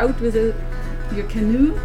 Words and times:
out 0.00 0.18
with 0.18 0.34
a, 0.34 0.54
your 1.14 1.26
canoe 1.26 1.78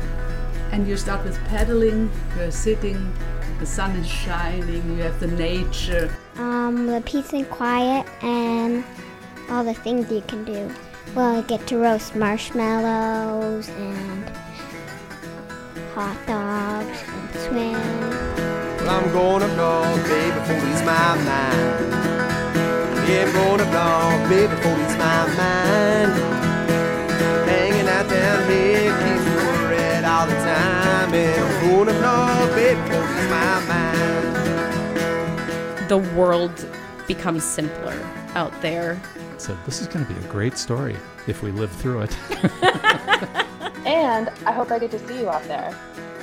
and 0.72 0.88
you 0.88 0.96
start 0.96 1.22
with 1.26 1.38
paddling, 1.46 2.10
you're 2.38 2.50
sitting, 2.50 3.14
the 3.60 3.66
sun 3.66 3.92
is 3.98 4.08
shining, 4.08 4.84
you 4.96 5.04
have 5.04 5.20
the 5.20 5.28
nature. 5.28 6.10
Um, 6.38 6.88
the 6.88 7.02
peace 7.02 7.34
and 7.34 7.50
quiet 7.50 8.08
and 8.24 8.86
all 9.50 9.66
the 9.66 9.74
things 9.74 10.10
you 10.10 10.22
can 10.22 10.46
do. 10.46 10.74
Well, 11.14 11.40
I 11.40 11.42
get 11.42 11.68
to 11.68 11.78
roast 11.78 12.16
marshmallows 12.16 13.68
and 13.68 14.30
hot 15.94 16.18
dogs 16.26 16.98
and 17.08 17.30
swim. 17.44 17.74
Well, 18.80 18.90
I'm 18.92 19.12
gonna 19.12 19.54
blow, 19.56 19.84
baby, 20.08 20.40
before 20.40 20.62
he's 20.68 20.84
my 20.84 21.16
mind. 21.30 21.92
Yeah, 23.10 23.26
I'm 23.26 23.34
gonna 23.34 23.70
blow, 23.72 24.30
baby, 24.30 24.56
before 24.56 24.76
he's 24.78 24.98
my 24.98 25.36
mind. 25.36 26.35
Hanging 28.48 28.88
out 28.88 29.26
down 29.26 29.70
red 29.72 30.04
all 30.06 30.26
the 30.28 30.34
time. 30.34 31.14
And 31.14 31.42
I'm 31.44 31.72
gonna 31.72 31.94
blow, 32.00 32.56
baby, 32.56 32.80
before 32.82 33.08
he's 33.08 33.30
my 33.30 33.60
mind. 33.68 34.36
The 35.90 35.98
world 36.18 36.68
becomes 37.08 37.44
simpler 37.44 37.98
out 38.36 38.54
there. 38.62 39.00
So 39.38 39.56
this 39.66 39.82
is 39.82 39.88
going 39.88 40.06
to 40.06 40.14
be 40.14 40.20
a 40.20 40.28
great 40.30 40.58
story 40.58 40.96
if 41.28 41.44
we 41.44 41.52
live 41.52 41.72
through 41.72 42.02
it. 42.04 42.18
And 43.86 44.30
I 44.48 44.52
hope 44.52 44.72
I 44.72 44.80
get 44.80 44.90
to 44.92 45.08
see 45.08 45.20
you 45.20 45.30
out 45.30 45.44
there. 45.44 45.72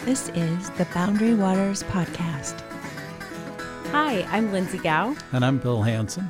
This 0.05 0.31
is 0.31 0.71
the 0.71 0.85
Boundary 0.93 1.35
Waters 1.35 1.85
Podcast. 1.85 2.61
Hi, 3.93 4.23
I'm 4.33 4.51
Lindsey 4.51 4.79
Gau. 4.79 5.15
and 5.31 5.45
I'm 5.45 5.59
Bill 5.59 5.81
Hansen. 5.83 6.29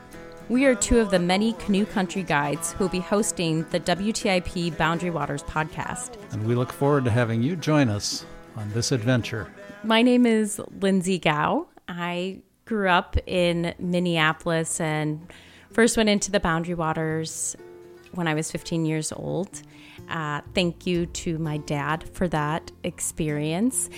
We 0.53 0.67
are 0.67 0.75
two 0.75 1.01
of 1.01 1.11
the 1.11 1.19
many 1.19 1.55
canoe 1.55 1.87
country 1.87 2.23
guides 2.23 2.75
who 2.75 2.85
will 2.85 2.91
be 2.91 3.01
hosting 3.01 3.65
the 3.71 3.81
WTIP 3.81 4.77
Boundary 4.77 5.09
Waters 5.09 5.43
podcast. 5.43 6.19
And 6.31 6.47
we 6.47 6.55
look 6.55 6.71
forward 6.71 7.07
to 7.07 7.11
having 7.11 7.43
you 7.43 7.57
join 7.57 7.89
us 7.89 8.27
on 8.55 8.71
this 8.75 8.93
adventure. 8.93 9.51
My 9.83 10.03
name 10.03 10.27
is 10.27 10.61
Lindsey 10.79 11.19
Gau. 11.19 11.69
I 11.89 12.43
grew 12.67 12.87
up 12.91 13.17
in 13.27 13.75
Minneapolis 13.79 14.79
and 14.79 15.27
first 15.71 15.97
went 15.97 16.11
into 16.11 16.31
the 16.31 16.39
Boundary 16.39 16.75
Waters 16.75 17.57
when 18.13 18.29
I 18.29 18.35
was 18.35 18.51
15 18.51 18.85
years 18.85 19.11
old. 19.11 19.63
Uh, 20.11 20.43
thank 20.55 20.87
you 20.87 21.07
to 21.07 21.39
my 21.39 21.57
dad 21.57 22.05
for 22.13 22.29
that 22.29 22.71
experience. 22.85 23.89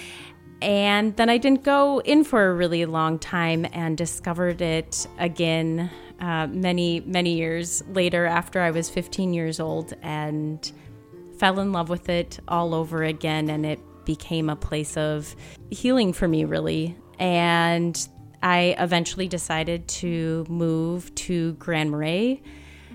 And 0.62 1.16
then 1.16 1.28
I 1.28 1.36
didn't 1.36 1.64
go 1.64 2.00
in 2.02 2.22
for 2.22 2.48
a 2.48 2.54
really 2.54 2.86
long 2.86 3.18
time 3.18 3.66
and 3.72 3.98
discovered 3.98 4.62
it 4.62 5.08
again 5.18 5.90
uh, 6.20 6.46
many, 6.46 7.00
many 7.00 7.34
years 7.34 7.82
later 7.88 8.26
after 8.26 8.60
I 8.60 8.70
was 8.70 8.88
15 8.88 9.32
years 9.34 9.60
old 9.60 9.94
and 10.02 10.70
fell 11.38 11.60
in 11.60 11.72
love 11.72 11.88
with 11.88 12.08
it 12.08 12.38
all 12.48 12.74
over 12.74 13.02
again. 13.02 13.50
And 13.50 13.66
it 13.66 13.80
became 14.04 14.48
a 14.48 14.56
place 14.56 14.96
of 14.96 15.34
healing 15.70 16.12
for 16.12 16.28
me, 16.28 16.44
really. 16.44 16.96
And 17.18 18.08
I 18.42 18.76
eventually 18.78 19.28
decided 19.28 19.88
to 19.88 20.44
move 20.48 21.14
to 21.14 21.54
Grand 21.54 21.90
Marais, 21.90 22.42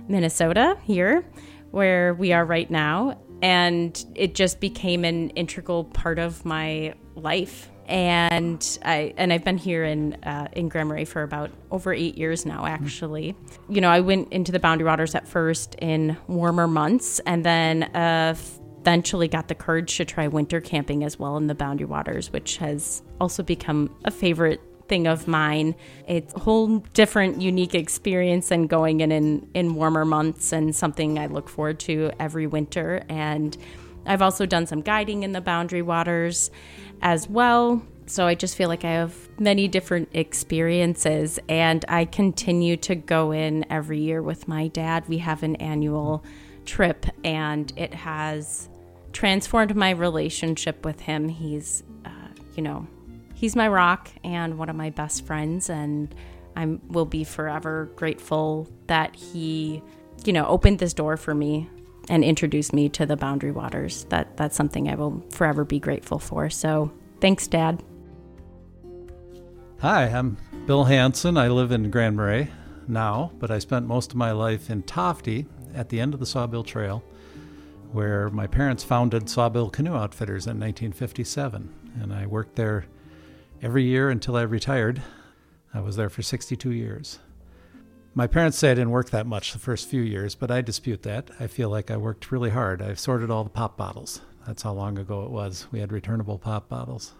Minnesota, 0.07 0.77
here, 0.83 1.25
where 1.71 2.13
we 2.13 2.33
are 2.33 2.45
right 2.45 2.69
now. 2.69 3.19
And 3.41 4.03
it 4.15 4.35
just 4.35 4.59
became 4.59 5.05
an 5.05 5.29
integral 5.31 5.85
part 5.85 6.19
of 6.19 6.45
my 6.45 6.93
life. 7.15 7.69
And 7.89 8.79
I 8.85 9.15
and 9.17 9.33
I've 9.33 9.43
been 9.43 9.57
here 9.57 9.83
in 9.83 10.13
uh, 10.23 10.47
in 10.53 10.69
Grand 10.69 10.89
Marais 10.89 11.05
for 11.05 11.23
about 11.23 11.49
over 11.71 11.91
eight 11.91 12.17
years 12.17 12.45
now. 12.45 12.67
Actually, 12.67 13.35
you 13.67 13.81
know, 13.81 13.89
I 13.89 13.99
went 13.99 14.31
into 14.31 14.51
the 14.51 14.59
Boundary 14.59 14.85
Waters 14.85 15.15
at 15.15 15.27
first 15.27 15.75
in 15.81 16.15
warmer 16.27 16.67
months, 16.67 17.19
and 17.25 17.43
then 17.43 17.83
uh, 17.83 18.35
eventually 18.79 19.27
got 19.27 19.47
the 19.47 19.55
courage 19.55 19.97
to 19.97 20.05
try 20.05 20.27
winter 20.27 20.61
camping 20.61 21.03
as 21.03 21.17
well 21.17 21.35
in 21.37 21.47
the 21.47 21.55
Boundary 21.55 21.87
Waters, 21.87 22.31
which 22.31 22.57
has 22.57 23.01
also 23.19 23.41
become 23.41 23.93
a 24.05 24.11
favorite 24.11 24.61
thing 24.87 25.07
of 25.07 25.27
mine. 25.27 25.75
It's 26.07 26.33
a 26.35 26.39
whole 26.39 26.79
different, 26.93 27.41
unique 27.41 27.73
experience 27.73 28.49
than 28.49 28.67
going 28.67 29.01
in, 29.01 29.11
in 29.11 29.49
in 29.55 29.73
warmer 29.73 30.05
months, 30.05 30.53
and 30.53 30.75
something 30.75 31.17
I 31.17 31.25
look 31.25 31.49
forward 31.49 31.79
to 31.81 32.11
every 32.19 32.45
winter. 32.45 33.03
And 33.09 33.57
I've 34.05 34.21
also 34.21 34.45
done 34.45 34.65
some 34.65 34.81
guiding 34.81 35.23
in 35.23 35.31
the 35.33 35.41
Boundary 35.41 35.81
Waters 35.81 36.51
as 37.01 37.29
well. 37.29 37.81
So 38.05 38.25
I 38.25 38.33
just 38.33 38.55
feel 38.55 38.69
like 38.69 38.83
I 38.83 38.91
have 38.91 39.15
many 39.39 39.67
different 39.67 40.09
experiences, 40.13 41.39
and 41.47 41.85
I 41.87 42.05
continue 42.05 42.75
to 42.77 42.95
go 42.95 43.31
in 43.31 43.65
every 43.69 43.99
year 43.99 44.23
with 44.23 44.47
my 44.47 44.67
dad. 44.67 45.07
We 45.07 45.19
have 45.19 45.43
an 45.43 45.57
annual 45.57 46.23
trip, 46.65 47.05
and 47.23 47.71
it 47.75 47.93
has 47.93 48.67
transformed 49.13 49.75
my 49.75 49.91
relationship 49.91 50.85
with 50.85 51.01
him. 51.01 51.29
He's, 51.29 51.83
uh, 52.03 52.09
you 52.55 52.63
know, 52.63 52.87
he's 53.35 53.55
my 53.55 53.67
rock 53.67 54.09
and 54.23 54.57
one 54.57 54.69
of 54.69 54.75
my 54.75 54.89
best 54.89 55.25
friends, 55.25 55.69
and 55.69 56.13
I 56.55 56.65
will 56.87 57.05
be 57.05 57.23
forever 57.23 57.91
grateful 57.95 58.67
that 58.87 59.15
he, 59.15 59.83
you 60.25 60.33
know, 60.33 60.47
opened 60.47 60.79
this 60.79 60.95
door 60.95 61.15
for 61.15 61.35
me 61.35 61.69
and 62.09 62.23
introduced 62.23 62.73
me 62.73 62.89
to 62.89 63.05
the 63.05 63.15
Boundary 63.15 63.51
Waters. 63.51 64.05
That 64.09 64.35
that's 64.35 64.55
something 64.55 64.89
I 64.89 64.95
will 64.95 65.23
forever 65.29 65.63
be 65.63 65.79
grateful 65.79 66.19
for. 66.19 66.49
So, 66.49 66.91
thanks, 67.21 67.47
Dad. 67.47 67.83
Hi, 69.79 70.05
I'm 70.05 70.37
Bill 70.65 70.83
Hansen. 70.83 71.37
I 71.37 71.47
live 71.47 71.71
in 71.71 71.89
Grand 71.89 72.17
Marais 72.17 72.49
now, 72.87 73.31
but 73.39 73.51
I 73.51 73.59
spent 73.59 73.87
most 73.87 74.11
of 74.11 74.17
my 74.17 74.31
life 74.31 74.69
in 74.69 74.83
Tofte 74.83 75.45
at 75.73 75.89
the 75.89 76.01
end 76.01 76.13
of 76.13 76.19
the 76.19 76.25
Sawbill 76.25 76.65
Trail, 76.65 77.03
where 77.93 78.29
my 78.29 78.47
parents 78.47 78.83
founded 78.83 79.29
Sawbill 79.29 79.71
Canoe 79.71 79.95
Outfitters 79.95 80.47
in 80.47 80.59
1957. 80.59 81.73
And 82.01 82.13
I 82.13 82.25
worked 82.25 82.55
there 82.55 82.85
every 83.61 83.83
year 83.83 84.09
until 84.09 84.35
I 84.35 84.41
retired. 84.41 85.01
I 85.73 85.79
was 85.79 85.95
there 85.95 86.09
for 86.09 86.23
62 86.23 86.71
years. 86.71 87.19
My 88.15 88.25
parents 88.27 88.57
say 88.57 88.71
I 88.71 88.73
didn't 88.73 88.89
work 88.89 89.11
that 89.11 89.27
much 89.27 89.53
the 89.53 89.59
first 89.59 89.87
few 89.87 90.01
years, 90.01 90.33
but 90.33 90.49
I 90.49 90.61
dispute 90.61 91.03
that. 91.03 91.29
I 91.39 91.47
feel 91.47 91.69
like 91.69 91.91
I 91.91 91.97
worked 91.97 92.31
really 92.31 92.49
hard. 92.49 92.81
I've 92.81 92.99
sorted 92.99 93.29
all 93.29 93.43
the 93.43 93.49
pop 93.49 93.77
bottles. 93.77 94.21
That's 94.47 94.63
how 94.63 94.73
long 94.73 94.97
ago 94.97 95.23
it 95.23 95.29
was. 95.29 95.67
We 95.71 95.79
had 95.79 95.91
returnable 95.91 96.39
pop 96.39 96.67
bottles. 96.67 97.13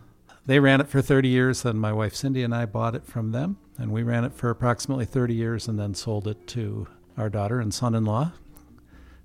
They 0.48 0.60
ran 0.60 0.82
it 0.82 0.88
for 0.88 1.02
30 1.02 1.30
years, 1.30 1.62
then 1.62 1.78
my 1.78 1.94
wife 1.94 2.16
Cindy 2.16 2.42
and 2.42 2.56
I 2.56 2.66
bought 2.66 2.96
it 2.96 3.06
from 3.06 3.32
them, 3.32 3.58
and 3.78 3.92
we 3.92 4.02
ran 4.02 4.24
it 4.24 4.34
for 4.34 4.50
approximately 4.50 5.06
30 5.06 5.36
years 5.36 5.68
and 5.68 5.80
then 5.80 5.94
sold 5.94 6.28
it 6.28 6.48
to 6.48 6.88
our 7.18 7.30
daughter 7.30 7.60
and 7.60 7.72
son 7.72 7.94
in 7.94 8.04
law, 8.04 8.32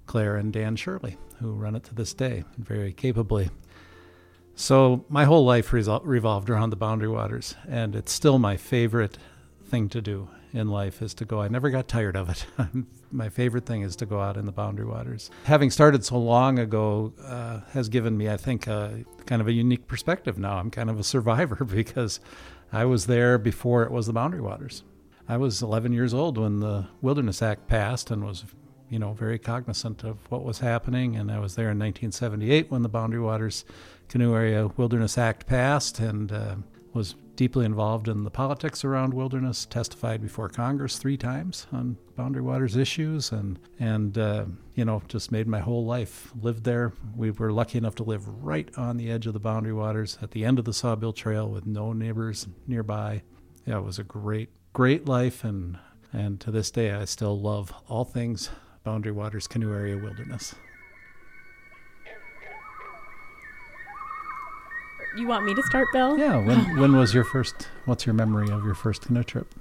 Claire 0.07 0.37
and 0.37 0.53
Dan 0.53 0.77
Shirley, 0.77 1.17
who 1.41 1.53
run 1.53 1.77
it 1.77 1.85
to 1.85 1.95
this 1.95 2.13
day 2.13 2.45
very 2.59 2.93
capably. 2.93 3.49
So 4.55 5.07
my 5.09 5.25
whole 5.25 5.47
life 5.47 5.71
resol- 5.71 6.03
revolved 6.05 6.51
around 6.51 6.71
the 6.71 6.77
Boundary 6.77 7.09
Waters, 7.09 7.55
and 7.67 7.97
it's 7.97 8.13
still 8.13 8.39
my 8.39 8.59
favorite 8.59 9.17
thing 9.65 9.89
to 9.89 10.03
do 10.03 10.29
in 10.55 10.69
life 10.69 11.03
is 11.03 11.13
to 11.15 11.25
go. 11.25 11.41
I 11.41 11.49
never 11.49 11.69
got 11.69 11.89
tired 11.89 12.17
of 12.17 12.31
it. 12.31 12.47
my 13.13 13.29
favorite 13.29 13.67
thing 13.67 13.83
is 13.83 13.97
to 13.97 14.07
go 14.07 14.21
out 14.21 14.37
in 14.37 14.47
the 14.47 14.53
Boundary 14.53 14.87
Waters. 14.87 15.31
Having 15.45 15.71
started 15.71 16.05
so 16.05 16.17
long 16.17 16.59
ago 16.59 17.13
uh, 17.23 17.61
has 17.73 17.89
given 17.89 18.17
me, 18.17 18.31
I 18.31 18.37
think, 18.37 18.65
kind 18.65 19.43
of 19.43 19.49
a 19.49 19.53
unique 19.53 19.87
perspective 19.89 20.39
now. 20.39 20.57
I'm 20.57 20.71
kind 20.71 20.89
of 20.89 20.99
a 20.99 21.05
survivor 21.05 21.65
because 21.65 22.21
I 22.73 22.85
was 22.85 23.07
there 23.07 23.37
before 23.37 23.83
it 23.83 23.91
was 23.91 24.07
the 24.07 24.13
Boundary 24.13 24.41
Waters. 24.41 24.85
I 25.29 25.37
was 25.37 25.61
11 25.61 25.93
years 25.93 26.15
old 26.15 26.39
when 26.39 26.61
the 26.61 26.87
Wilderness 27.03 27.43
Act 27.43 27.67
passed 27.67 28.11
and 28.11 28.25
was 28.25 28.45
you 28.91 28.99
know, 28.99 29.13
very 29.13 29.39
cognizant 29.39 30.05
of 30.05 30.19
what 30.31 30.45
was 30.45 30.61
happening. 30.61 31.17
And 31.17 31.33
I 31.33 31.39
was 31.39 31.57
there 31.57 31.71
in 31.71 31.79
1978 31.79 32.71
when 32.71 32.83
the 32.83 32.89
Boundary 32.89 33.21
Waters 33.21 33.65
Canoe 34.09 34.35
Area 34.35 34.69
Wilderness 34.77 35.19
Act 35.19 35.47
passed 35.47 35.99
and 35.99 36.31
uh, 36.31 36.57
was 36.93 37.17
deeply 37.37 37.65
involved 37.65 38.09
in 38.09 38.25
the 38.25 38.31
politics 38.31 38.85
around 38.85 39.13
wilderness, 39.15 39.67
testified 39.67 40.23
before 40.23 40.49
Congress 40.49 40.99
three 40.99 41.17
times 41.17 41.67
on 41.73 41.97
Boundary 42.17 42.43
Waters 42.43 42.77
issues, 42.77 43.33
and, 43.33 43.59
and 43.79 44.17
uh, 44.19 44.45
you 44.75 44.85
know, 44.85 45.03
just 45.09 45.33
made 45.33 45.47
my 45.47 45.61
whole 45.61 45.85
life. 45.85 46.33
Lived 46.41 46.65
there. 46.65 46.93
We 47.17 47.31
were 47.31 47.53
lucky 47.53 47.79
enough 47.79 47.95
to 47.97 48.05
live 48.05 48.27
right 48.45 48.69
on 48.77 48.97
the 48.97 49.11
edge 49.11 49.27
of 49.27 49.33
the 49.33 49.41
Boundary 49.41 49.73
Waters 49.73 50.19
at 50.23 50.31
the 50.31 50.45
end 50.45 50.59
of 50.59 50.65
the 50.65 50.73
Sawbill 50.73 51.15
Trail 51.15 51.49
with 51.49 51.67
no 51.67 51.93
neighbors 51.93 52.47
nearby. 52.67 53.23
Yeah, 53.67 53.79
it 53.79 53.85
was 53.85 53.99
a 53.99 54.05
great, 54.05 54.51
great 54.73 55.07
life, 55.07 55.45
and, 55.45 55.79
and 56.13 56.41
to 56.41 56.51
this 56.51 56.71
day, 56.71 56.93
I 56.93 57.05
still 57.05 57.41
love 57.41 57.73
all 57.89 58.05
things 58.05 58.51
Boundary 58.85 59.13
Waters 59.13 59.47
Canoe 59.47 59.73
Area 59.73 59.97
Wilderness. 59.97 60.55
You 65.17 65.29
want 65.29 65.45
me 65.45 65.55
to 65.55 65.63
start, 65.63 65.89
Bill? 65.93 66.19
Yeah. 66.19 66.37
When 66.37 66.77
when 66.79 66.97
was 66.97 67.15
your 67.15 67.25
first? 67.25 67.69
What's 67.85 68.07
your 68.07 68.15
memory 68.15 68.51
of 68.51 68.65
your 68.65 68.75
first 68.75 69.03
canoe 69.03 69.23
trip? 69.23 69.55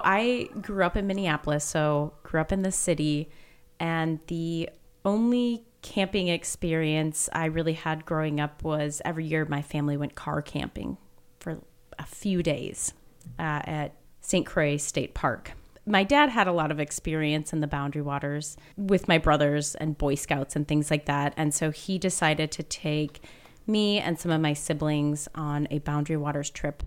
I 0.00 0.48
grew 0.60 0.84
up 0.84 0.96
in 0.96 1.06
Minneapolis, 1.06 1.64
so 1.64 2.12
grew 2.24 2.40
up 2.40 2.52
in 2.52 2.62
the 2.62 2.72
city, 2.72 3.30
and 3.78 4.18
the 4.26 4.68
only 5.04 5.64
camping 5.80 6.28
experience 6.28 7.28
I 7.32 7.46
really 7.46 7.72
had 7.72 8.04
growing 8.04 8.40
up 8.40 8.62
was 8.62 9.02
every 9.04 9.24
year 9.24 9.44
my 9.44 9.62
family 9.62 9.96
went 9.96 10.14
car 10.14 10.42
camping 10.42 10.96
for 11.40 11.58
a 11.98 12.06
few 12.06 12.42
days 12.42 12.94
uh, 13.38 13.62
at 13.64 13.94
St. 14.20 14.46
Croix 14.46 14.76
State 14.76 15.14
Park. 15.14 15.52
my 15.86 16.04
dad 16.04 16.28
had 16.28 16.46
a 16.46 16.52
lot 16.52 16.70
of 16.70 16.78
experience 16.78 17.52
in 17.52 17.60
the 17.60 17.66
Boundary 17.66 18.02
Waters 18.02 18.56
with 18.76 19.08
my 19.08 19.18
brothers 19.18 19.74
and 19.74 19.98
Boy 19.98 20.14
Scouts 20.14 20.54
and 20.54 20.66
things 20.68 20.90
like 20.90 21.06
that. 21.06 21.34
And 21.36 21.52
so 21.52 21.72
he 21.72 21.98
decided 21.98 22.52
to 22.52 22.62
take 22.62 23.20
me 23.66 23.98
and 23.98 24.18
some 24.18 24.32
of 24.32 24.40
my 24.40 24.52
siblings 24.52 25.28
on 25.34 25.68
a 25.70 25.78
Boundary 25.80 26.16
Waters 26.16 26.50
trip 26.50 26.82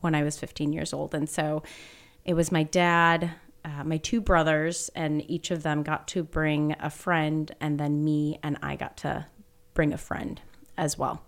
when 0.00 0.14
I 0.14 0.22
was 0.22 0.38
15 0.38 0.72
years 0.72 0.92
old. 0.92 1.14
And 1.14 1.28
so 1.28 1.62
it 2.24 2.34
was 2.34 2.50
my 2.52 2.64
dad, 2.64 3.32
uh, 3.64 3.84
my 3.84 3.96
two 3.96 4.20
brothers, 4.20 4.90
and 4.94 5.28
each 5.30 5.50
of 5.50 5.62
them 5.62 5.82
got 5.82 6.08
to 6.08 6.22
bring 6.22 6.74
a 6.80 6.90
friend, 6.90 7.54
and 7.60 7.78
then 7.78 8.04
me 8.04 8.38
and 8.42 8.58
I 8.62 8.76
got 8.76 8.96
to 8.98 9.26
bring 9.74 9.92
a 9.92 9.98
friend 9.98 10.40
as 10.76 10.98
well. 10.98 11.22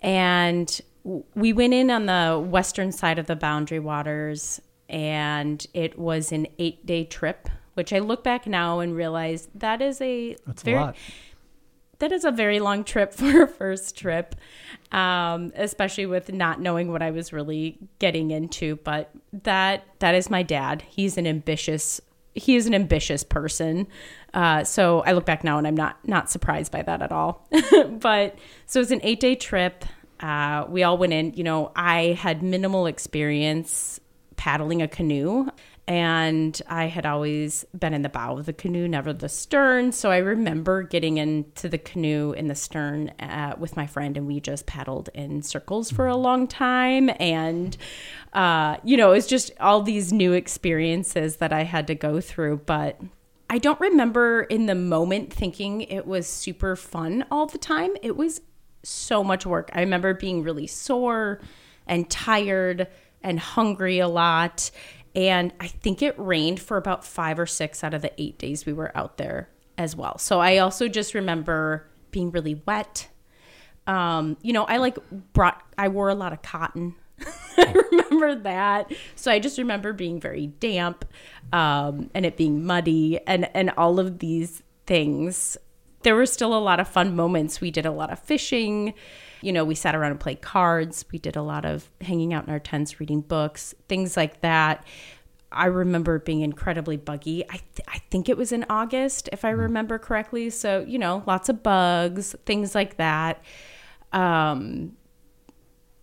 And 0.00 0.80
we 1.34 1.52
went 1.52 1.74
in 1.74 1.90
on 1.90 2.06
the 2.06 2.38
western 2.40 2.92
side 2.92 3.18
of 3.18 3.26
the 3.26 3.36
Boundary 3.36 3.78
Waters, 3.78 4.60
and 4.88 5.66
it 5.74 5.98
was 5.98 6.32
an 6.32 6.46
eight 6.58 6.84
day 6.86 7.04
trip, 7.04 7.48
which 7.74 7.92
I 7.92 7.98
look 7.98 8.24
back 8.24 8.46
now 8.46 8.80
and 8.80 8.94
realize 8.94 9.48
that 9.54 9.82
is 9.82 10.00
a 10.00 10.36
That's 10.46 10.62
very 10.62 10.78
a 10.78 10.80
lot. 10.80 10.96
That 11.98 12.12
is 12.12 12.24
a 12.24 12.30
very 12.30 12.60
long 12.60 12.84
trip 12.84 13.12
for 13.14 13.42
a 13.42 13.48
first 13.48 13.96
trip, 13.96 14.34
um, 14.92 15.52
especially 15.56 16.06
with 16.06 16.32
not 16.32 16.60
knowing 16.60 16.90
what 16.90 17.02
I 17.02 17.10
was 17.10 17.32
really 17.32 17.78
getting 17.98 18.30
into. 18.30 18.76
But 18.76 19.10
that 19.32 19.86
that 19.98 20.14
is 20.14 20.30
my 20.30 20.42
dad. 20.42 20.82
He's 20.82 21.16
an 21.16 21.26
ambitious. 21.26 22.00
He 22.34 22.56
is 22.56 22.66
an 22.66 22.74
ambitious 22.74 23.22
person. 23.22 23.86
Uh, 24.32 24.64
so 24.64 25.00
I 25.02 25.12
look 25.12 25.24
back 25.24 25.44
now 25.44 25.58
and 25.58 25.66
I'm 25.66 25.76
not 25.76 25.96
not 26.06 26.30
surprised 26.30 26.72
by 26.72 26.82
that 26.82 27.02
at 27.02 27.12
all. 27.12 27.48
but 27.90 28.38
so 28.66 28.80
it's 28.80 28.90
an 28.90 29.00
eight 29.02 29.20
day 29.20 29.34
trip. 29.34 29.84
Uh, 30.20 30.64
we 30.68 30.82
all 30.82 30.96
went 30.96 31.12
in. 31.12 31.34
You 31.34 31.44
know, 31.44 31.72
I 31.76 32.18
had 32.18 32.42
minimal 32.42 32.86
experience 32.86 34.00
paddling 34.36 34.82
a 34.82 34.88
canoe 34.88 35.48
and 35.86 36.60
I 36.66 36.86
had 36.86 37.04
always 37.04 37.66
been 37.78 37.92
in 37.92 38.02
the 38.02 38.08
bow 38.08 38.38
of 38.38 38.46
the 38.46 38.54
canoe, 38.54 38.88
never 38.88 39.12
the 39.12 39.28
stern. 39.28 39.92
So 39.92 40.10
I 40.10 40.18
remember 40.18 40.82
getting 40.82 41.18
into 41.18 41.68
the 41.68 41.76
canoe 41.76 42.32
in 42.32 42.48
the 42.48 42.54
stern 42.54 43.10
uh, 43.20 43.54
with 43.58 43.76
my 43.76 43.86
friend, 43.86 44.16
and 44.16 44.26
we 44.26 44.40
just 44.40 44.64
paddled 44.64 45.10
in 45.12 45.42
circles 45.42 45.90
for 45.90 46.06
a 46.06 46.16
long 46.16 46.46
time. 46.46 47.10
And, 47.20 47.76
uh, 48.32 48.78
you 48.82 48.96
know, 48.96 49.12
it's 49.12 49.26
just 49.26 49.50
all 49.60 49.82
these 49.82 50.10
new 50.10 50.32
experiences 50.32 51.36
that 51.36 51.52
I 51.52 51.64
had 51.64 51.86
to 51.88 51.94
go 51.94 52.18
through. 52.18 52.62
But 52.64 52.98
I 53.50 53.58
don't 53.58 53.80
remember 53.80 54.44
in 54.44 54.64
the 54.64 54.74
moment 54.74 55.32
thinking 55.32 55.82
it 55.82 56.06
was 56.06 56.26
super 56.26 56.76
fun 56.76 57.26
all 57.30 57.44
the 57.46 57.58
time. 57.58 57.90
It 58.02 58.16
was 58.16 58.40
so 58.82 59.22
much 59.22 59.44
work. 59.44 59.70
I 59.74 59.80
remember 59.80 60.14
being 60.14 60.42
really 60.42 60.66
sore 60.66 61.40
and 61.86 62.08
tired 62.08 62.88
and 63.22 63.38
hungry 63.38 63.98
a 63.98 64.08
lot. 64.08 64.70
And 65.14 65.52
I 65.60 65.68
think 65.68 66.02
it 66.02 66.14
rained 66.18 66.60
for 66.60 66.76
about 66.76 67.04
five 67.04 67.38
or 67.38 67.46
six 67.46 67.84
out 67.84 67.94
of 67.94 68.02
the 68.02 68.12
eight 68.20 68.38
days 68.38 68.66
we 68.66 68.72
were 68.72 68.96
out 68.96 69.16
there 69.16 69.48
as 69.78 69.94
well. 69.94 70.18
So 70.18 70.40
I 70.40 70.58
also 70.58 70.88
just 70.88 71.14
remember 71.14 71.86
being 72.10 72.30
really 72.30 72.60
wet. 72.66 73.08
Um, 73.86 74.36
you 74.42 74.52
know, 74.52 74.64
I 74.64 74.78
like 74.78 74.98
brought, 75.32 75.62
I 75.78 75.88
wore 75.88 76.08
a 76.08 76.14
lot 76.14 76.32
of 76.32 76.42
cotton. 76.42 76.96
I 77.56 77.72
remember 77.90 78.34
that. 78.42 78.92
So 79.14 79.30
I 79.30 79.38
just 79.38 79.58
remember 79.58 79.92
being 79.92 80.20
very 80.20 80.48
damp 80.48 81.04
um, 81.52 82.10
and 82.14 82.26
it 82.26 82.36
being 82.36 82.64
muddy 82.64 83.20
and, 83.26 83.48
and 83.54 83.70
all 83.70 84.00
of 84.00 84.18
these 84.18 84.62
things. 84.86 85.56
There 86.02 86.14
were 86.14 86.26
still 86.26 86.56
a 86.56 86.58
lot 86.58 86.80
of 86.80 86.88
fun 86.88 87.14
moments. 87.14 87.60
We 87.60 87.70
did 87.70 87.86
a 87.86 87.92
lot 87.92 88.10
of 88.10 88.18
fishing. 88.18 88.94
You 89.44 89.52
know, 89.52 89.64
we 89.64 89.74
sat 89.74 89.94
around 89.94 90.12
and 90.12 90.20
played 90.20 90.40
cards. 90.40 91.04
We 91.12 91.18
did 91.18 91.36
a 91.36 91.42
lot 91.42 91.64
of 91.64 91.90
hanging 92.00 92.32
out 92.32 92.44
in 92.44 92.50
our 92.50 92.58
tents, 92.58 92.98
reading 93.00 93.20
books, 93.20 93.74
things 93.88 94.16
like 94.16 94.40
that. 94.40 94.84
I 95.52 95.66
remember 95.66 96.18
being 96.18 96.40
incredibly 96.40 96.96
buggy. 96.96 97.44
I, 97.44 97.58
th- 97.58 97.88
I 97.88 97.98
think 98.10 98.28
it 98.28 98.36
was 98.36 98.50
in 98.50 98.66
August, 98.68 99.28
if 99.32 99.44
I 99.44 99.50
remember 99.50 99.98
correctly. 99.98 100.50
So, 100.50 100.84
you 100.86 100.98
know, 100.98 101.22
lots 101.26 101.48
of 101.48 101.62
bugs, 101.62 102.34
things 102.44 102.74
like 102.74 102.96
that. 102.96 103.42
Um, 104.12 104.96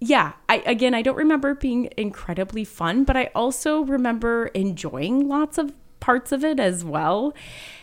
yeah, 0.04 0.34
I 0.50 0.64
again 0.66 0.96
I 0.96 1.04
don't 1.04 1.16
remember 1.16 1.54
being 1.54 1.90
incredibly 1.96 2.66
fun, 2.66 3.04
but 3.04 3.16
I 3.16 3.30
also 3.36 3.82
remember 3.82 4.48
enjoying 4.48 5.28
lots 5.28 5.60
of 5.60 5.74
parts 6.02 6.34
of 6.34 6.44
it 6.44 6.60
as 6.60 6.84
well. 6.84 7.34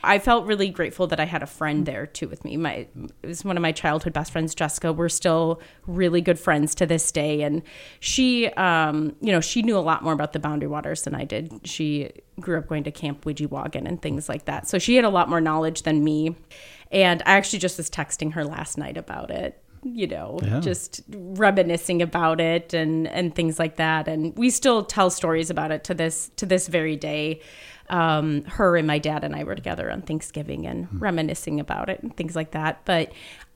I 0.04 0.18
felt 0.18 0.44
really 0.44 0.68
grateful 0.68 1.06
that 1.06 1.18
I 1.18 1.24
had 1.24 1.42
a 1.42 1.46
friend 1.46 1.86
there 1.86 2.06
too 2.06 2.28
with 2.28 2.44
me. 2.44 2.58
My 2.58 2.86
it 3.22 3.26
was 3.26 3.44
one 3.44 3.56
of 3.56 3.62
my 3.62 3.72
childhood 3.72 4.12
best 4.12 4.32
friends, 4.32 4.54
Jessica. 4.54 4.92
We're 4.92 5.08
still 5.08 5.62
really 5.86 6.20
good 6.20 6.38
friends 6.38 6.74
to 6.76 6.86
this 6.86 7.10
day, 7.10 7.42
and 7.42 7.62
she, 8.00 8.48
um, 8.48 9.16
you 9.22 9.32
know, 9.32 9.40
she 9.40 9.62
knew 9.62 9.78
a 9.78 9.80
lot 9.80 10.02
more 10.02 10.12
about 10.12 10.34
the 10.34 10.38
Boundary 10.38 10.68
Waters 10.68 11.02
than 11.02 11.14
I 11.14 11.24
did. 11.24 11.60
She 11.64 12.10
grew 12.38 12.58
up 12.58 12.68
going 12.68 12.84
to 12.84 12.90
Camp 12.90 13.24
Widjiwagan 13.24 13.88
and 13.88 14.02
things 14.02 14.28
like 14.28 14.44
that, 14.44 14.68
so 14.68 14.78
she 14.78 14.96
had 14.96 15.06
a 15.06 15.10
lot 15.10 15.30
more 15.30 15.40
knowledge 15.40 15.82
than 15.82 16.04
me. 16.04 16.36
And 16.90 17.22
I 17.24 17.32
actually 17.32 17.58
just 17.60 17.78
was 17.78 17.88
texting 17.88 18.32
her 18.32 18.44
last 18.44 18.76
night 18.78 18.96
about 18.96 19.30
it 19.30 19.62
you 19.82 20.06
know 20.06 20.38
Yeah. 20.42 20.60
just 20.60 21.00
reminiscing 21.08 22.02
about 22.02 22.40
it 22.40 22.74
and 22.74 23.06
and 23.08 23.34
things 23.34 23.58
like 23.58 23.76
that. 23.76 24.08
And 24.08 24.36
we 24.36 24.50
still 24.50 24.84
tell 24.84 25.10
stories 25.10 25.50
about 25.50 25.70
it 25.70 25.84
to 25.84 25.94
this 25.94 26.30
to 26.36 26.46
this 26.46 26.68
very 26.68 26.96
day. 26.96 27.40
Um 27.90 28.44
her 28.44 28.76
and 28.76 28.86
my 28.86 28.98
dad 28.98 29.24
and 29.24 29.34
I 29.34 29.44
were 29.44 29.54
together 29.54 29.90
on 29.90 30.02
Thanksgiving 30.02 30.66
and 30.66 30.88
reminiscing 31.00 31.60
about 31.60 31.88
it 31.88 32.02
and 32.02 32.16
things 32.16 32.36
like 32.36 32.50
that. 32.52 32.84
But 32.84 33.12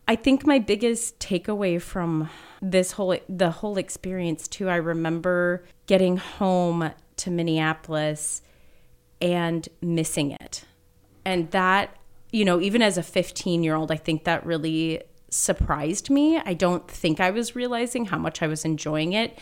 I 0.08 0.16
think 0.16 0.46
my 0.46 0.58
biggest 0.58 1.18
takeaway 1.20 1.80
from 1.80 2.28
this 2.60 2.92
whole 2.92 3.16
the 3.28 3.50
whole 3.50 3.76
experience 3.78 4.48
too 4.48 4.68
I 4.68 4.76
remember 4.76 5.64
getting 5.86 6.16
home 6.16 6.90
to 7.16 7.30
Minneapolis 7.30 8.42
and 9.20 9.68
missing 9.80 10.32
it. 10.32 10.64
And 11.24 11.50
that 11.52 11.96
you 12.30 12.44
know 12.44 12.60
even 12.60 12.80
as 12.82 12.96
a 12.96 13.02
15 13.02 13.62
year 13.62 13.74
old 13.74 13.92
i 13.92 13.96
think 13.96 14.24
that 14.24 14.44
really 14.46 15.02
surprised 15.34 16.10
me 16.10 16.38
i 16.44 16.52
don't 16.54 16.88
think 16.90 17.18
i 17.20 17.30
was 17.30 17.56
realizing 17.56 18.04
how 18.06 18.18
much 18.18 18.42
i 18.42 18.46
was 18.46 18.64
enjoying 18.64 19.12
it 19.14 19.38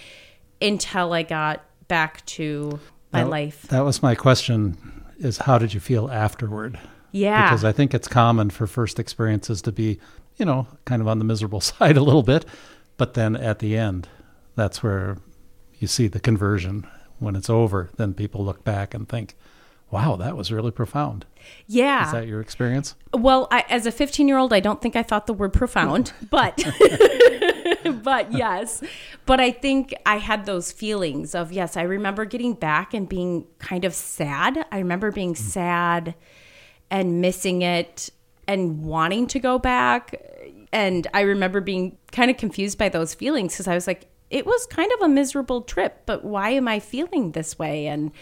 until 0.62 1.12
i 1.12 1.22
got 1.22 1.64
back 1.88 2.24
to 2.26 2.78
my 3.12 3.24
That- 3.24 3.30
life 3.30 3.62
That 3.68 3.84
was 3.84 4.02
my 4.02 4.14
question 4.14 4.76
is 5.18 5.38
how 5.38 5.58
did 5.58 5.74
you 5.74 5.80
feel 5.80 6.08
afterward? 6.10 6.78
yeah 7.12 7.42
Because 7.50 7.64
I 7.64 7.72
think 7.72 7.92
it's 7.92 8.06
common 8.08 8.50
for 8.50 8.66
first 8.68 8.98
experiences 9.00 9.60
to 9.62 9.72
be, 9.72 9.98
you 10.36 10.44
know, 10.46 10.68
kind 10.84 11.02
of 11.02 11.08
on 11.08 11.18
the 11.18 11.24
miserable 11.24 11.60
side 11.72 11.96
a 11.96 12.02
little 12.02 12.22
bit, 12.22 12.44
but 12.96 13.14
then 13.14 13.34
at 13.36 13.58
the 13.58 13.76
end, 13.76 14.06
that's 14.54 14.82
where 14.82 15.18
you 15.80 15.88
see 15.88 16.06
the 16.08 16.20
conversion. 16.20 16.86
When 17.18 17.34
it's 17.36 17.50
over, 17.50 17.90
then 17.96 18.14
people 18.14 18.44
look 18.44 18.62
back 18.64 18.94
and 18.94 19.06
think, 19.08 19.34
"Wow, 19.90 20.14
that 20.16 20.36
was 20.36 20.52
really 20.52 20.70
profound." 20.70 21.26
Yeah 21.66 22.06
Is 22.06 22.12
that 22.12 22.26
your 22.26 22.40
experience? 22.40 22.94
Well, 23.12 23.48
I, 23.50 23.64
as 23.68 23.86
a 23.86 23.92
15 23.92 24.28
year 24.28 24.38
old, 24.38 24.52
I 24.52 24.60
don't 24.60 24.80
think 24.80 24.96
I 24.96 25.02
thought 25.02 25.26
the 25.26 25.32
word 25.32 25.52
profound, 25.52 26.12
but 26.30 26.56
but 28.02 28.32
yes, 28.32 28.82
but 29.26 29.40
I 29.40 29.50
think 29.50 29.94
I 30.06 30.16
had 30.16 30.46
those 30.46 30.72
feelings 30.72 31.34
of 31.34 31.52
yes. 31.52 31.76
I 31.76 31.82
remember 31.82 32.24
getting 32.24 32.54
back 32.54 32.94
and 32.94 33.08
being 33.08 33.46
kind 33.58 33.84
of 33.84 33.94
sad. 33.94 34.64
I 34.70 34.78
remember 34.78 35.10
being 35.10 35.34
sad 35.34 36.14
and 36.90 37.20
missing 37.20 37.62
it 37.62 38.10
and 38.48 38.82
wanting 38.82 39.26
to 39.28 39.38
go 39.38 39.58
back, 39.58 40.14
and 40.72 41.06
I 41.14 41.22
remember 41.22 41.60
being 41.60 41.96
kind 42.12 42.30
of 42.30 42.36
confused 42.36 42.78
by 42.78 42.88
those 42.88 43.14
feelings 43.14 43.52
because 43.52 43.68
I 43.68 43.74
was 43.74 43.86
like, 43.86 44.06
it 44.30 44.46
was 44.46 44.66
kind 44.66 44.90
of 44.92 45.02
a 45.02 45.08
miserable 45.08 45.62
trip, 45.62 46.02
but 46.06 46.24
why 46.24 46.50
am 46.50 46.68
I 46.68 46.78
feeling 46.78 47.32
this 47.32 47.58
way? 47.58 47.86
And 47.86 48.12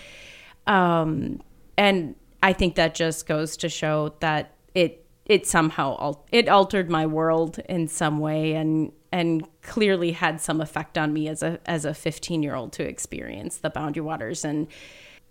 um 0.66 1.42
and 1.76 2.14
i 2.42 2.52
think 2.52 2.74
that 2.74 2.94
just 2.94 3.26
goes 3.26 3.56
to 3.56 3.68
show 3.68 4.14
that 4.20 4.54
it 4.74 5.04
it 5.26 5.46
somehow 5.46 6.14
it 6.32 6.48
altered 6.48 6.90
my 6.90 7.06
world 7.06 7.58
in 7.68 7.86
some 7.86 8.18
way 8.18 8.54
and 8.54 8.92
and 9.12 9.46
clearly 9.62 10.12
had 10.12 10.40
some 10.40 10.60
effect 10.60 10.98
on 10.98 11.12
me 11.12 11.28
as 11.28 11.42
a 11.42 11.58
as 11.66 11.84
a 11.84 11.94
15 11.94 12.42
year 12.42 12.54
old 12.54 12.72
to 12.72 12.86
experience 12.86 13.58
the 13.58 13.70
boundary 13.70 14.02
waters. 14.02 14.44
And 14.44 14.66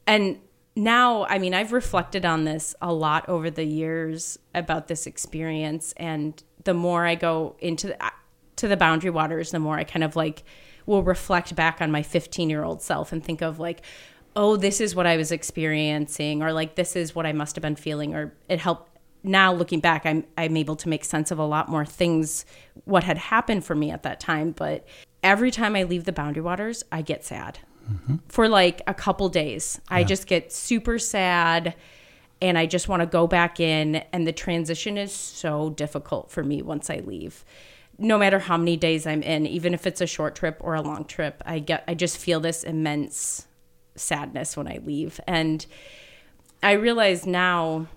and 0.05 0.39
now 0.75 1.25
i 1.25 1.39
mean 1.39 1.55
i've 1.55 1.71
reflected 1.71 2.23
on 2.23 2.45
this 2.45 2.75
a 2.83 2.93
lot 2.93 3.27
over 3.27 3.49
the 3.49 3.63
years 3.63 4.37
about 4.53 4.87
this 4.87 5.07
experience. 5.07 5.93
And 5.97 6.41
the 6.63 6.73
more 6.73 7.05
i 7.05 7.15
go 7.15 7.55
into 7.59 7.87
the, 7.87 7.97
to 8.57 8.67
the 8.67 8.77
boundary 8.77 9.11
waters 9.11 9.51
the 9.51 9.59
more 9.59 9.77
i 9.77 9.83
kind 9.83 10.03
of 10.03 10.15
like 10.15 10.43
will 10.85 11.03
reflect 11.03 11.55
back 11.55 11.81
on 11.81 11.91
my 11.91 12.01
15 12.01 12.49
year 12.49 12.63
old 12.63 12.81
self 12.81 13.11
and 13.11 13.23
think 13.23 13.41
of 13.41 13.59
like 13.59 13.81
oh 14.37 14.55
this 14.55 14.79
is 14.79 14.95
what 14.95 15.05
i 15.05 15.17
was 15.17 15.33
experiencing 15.33 16.41
or 16.41 16.53
like 16.53 16.75
this 16.75 16.95
is 16.95 17.13
what 17.13 17.25
i 17.25 17.33
must 17.33 17.57
have 17.57 17.61
been 17.61 17.75
feeling 17.75 18.15
or 18.15 18.33
it 18.47 18.59
helped. 18.59 18.91
Now 19.23 19.51
looking 19.51 19.81
back 19.81 20.05
i'm 20.05 20.23
i'm 20.37 20.55
able 20.55 20.77
to 20.77 20.87
make 20.87 21.03
sense 21.03 21.31
of 21.31 21.39
a 21.39 21.45
lot 21.45 21.67
more 21.67 21.85
things 21.85 22.45
what 22.85 23.03
had 23.03 23.17
happened 23.17 23.65
for 23.65 23.75
me 23.75 23.91
at 23.91 24.03
that 24.03 24.21
time 24.21 24.51
but 24.51 24.87
every 25.23 25.51
time 25.51 25.75
i 25.75 25.83
leave 25.83 26.05
the 26.05 26.13
boundary 26.13 26.43
waters 26.43 26.85
i 26.93 27.01
get 27.01 27.25
sad. 27.25 27.59
Mm-hmm. 27.91 28.17
For 28.29 28.47
like 28.47 28.81
a 28.87 28.93
couple 28.93 29.27
days 29.27 29.81
i 29.89 30.03
just 30.03 30.27
get 30.27 30.53
super 30.53 30.99
sad 30.99 31.75
and 32.41 32.57
i 32.57 32.67
just 32.67 32.87
want 32.87 33.01
to 33.01 33.07
go 33.07 33.27
back 33.27 33.59
in 33.59 33.95
and 34.13 34.27
the 34.27 34.31
transition 34.31 34.97
is 34.97 35.11
so 35.11 35.71
difficult 35.71 36.31
for 36.31 36.43
me 36.43 36.61
once 36.61 36.89
i 36.89 36.97
leave. 36.97 37.43
No 37.97 38.19
matter 38.19 38.37
how 38.37 38.55
many 38.55 38.77
days 38.77 39.07
i'm 39.07 39.23
in 39.23 39.47
even 39.47 39.73
if 39.73 39.87
it's 39.87 39.99
a 39.99 40.07
short 40.07 40.35
trip 40.35 40.57
or 40.61 40.75
a 40.75 40.81
long 40.81 41.05
trip 41.05 41.41
i 41.45 41.57
get 41.57 41.83
i 41.87 41.95
just 41.95 42.17
feel 42.17 42.39
this 42.39 42.63
immense 42.63 43.46
sadness 43.97 44.55
when 44.55 44.67
I 44.67 44.79
leave. 44.83 45.19
And 45.27 45.65
I 46.63 46.73
realize 46.73 47.25
now 47.25 47.87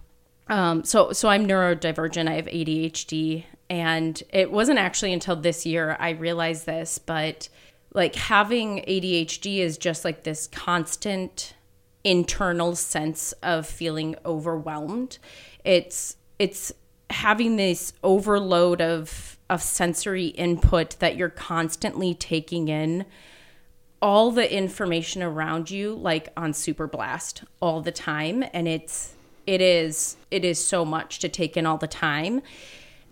um, 0.51 0.83
so 0.83 1.13
so 1.13 1.29
I'm 1.29 1.47
neurodivergent. 1.47 2.29
I 2.29 2.35
have 2.35 2.47
ADHD, 2.47 3.45
and 3.71 4.21
it 4.31 4.51
wasn't 4.51 4.81
actually 4.81 5.13
until 5.13 5.37
this 5.37 5.65
year 5.65 5.97
I 6.01 6.11
realized 6.11 6.67
this, 6.67 6.99
but 6.99 7.49
like 7.95 8.17
having 8.17 8.79
ADHD 8.89 9.59
is 9.59 9.79
just 9.79 10.05
like 10.05 10.25
this 10.25 10.49
constant 10.49 11.55
internal 12.03 12.75
sense 12.75 13.33
of 13.45 13.65
feeling 13.65 14.17
overwhelmed. 14.27 15.19
It's 15.65 16.17
it's 16.41 16.73
having 17.11 17.55
this 17.55 17.93
overload 18.03 18.81
of 18.81 19.39
of 19.49 19.63
sensory 19.63 20.27
input 20.29 20.99
that 20.99 21.17
you're 21.17 21.29
constantly 21.29 22.13
taking 22.13 22.67
in 22.67 23.07
all 24.03 24.31
the 24.31 24.53
information 24.53 25.23
around 25.23 25.71
you 25.71 25.95
like 25.95 26.33
on 26.37 26.53
super 26.53 26.87
blast 26.87 27.45
all 27.61 27.81
the 27.81 27.93
time 27.93 28.45
and 28.53 28.67
it's 28.67 29.15
it 29.47 29.61
is 29.61 30.17
it 30.31 30.45
is 30.45 30.65
so 30.65 30.85
much 30.85 31.19
to 31.19 31.29
take 31.29 31.57
in 31.57 31.67
all 31.67 31.79
the 31.79 31.87
time. 31.87 32.43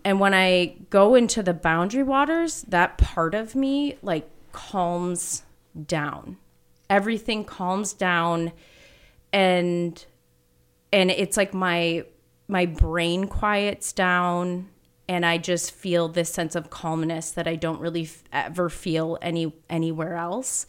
And 0.05 0.21
when 0.21 0.35
i 0.35 0.77
go 0.91 1.15
into 1.15 1.43
the 1.43 1.55
boundary 1.55 2.03
waters 2.03 2.63
that 2.69 2.99
part 2.99 3.35
of 3.35 3.55
me 3.55 3.99
like 4.03 4.29
calms 4.53 5.43
down. 5.87 6.37
Everything 6.89 7.45
calms 7.45 7.93
down 7.93 8.53
and 9.33 10.05
and 10.93 11.11
it's 11.11 11.37
like 11.37 11.53
my 11.53 12.05
my 12.49 12.65
brain 12.65 13.27
quiets 13.27 13.93
down 13.93 14.69
and 15.09 15.25
i 15.25 15.39
just 15.39 15.71
feel 15.71 16.09
this 16.09 16.33
sense 16.33 16.55
of 16.55 16.71
calmness 16.71 17.31
that 17.31 17.47
i 17.47 17.57
don't 17.57 17.81
really 17.81 18.05
f- 18.05 18.25
ever 18.33 18.69
feel 18.69 19.19
any 19.23 19.53
anywhere 19.69 20.17
else 20.17 20.67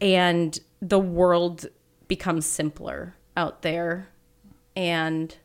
and 0.00 0.60
the 0.80 0.98
world 0.98 1.66
becomes 2.08 2.44
simpler 2.46 3.14
out 3.36 3.62
there 3.62 4.08
and 4.76 5.36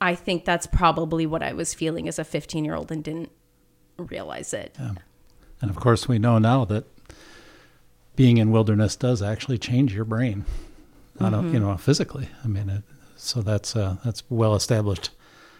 I 0.00 0.14
think 0.14 0.44
that's 0.44 0.66
probably 0.66 1.26
what 1.26 1.42
I 1.42 1.52
was 1.52 1.74
feeling 1.74 2.08
as 2.08 2.18
a 2.18 2.24
15 2.24 2.64
year 2.64 2.74
old 2.74 2.92
and 2.92 3.02
didn't 3.02 3.30
realize 3.96 4.52
it. 4.52 4.76
Yeah. 4.78 4.92
And 5.60 5.70
of 5.70 5.76
course, 5.76 6.06
we 6.06 6.18
know 6.18 6.38
now 6.38 6.64
that 6.66 6.84
being 8.14 8.36
in 8.38 8.50
wilderness 8.50 8.96
does 8.96 9.22
actually 9.22 9.58
change 9.58 9.94
your 9.94 10.04
brain, 10.04 10.44
not 11.18 11.32
mm-hmm. 11.32 11.54
you 11.54 11.60
know 11.60 11.76
physically. 11.76 12.28
I 12.44 12.48
mean, 12.48 12.68
it, 12.68 12.82
so 13.16 13.40
that's 13.40 13.74
uh, 13.74 13.96
that's 14.04 14.22
well 14.28 14.54
established 14.54 15.10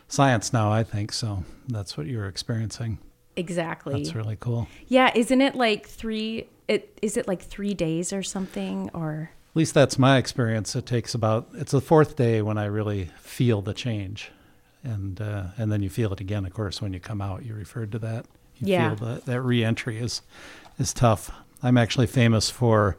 science 0.09 0.53
now. 0.53 0.73
I 0.73 0.83
think 0.83 1.13
so. 1.13 1.45
That's 1.69 1.97
what 1.97 2.07
you're 2.07 2.27
experiencing. 2.27 2.99
Exactly. 3.37 3.95
That's 3.95 4.15
really 4.15 4.37
cool. 4.37 4.67
Yeah, 4.89 5.13
isn't 5.15 5.41
it 5.41 5.55
like 5.55 5.87
three? 5.87 6.49
It 6.69 6.99
is 7.03 7.17
it 7.17 7.29
like 7.29 7.43
three 7.43 7.75
days 7.75 8.13
or 8.13 8.23
something 8.23 8.91
or? 8.95 9.31
At 9.51 9.57
least 9.57 9.75
that's 9.75 9.99
my 9.99 10.17
experience. 10.17 10.75
It 10.75 10.87
takes 10.87 11.15
about 11.15 11.49
it's 11.55 11.73
the 11.73 11.81
fourth 11.81 12.17
day 12.17 12.43
when 12.43 12.59
I 12.59 12.65
really 12.67 13.11
feel 13.21 13.63
the 13.63 13.75
change, 13.75 14.31
and 14.83 15.21
uh, 15.21 15.45
and 15.57 15.71
then 15.71 15.83
you 15.83 15.91
feel 15.91 16.13
it 16.13 16.21
again. 16.21 16.45
Of 16.45 16.53
course, 16.53 16.83
when 16.83 16.93
you 16.93 17.01
come 17.01 17.23
out, 17.23 17.45
you 17.45 17.55
referred 17.55 17.93
to 17.93 17.99
that. 18.01 18.27
You 18.59 18.73
yeah. 18.73 18.95
feel 18.95 19.07
that 19.07 19.25
that 19.27 19.41
reentry 19.43 19.99
is 19.99 20.23
is 20.79 20.93
tough. 20.93 21.31
I'm 21.63 21.79
actually 21.79 22.07
famous 22.07 22.51
for 22.51 22.99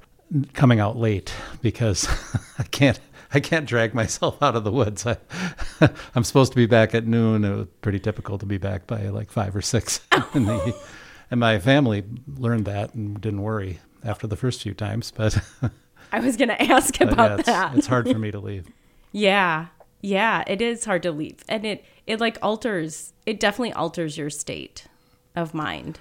coming 0.53 0.79
out 0.79 0.97
late 0.97 1.31
because 1.61 2.07
I 2.59 2.63
can't 2.63 2.99
I 3.33 3.39
can't 3.39 3.65
drag 3.65 3.93
myself 3.93 4.41
out 4.41 4.55
of 4.55 4.63
the 4.63 4.71
woods. 4.71 5.05
I, 5.05 5.17
I'm 6.15 6.23
supposed 6.23 6.51
to 6.53 6.55
be 6.55 6.65
back 6.65 6.95
at 6.95 7.05
noon. 7.05 7.43
It 7.43 7.55
was 7.55 7.67
pretty 7.81 7.99
typical 7.99 8.37
to 8.37 8.45
be 8.45 8.57
back 8.57 8.87
by 8.87 9.07
like 9.09 9.31
five 9.31 9.55
or 9.55 9.61
six. 9.61 9.97
the, 10.11 10.29
oh. 10.47 10.81
and 11.29 11.39
my 11.39 11.59
family 11.59 12.03
learned 12.37 12.65
that 12.65 12.93
and 12.93 13.19
didn't 13.19 13.41
worry 13.41 13.79
after 14.03 14.27
the 14.27 14.35
first 14.35 14.61
few 14.61 14.73
times. 14.73 15.11
But 15.11 15.39
I 16.11 16.19
was 16.19 16.37
going 16.37 16.49
to 16.49 16.61
ask 16.61 16.99
about 17.01 17.17
yeah, 17.17 17.35
it's, 17.35 17.45
that. 17.45 17.77
it's 17.77 17.87
hard 17.87 18.09
for 18.09 18.19
me 18.19 18.31
to 18.31 18.39
leave. 18.39 18.67
yeah. 19.11 19.67
Yeah, 19.99 20.43
it 20.45 20.61
is 20.61 20.85
hard 20.85 21.01
to 21.03 21.11
leave. 21.11 21.43
And 21.49 21.65
it 21.65 21.83
it 22.05 22.19
like 22.19 22.37
alters 22.43 23.13
it 23.25 23.39
definitely 23.39 23.73
alters 23.73 24.15
your 24.15 24.29
state 24.29 24.85
of 25.35 25.55
mind. 25.55 25.99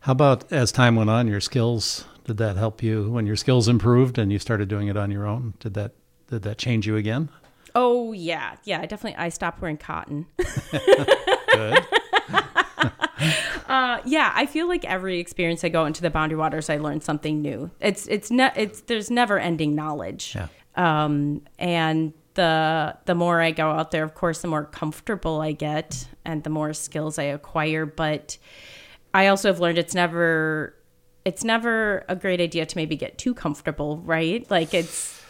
How 0.00 0.12
about 0.12 0.52
as 0.52 0.70
time 0.70 0.96
went 0.96 1.08
on, 1.10 1.28
your 1.28 1.40
skills 1.40 2.04
did 2.24 2.36
that 2.36 2.56
help 2.56 2.82
you 2.82 3.10
when 3.10 3.26
your 3.26 3.36
skills 3.36 3.68
improved 3.68 4.18
and 4.18 4.30
you 4.30 4.38
started 4.38 4.68
doing 4.68 4.88
it 4.88 4.98
on 4.98 5.10
your 5.10 5.26
own? 5.26 5.54
Did 5.60 5.74
that 5.74 5.92
did 6.28 6.42
that 6.42 6.58
change 6.58 6.86
you 6.86 6.96
again? 6.96 7.28
Oh 7.74 8.12
yeah, 8.12 8.56
yeah. 8.64 8.80
I 8.80 8.86
definitely 8.86 9.16
I 9.18 9.28
stopped 9.28 9.60
wearing 9.60 9.76
cotton. 9.76 10.26
Good. 10.70 11.86
uh, 13.68 14.00
yeah, 14.04 14.32
I 14.34 14.46
feel 14.46 14.68
like 14.68 14.84
every 14.84 15.18
experience 15.18 15.64
I 15.64 15.68
go 15.68 15.84
into 15.84 16.02
the 16.02 16.10
boundary 16.10 16.38
waters, 16.38 16.70
I 16.70 16.78
learn 16.78 17.00
something 17.00 17.42
new. 17.42 17.70
It's 17.80 18.06
it's 18.06 18.30
ne- 18.30 18.52
it's 18.56 18.82
there's 18.82 19.10
never 19.10 19.38
ending 19.38 19.74
knowledge. 19.74 20.34
Yeah. 20.34 20.48
Um, 20.76 21.42
and 21.58 22.12
the 22.34 22.96
the 23.04 23.14
more 23.14 23.40
I 23.40 23.50
go 23.50 23.70
out 23.70 23.90
there, 23.90 24.04
of 24.04 24.14
course, 24.14 24.40
the 24.40 24.48
more 24.48 24.64
comfortable 24.64 25.40
I 25.40 25.52
get, 25.52 26.06
and 26.24 26.44
the 26.44 26.50
more 26.50 26.72
skills 26.72 27.18
I 27.18 27.24
acquire. 27.24 27.84
But 27.84 28.38
I 29.12 29.26
also 29.26 29.48
have 29.48 29.60
learned 29.60 29.78
it's 29.78 29.94
never 29.94 30.74
it's 31.24 31.44
never 31.44 32.04
a 32.08 32.16
great 32.16 32.40
idea 32.40 32.64
to 32.64 32.76
maybe 32.76 32.96
get 32.96 33.18
too 33.18 33.34
comfortable, 33.34 33.98
right? 33.98 34.48
Like 34.50 34.72
it's 34.72 35.22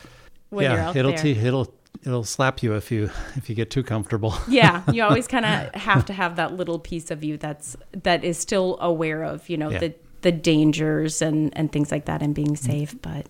when 0.50 0.64
yeah, 0.64 0.72
you're 0.72 0.80
out 0.80 0.96
it'll 0.96 1.10
there. 1.12 1.22
T- 1.22 1.38
it'll 1.38 1.74
it'll 2.04 2.24
slap 2.24 2.62
you 2.62 2.74
if 2.74 2.90
you 2.90 3.10
if 3.36 3.48
you 3.48 3.54
get 3.54 3.70
too 3.70 3.82
comfortable. 3.82 4.34
yeah, 4.48 4.82
you 4.92 5.02
always 5.02 5.26
kind 5.34 5.44
of 5.44 5.74
have 5.74 6.04
to 6.06 6.12
have 6.12 6.36
that 6.36 6.54
little 6.54 6.78
piece 6.78 7.10
of 7.10 7.24
you 7.24 7.36
that's 7.36 7.76
that 7.92 8.24
is 8.24 8.38
still 8.38 8.78
aware 8.80 9.22
of, 9.22 9.48
you 9.48 9.56
know, 9.56 9.70
Yeah. 9.70 9.78
the 9.78 9.94
the 10.22 10.32
dangers 10.32 11.22
and 11.22 11.56
and 11.56 11.70
things 11.72 11.90
like 11.90 12.06
that 12.06 12.22
and 12.22 12.34
being 12.34 12.54
mm. 12.54 12.58
safe, 12.58 13.00
but 13.02 13.26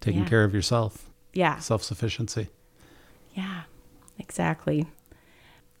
Taking 0.00 0.22
Yeah. 0.22 0.28
care 0.28 0.44
of 0.44 0.54
yourself, 0.54 1.10
yeah. 1.32 1.58
self 1.58 1.82
sufficiency. 1.82 2.48
Yeah. 3.34 3.62
Exactly. 4.18 4.86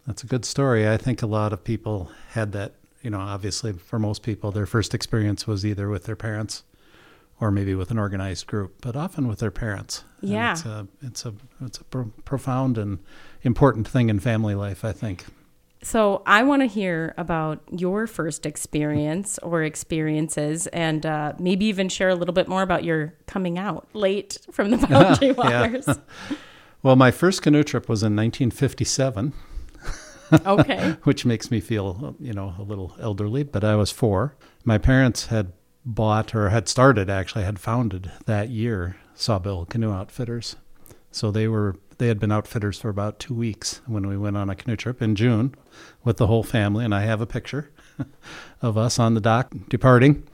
That's 0.06 0.22
a 0.22 0.26
good 0.26 0.44
story. 0.44 0.88
I 0.88 0.96
think 0.96 1.22
a 1.22 1.26
lot 1.26 1.52
of 1.52 1.64
people 1.64 2.10
had 2.30 2.52
that. 2.52 2.74
You 3.02 3.10
know, 3.10 3.20
obviously, 3.20 3.72
for 3.72 3.98
most 3.98 4.22
people, 4.22 4.50
their 4.50 4.66
first 4.66 4.92
experience 4.94 5.46
was 5.46 5.64
either 5.64 5.88
with 5.88 6.04
their 6.04 6.16
parents 6.16 6.64
or 7.40 7.50
maybe 7.50 7.74
with 7.74 7.90
an 7.90 7.98
organized 7.98 8.46
group, 8.46 8.76
but 8.80 8.96
often 8.96 9.28
with 9.28 9.38
their 9.40 9.50
parents. 9.50 10.04
And 10.22 10.30
Yeah. 10.30 10.52
it's 10.52 10.64
a 10.64 10.88
it's 11.02 11.26
a 11.26 11.34
it's 11.60 11.78
a 11.78 11.84
pro- 11.84 12.12
profound 12.24 12.78
and 12.78 12.98
important 13.42 13.86
thing 13.88 14.08
in 14.08 14.20
family 14.20 14.54
life. 14.54 14.84
I 14.84 14.92
think. 14.92 15.24
So 15.82 16.22
I 16.26 16.42
want 16.42 16.62
to 16.62 16.66
hear 16.66 17.14
about 17.16 17.62
your 17.70 18.06
first 18.08 18.44
experience 18.46 19.38
or 19.42 19.62
experiences, 19.62 20.66
and 20.68 21.04
uh, 21.06 21.34
maybe 21.38 21.66
even 21.66 21.88
share 21.88 22.08
a 22.08 22.14
little 22.16 22.32
bit 22.34 22.48
more 22.48 22.62
about 22.62 22.82
your 22.82 23.14
coming 23.26 23.56
out 23.58 23.86
late 23.92 24.38
from 24.50 24.70
the 24.70 24.78
boundary 24.88 25.32
waters. 25.32 25.86
Well, 26.82 26.94
my 26.94 27.10
first 27.10 27.42
canoe 27.42 27.64
trip 27.64 27.88
was 27.88 28.02
in 28.04 28.14
1957. 28.14 29.32
Okay. 30.46 30.90
which 31.04 31.24
makes 31.24 31.50
me 31.50 31.60
feel, 31.60 32.14
you 32.20 32.32
know, 32.32 32.54
a 32.58 32.62
little 32.62 32.94
elderly, 33.00 33.42
but 33.42 33.64
I 33.64 33.74
was 33.74 33.90
four. 33.90 34.36
My 34.64 34.78
parents 34.78 35.26
had 35.26 35.52
bought 35.86 36.34
or 36.34 36.50
had 36.50 36.68
started 36.68 37.08
actually 37.08 37.44
had 37.44 37.58
founded 37.58 38.10
that 38.26 38.50
year 38.50 38.96
Sawbill 39.16 39.68
Canoe 39.68 39.92
Outfitters. 39.92 40.56
So 41.10 41.30
they 41.30 41.48
were 41.48 41.76
they 41.98 42.08
had 42.08 42.20
been 42.20 42.32
outfitters 42.32 42.78
for 42.78 42.90
about 42.90 43.18
2 43.18 43.32
weeks 43.32 43.80
when 43.86 44.06
we 44.06 44.18
went 44.18 44.36
on 44.36 44.50
a 44.50 44.54
canoe 44.54 44.76
trip 44.76 45.00
in 45.00 45.14
June 45.14 45.54
with 46.04 46.18
the 46.18 46.26
whole 46.26 46.42
family 46.42 46.84
and 46.84 46.94
I 46.94 47.02
have 47.02 47.22
a 47.22 47.26
picture 47.26 47.70
of 48.60 48.76
us 48.76 48.98
on 48.98 49.14
the 49.14 49.20
dock 49.20 49.50
departing 49.70 50.24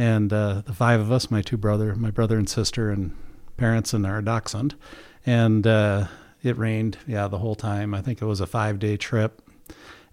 and 0.00 0.32
uh, 0.32 0.62
the 0.64 0.72
five 0.72 0.98
of 0.98 1.12
us, 1.12 1.30
my 1.30 1.42
two 1.42 1.56
brother, 1.56 1.94
my 1.94 2.10
brother 2.10 2.38
and 2.38 2.48
sister 2.48 2.90
and 2.90 3.14
parents 3.58 3.92
and 3.92 4.06
our 4.06 4.22
dachshund. 4.22 4.74
And 5.26 5.66
uh, 5.66 6.06
it 6.42 6.56
rained, 6.56 6.96
yeah, 7.06 7.28
the 7.28 7.38
whole 7.38 7.54
time. 7.54 7.92
I 7.92 8.00
think 8.00 8.22
it 8.22 8.24
was 8.24 8.40
a 8.40 8.46
five 8.46 8.78
day 8.78 8.96
trip. 8.96 9.42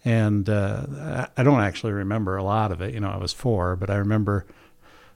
And 0.04 0.50
uh, 0.50 1.28
I 1.38 1.44
don't 1.44 1.62
actually 1.62 1.94
remember 1.94 2.36
a 2.38 2.44
lot 2.44 2.72
of 2.72 2.82
it. 2.82 2.94
You 2.94 3.00
know, 3.00 3.10
I 3.10 3.18
was 3.18 3.34
four, 3.34 3.76
but 3.76 3.90
I 3.90 3.96
remember 3.96 4.46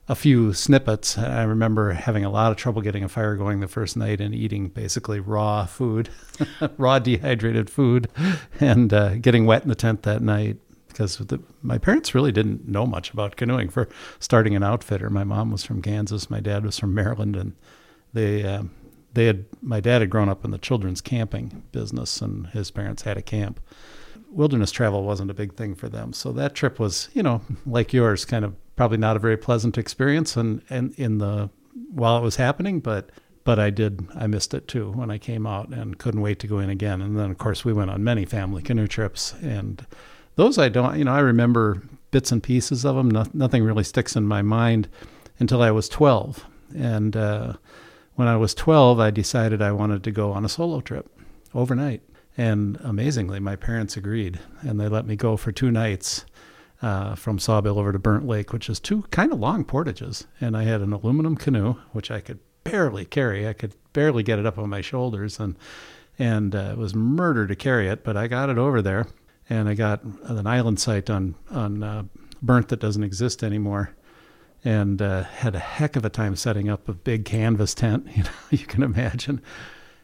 a 0.08 0.14
few 0.14 0.52
snippets. 0.52 1.16
I 1.16 1.42
remember 1.44 1.92
having 1.92 2.24
a 2.24 2.30
lot 2.30 2.50
of 2.50 2.58
trouble 2.58 2.82
getting 2.82 3.04
a 3.04 3.08
fire 3.08 3.36
going 3.36 3.60
the 3.60 3.68
first 3.68 3.96
night 3.96 4.20
and 4.20 4.34
eating 4.34 4.68
basically 4.68 5.20
raw 5.20 5.66
food, 5.66 6.10
raw 6.76 6.98
dehydrated 6.98 7.70
food, 7.70 8.08
and 8.60 8.92
uh, 8.92 9.16
getting 9.16 9.46
wet 9.46 9.62
in 9.62 9.68
the 9.68 9.74
tent 9.74 10.02
that 10.02 10.22
night 10.22 10.58
because 10.88 11.16
the, 11.16 11.40
my 11.62 11.78
parents 11.78 12.14
really 12.14 12.32
didn't 12.32 12.68
know 12.68 12.86
much 12.86 13.10
about 13.12 13.36
canoeing 13.36 13.68
for 13.68 13.88
starting 14.18 14.54
an 14.54 14.62
outfitter. 14.62 15.08
My 15.08 15.24
mom 15.24 15.50
was 15.50 15.64
from 15.64 15.80
Kansas, 15.80 16.30
my 16.30 16.40
dad 16.40 16.64
was 16.64 16.78
from 16.78 16.94
Maryland, 16.94 17.34
and 17.34 17.54
they 18.12 18.44
um, 18.44 18.70
they 19.14 19.26
had 19.26 19.44
my 19.60 19.80
dad 19.80 20.00
had 20.02 20.10
grown 20.10 20.28
up 20.28 20.44
in 20.44 20.50
the 20.50 20.58
children's 20.58 21.00
camping 21.00 21.62
business, 21.72 22.20
and 22.20 22.48
his 22.48 22.70
parents 22.70 23.02
had 23.02 23.16
a 23.16 23.22
camp. 23.22 23.60
Wilderness 24.30 24.70
travel 24.70 25.04
wasn't 25.04 25.30
a 25.30 25.34
big 25.34 25.54
thing 25.54 25.74
for 25.74 25.88
them, 25.88 26.12
so 26.12 26.32
that 26.32 26.54
trip 26.54 26.78
was, 26.78 27.08
you 27.12 27.22
know, 27.22 27.42
like 27.66 27.92
yours, 27.92 28.24
kind 28.24 28.44
of 28.44 28.54
probably 28.76 28.98
not 28.98 29.16
a 29.16 29.20
very 29.20 29.36
pleasant 29.36 29.78
experience, 29.78 30.36
and 30.36 30.62
and 30.70 30.94
in 30.94 31.18
the 31.18 31.50
while 31.90 32.18
it 32.18 32.22
was 32.22 32.36
happening, 32.36 32.80
but 32.80 33.10
but 33.44 33.58
I 33.58 33.70
did 33.70 34.06
I 34.14 34.26
missed 34.26 34.54
it 34.54 34.68
too 34.68 34.92
when 34.92 35.10
I 35.10 35.18
came 35.18 35.46
out 35.46 35.68
and 35.68 35.98
couldn't 35.98 36.20
wait 36.20 36.38
to 36.40 36.46
go 36.46 36.58
in 36.58 36.70
again. 36.70 37.00
And 37.00 37.18
then 37.18 37.30
of 37.30 37.38
course 37.38 37.64
we 37.64 37.72
went 37.72 37.90
on 37.90 38.04
many 38.04 38.24
family 38.24 38.62
canoe 38.62 38.86
trips, 38.86 39.34
and 39.42 39.84
those 40.36 40.58
I 40.58 40.68
don't, 40.68 40.98
you 40.98 41.04
know, 41.04 41.12
I 41.12 41.20
remember 41.20 41.82
bits 42.10 42.32
and 42.32 42.42
pieces 42.42 42.84
of 42.84 42.96
them. 42.96 43.10
No, 43.10 43.26
nothing 43.32 43.64
really 43.64 43.84
sticks 43.84 44.16
in 44.16 44.26
my 44.26 44.42
mind 44.42 44.88
until 45.38 45.62
I 45.62 45.70
was 45.70 45.88
12, 45.88 46.44
and 46.76 47.16
uh, 47.16 47.54
when 48.14 48.28
I 48.28 48.36
was 48.36 48.54
12, 48.54 49.00
I 49.00 49.10
decided 49.10 49.62
I 49.62 49.72
wanted 49.72 50.04
to 50.04 50.10
go 50.10 50.32
on 50.32 50.44
a 50.44 50.48
solo 50.48 50.80
trip 50.80 51.08
overnight. 51.54 52.02
And 52.36 52.78
amazingly, 52.82 53.40
my 53.40 53.56
parents 53.56 53.96
agreed, 53.96 54.40
and 54.62 54.80
they 54.80 54.88
let 54.88 55.06
me 55.06 55.16
go 55.16 55.36
for 55.36 55.52
two 55.52 55.70
nights 55.70 56.24
uh, 56.82 57.14
from 57.14 57.38
Sawbill 57.38 57.78
over 57.78 57.92
to 57.92 57.98
Burnt 57.98 58.26
Lake, 58.26 58.52
which 58.52 58.68
is 58.68 58.80
two 58.80 59.02
kind 59.10 59.32
of 59.32 59.38
long 59.38 59.64
portages. 59.64 60.26
And 60.40 60.56
I 60.56 60.64
had 60.64 60.80
an 60.80 60.92
aluminum 60.92 61.36
canoe, 61.36 61.76
which 61.92 62.10
I 62.10 62.20
could 62.20 62.40
barely 62.64 63.04
carry. 63.04 63.48
I 63.48 63.52
could 63.52 63.74
barely 63.92 64.22
get 64.22 64.38
it 64.38 64.46
up 64.46 64.58
on 64.58 64.68
my 64.68 64.80
shoulders, 64.80 65.38
and 65.38 65.56
and 66.18 66.54
uh, 66.54 66.70
it 66.72 66.78
was 66.78 66.94
murder 66.94 67.46
to 67.46 67.56
carry 67.56 67.88
it. 67.88 68.04
But 68.04 68.16
I 68.16 68.26
got 68.26 68.50
it 68.50 68.58
over 68.58 68.82
there, 68.82 69.06
and 69.48 69.68
I 69.68 69.74
got 69.74 70.02
an 70.02 70.46
island 70.46 70.80
site 70.80 71.08
on 71.08 71.36
on 71.50 71.82
uh, 71.82 72.02
Burnt 72.42 72.68
that 72.68 72.80
doesn't 72.80 73.04
exist 73.04 73.42
anymore, 73.42 73.94
and 74.64 75.00
uh, 75.00 75.22
had 75.22 75.54
a 75.54 75.60
heck 75.60 75.96
of 75.96 76.04
a 76.04 76.10
time 76.10 76.36
setting 76.36 76.68
up 76.68 76.88
a 76.88 76.94
big 76.94 77.24
canvas 77.24 77.74
tent. 77.74 78.08
You 78.16 78.24
know, 78.24 78.30
you 78.50 78.66
can 78.66 78.82
imagine. 78.82 79.40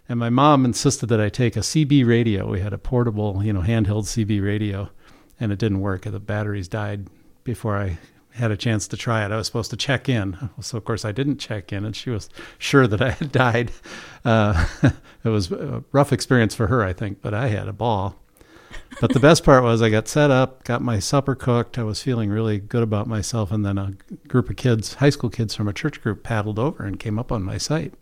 And 0.09 0.19
my 0.19 0.31
mom 0.31 0.65
insisted 0.65 1.07
that 1.11 1.21
I 1.21 1.29
take 1.29 1.55
a 1.55 1.61
CB 1.61 2.07
radio. 2.07 2.51
We 2.51 2.61
had 2.61 2.73
a 2.73 2.79
portable, 2.79 3.45
you 3.45 3.53
know, 3.53 3.61
handheld 3.61 4.05
CB 4.05 4.43
radio, 4.43 4.89
and 5.41 5.53
it 5.53 5.59
didn't 5.59 5.81
work. 5.81 6.03
The 6.03 6.19
batteries 6.21 6.69
died 6.69 7.07
before 7.45 7.77
I 7.77 7.99
had 8.33 8.51
a 8.51 8.57
chance 8.57 8.87
to 8.89 8.97
try 8.97 9.25
it. 9.25 9.33
I 9.33 9.37
was 9.37 9.47
supposed 9.47 9.71
to 9.71 9.77
check 9.77 10.09
in, 10.09 10.51
so 10.61 10.79
of 10.79 10.85
course 10.85 11.05
I 11.05 11.13
didn't 11.13 11.39
check 11.39 11.73
in, 11.73 11.85
and 11.85 11.95
she 11.95 12.11
was 12.11 12.29
sure 12.59 12.87
that 12.87 13.03
I 13.03 13.11
had 13.11 13.33
died. 13.33 13.73
Uh, 14.25 14.67
it 15.25 15.29
was 15.29 15.51
a 15.51 15.83
rough 15.93 16.13
experience 16.13 16.55
for 16.55 16.69
her, 16.69 16.83
I 16.83 16.93
think, 16.93 17.21
but 17.21 17.35
I 17.35 17.49
had 17.49 17.69
a 17.69 17.73
ball. 17.73 18.17
But 19.01 19.13
the 19.13 19.21
best 19.21 19.45
part 19.45 19.63
was 19.63 19.81
I 19.81 19.91
got 19.91 20.09
set 20.09 20.31
up, 20.31 20.65
got 20.65 20.83
my 20.83 20.99
supper 20.99 21.35
cooked. 21.35 21.79
I 21.79 21.85
was 21.85 22.03
feeling 22.03 22.31
really 22.31 22.59
good 22.59 22.83
about 22.83 23.07
myself, 23.07 23.51
and 23.51 23.65
then 23.65 23.79
a 23.79 23.95
group 24.29 24.51
of 24.51 24.57
kids, 24.57 24.95
high 24.95 25.11
school 25.11 25.31
kids 25.31 25.55
from 25.55 25.69
a 25.69 25.73
church 25.73 26.03
group, 26.03 26.23
paddled 26.23 26.59
over 26.59 26.85
and 26.85 26.99
came 26.99 27.19
up 27.19 27.33
on 27.33 27.43
my 27.43 27.59
site, 27.59 27.95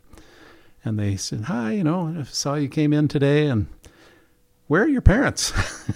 and 0.85 0.99
they 0.99 1.17
said, 1.17 1.45
"Hi, 1.45 1.73
you 1.73 1.85
know, 1.85 2.15
I 2.19 2.23
saw 2.25 2.55
you 2.55 2.69
came 2.69 2.93
in 2.93 3.09
today, 3.09 3.47
and." 3.47 3.67
Where 4.67 4.83
are 4.83 4.89
your 4.89 5.01
parents? 5.01 5.53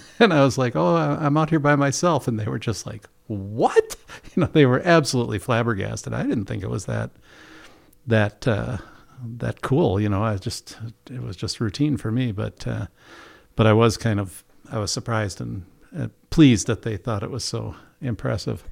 and 0.19 0.33
I 0.33 0.43
was 0.43 0.57
like, 0.57 0.75
Oh, 0.75 0.95
I'm 0.95 1.37
out 1.37 1.49
here 1.49 1.59
by 1.59 1.75
myself. 1.75 2.27
And 2.27 2.39
they 2.39 2.45
were 2.45 2.59
just 2.59 2.85
like, 2.85 3.03
What? 3.27 3.95
you 4.35 4.41
know, 4.41 4.49
they 4.51 4.65
were 4.65 4.81
absolutely 4.83 5.39
flabbergasted. 5.39 6.13
I 6.13 6.23
didn't 6.23 6.45
think 6.45 6.63
it 6.63 6.69
was 6.69 6.85
that 6.85 7.11
that 8.07 8.47
uh, 8.47 8.77
that 9.37 9.61
cool. 9.61 9.99
You 9.99 10.09
know, 10.09 10.23
I 10.23 10.37
just 10.37 10.77
it 11.09 11.21
was 11.21 11.35
just 11.35 11.59
routine 11.59 11.97
for 11.97 12.11
me. 12.11 12.31
But 12.31 12.65
uh, 12.67 12.87
but 13.55 13.67
I 13.67 13.73
was 13.73 13.97
kind 13.97 14.19
of 14.19 14.43
I 14.71 14.79
was 14.79 14.91
surprised 14.91 15.41
and 15.41 15.65
uh, 15.97 16.07
pleased 16.29 16.67
that 16.67 16.83
they 16.83 16.97
thought 16.97 17.23
it 17.23 17.31
was 17.31 17.43
so 17.43 17.75
impressive. 18.01 18.63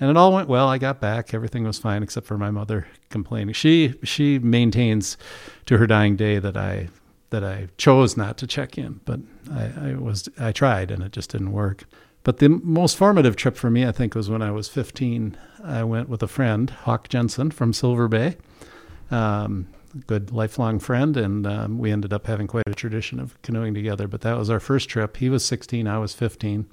And 0.00 0.10
it 0.10 0.16
all 0.16 0.32
went 0.32 0.48
well. 0.48 0.68
I 0.68 0.78
got 0.78 1.00
back. 1.00 1.32
Everything 1.32 1.64
was 1.64 1.78
fine 1.78 2.02
except 2.02 2.26
for 2.26 2.36
my 2.36 2.50
mother 2.50 2.86
complaining. 3.10 3.54
She 3.54 3.94
she 4.02 4.38
maintains 4.38 5.16
to 5.66 5.78
her 5.78 5.86
dying 5.86 6.16
day 6.16 6.38
that 6.38 6.56
I 6.56 6.88
that 7.30 7.44
I 7.44 7.68
chose 7.76 8.16
not 8.16 8.38
to 8.38 8.46
check 8.46 8.78
in, 8.78 9.00
but 9.04 9.20
I, 9.50 9.90
I 9.90 9.94
was 9.94 10.28
I 10.38 10.52
tried 10.52 10.90
and 10.90 11.02
it 11.02 11.12
just 11.12 11.30
didn't 11.30 11.52
work. 11.52 11.84
But 12.22 12.38
the 12.38 12.48
most 12.48 12.96
formative 12.96 13.36
trip 13.36 13.54
for 13.56 13.70
me, 13.70 13.86
I 13.86 13.92
think, 13.92 14.14
was 14.14 14.30
when 14.30 14.40
I 14.40 14.50
was 14.50 14.68
15. 14.68 15.36
I 15.62 15.84
went 15.84 16.08
with 16.08 16.22
a 16.22 16.26
friend, 16.26 16.70
Hawk 16.70 17.08
Jensen 17.08 17.50
from 17.50 17.74
Silver 17.74 18.08
Bay, 18.08 18.36
um, 19.10 19.68
good 20.06 20.32
lifelong 20.32 20.78
friend, 20.78 21.18
and 21.18 21.46
um, 21.46 21.78
we 21.78 21.92
ended 21.92 22.14
up 22.14 22.26
having 22.26 22.46
quite 22.46 22.64
a 22.66 22.74
tradition 22.74 23.20
of 23.20 23.40
canoeing 23.42 23.74
together. 23.74 24.08
But 24.08 24.22
that 24.22 24.38
was 24.38 24.48
our 24.48 24.60
first 24.60 24.88
trip. 24.88 25.18
He 25.18 25.28
was 25.28 25.44
16, 25.44 25.86
I 25.86 25.98
was 25.98 26.14
15. 26.14 26.66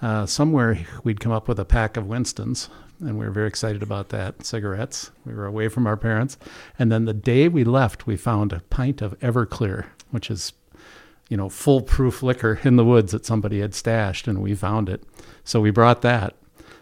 Uh, 0.00 0.26
somewhere 0.26 0.86
we'd 1.02 1.20
come 1.20 1.32
up 1.32 1.48
with 1.48 1.58
a 1.58 1.64
pack 1.64 1.96
of 1.96 2.06
Winston's, 2.06 2.68
and 3.00 3.18
we 3.18 3.24
were 3.24 3.32
very 3.32 3.48
excited 3.48 3.82
about 3.82 4.10
that. 4.10 4.44
Cigarettes. 4.44 5.10
We 5.24 5.32
were 5.32 5.46
away 5.46 5.68
from 5.68 5.86
our 5.86 5.96
parents. 5.96 6.36
And 6.78 6.92
then 6.92 7.04
the 7.06 7.14
day 7.14 7.48
we 7.48 7.64
left, 7.64 8.06
we 8.06 8.16
found 8.16 8.52
a 8.52 8.60
pint 8.70 9.02
of 9.02 9.18
Everclear, 9.20 9.86
which 10.10 10.30
is 10.30 10.52
you 11.28 11.36
know, 11.36 11.48
foolproof 11.48 12.22
liquor 12.22 12.58
in 12.64 12.76
the 12.76 12.84
woods 12.84 13.12
that 13.12 13.26
somebody 13.26 13.60
had 13.60 13.74
stashed, 13.74 14.26
and 14.26 14.42
we 14.42 14.54
found 14.54 14.88
it. 14.88 15.02
So 15.44 15.60
we 15.60 15.70
brought 15.70 16.02
that. 16.02 16.34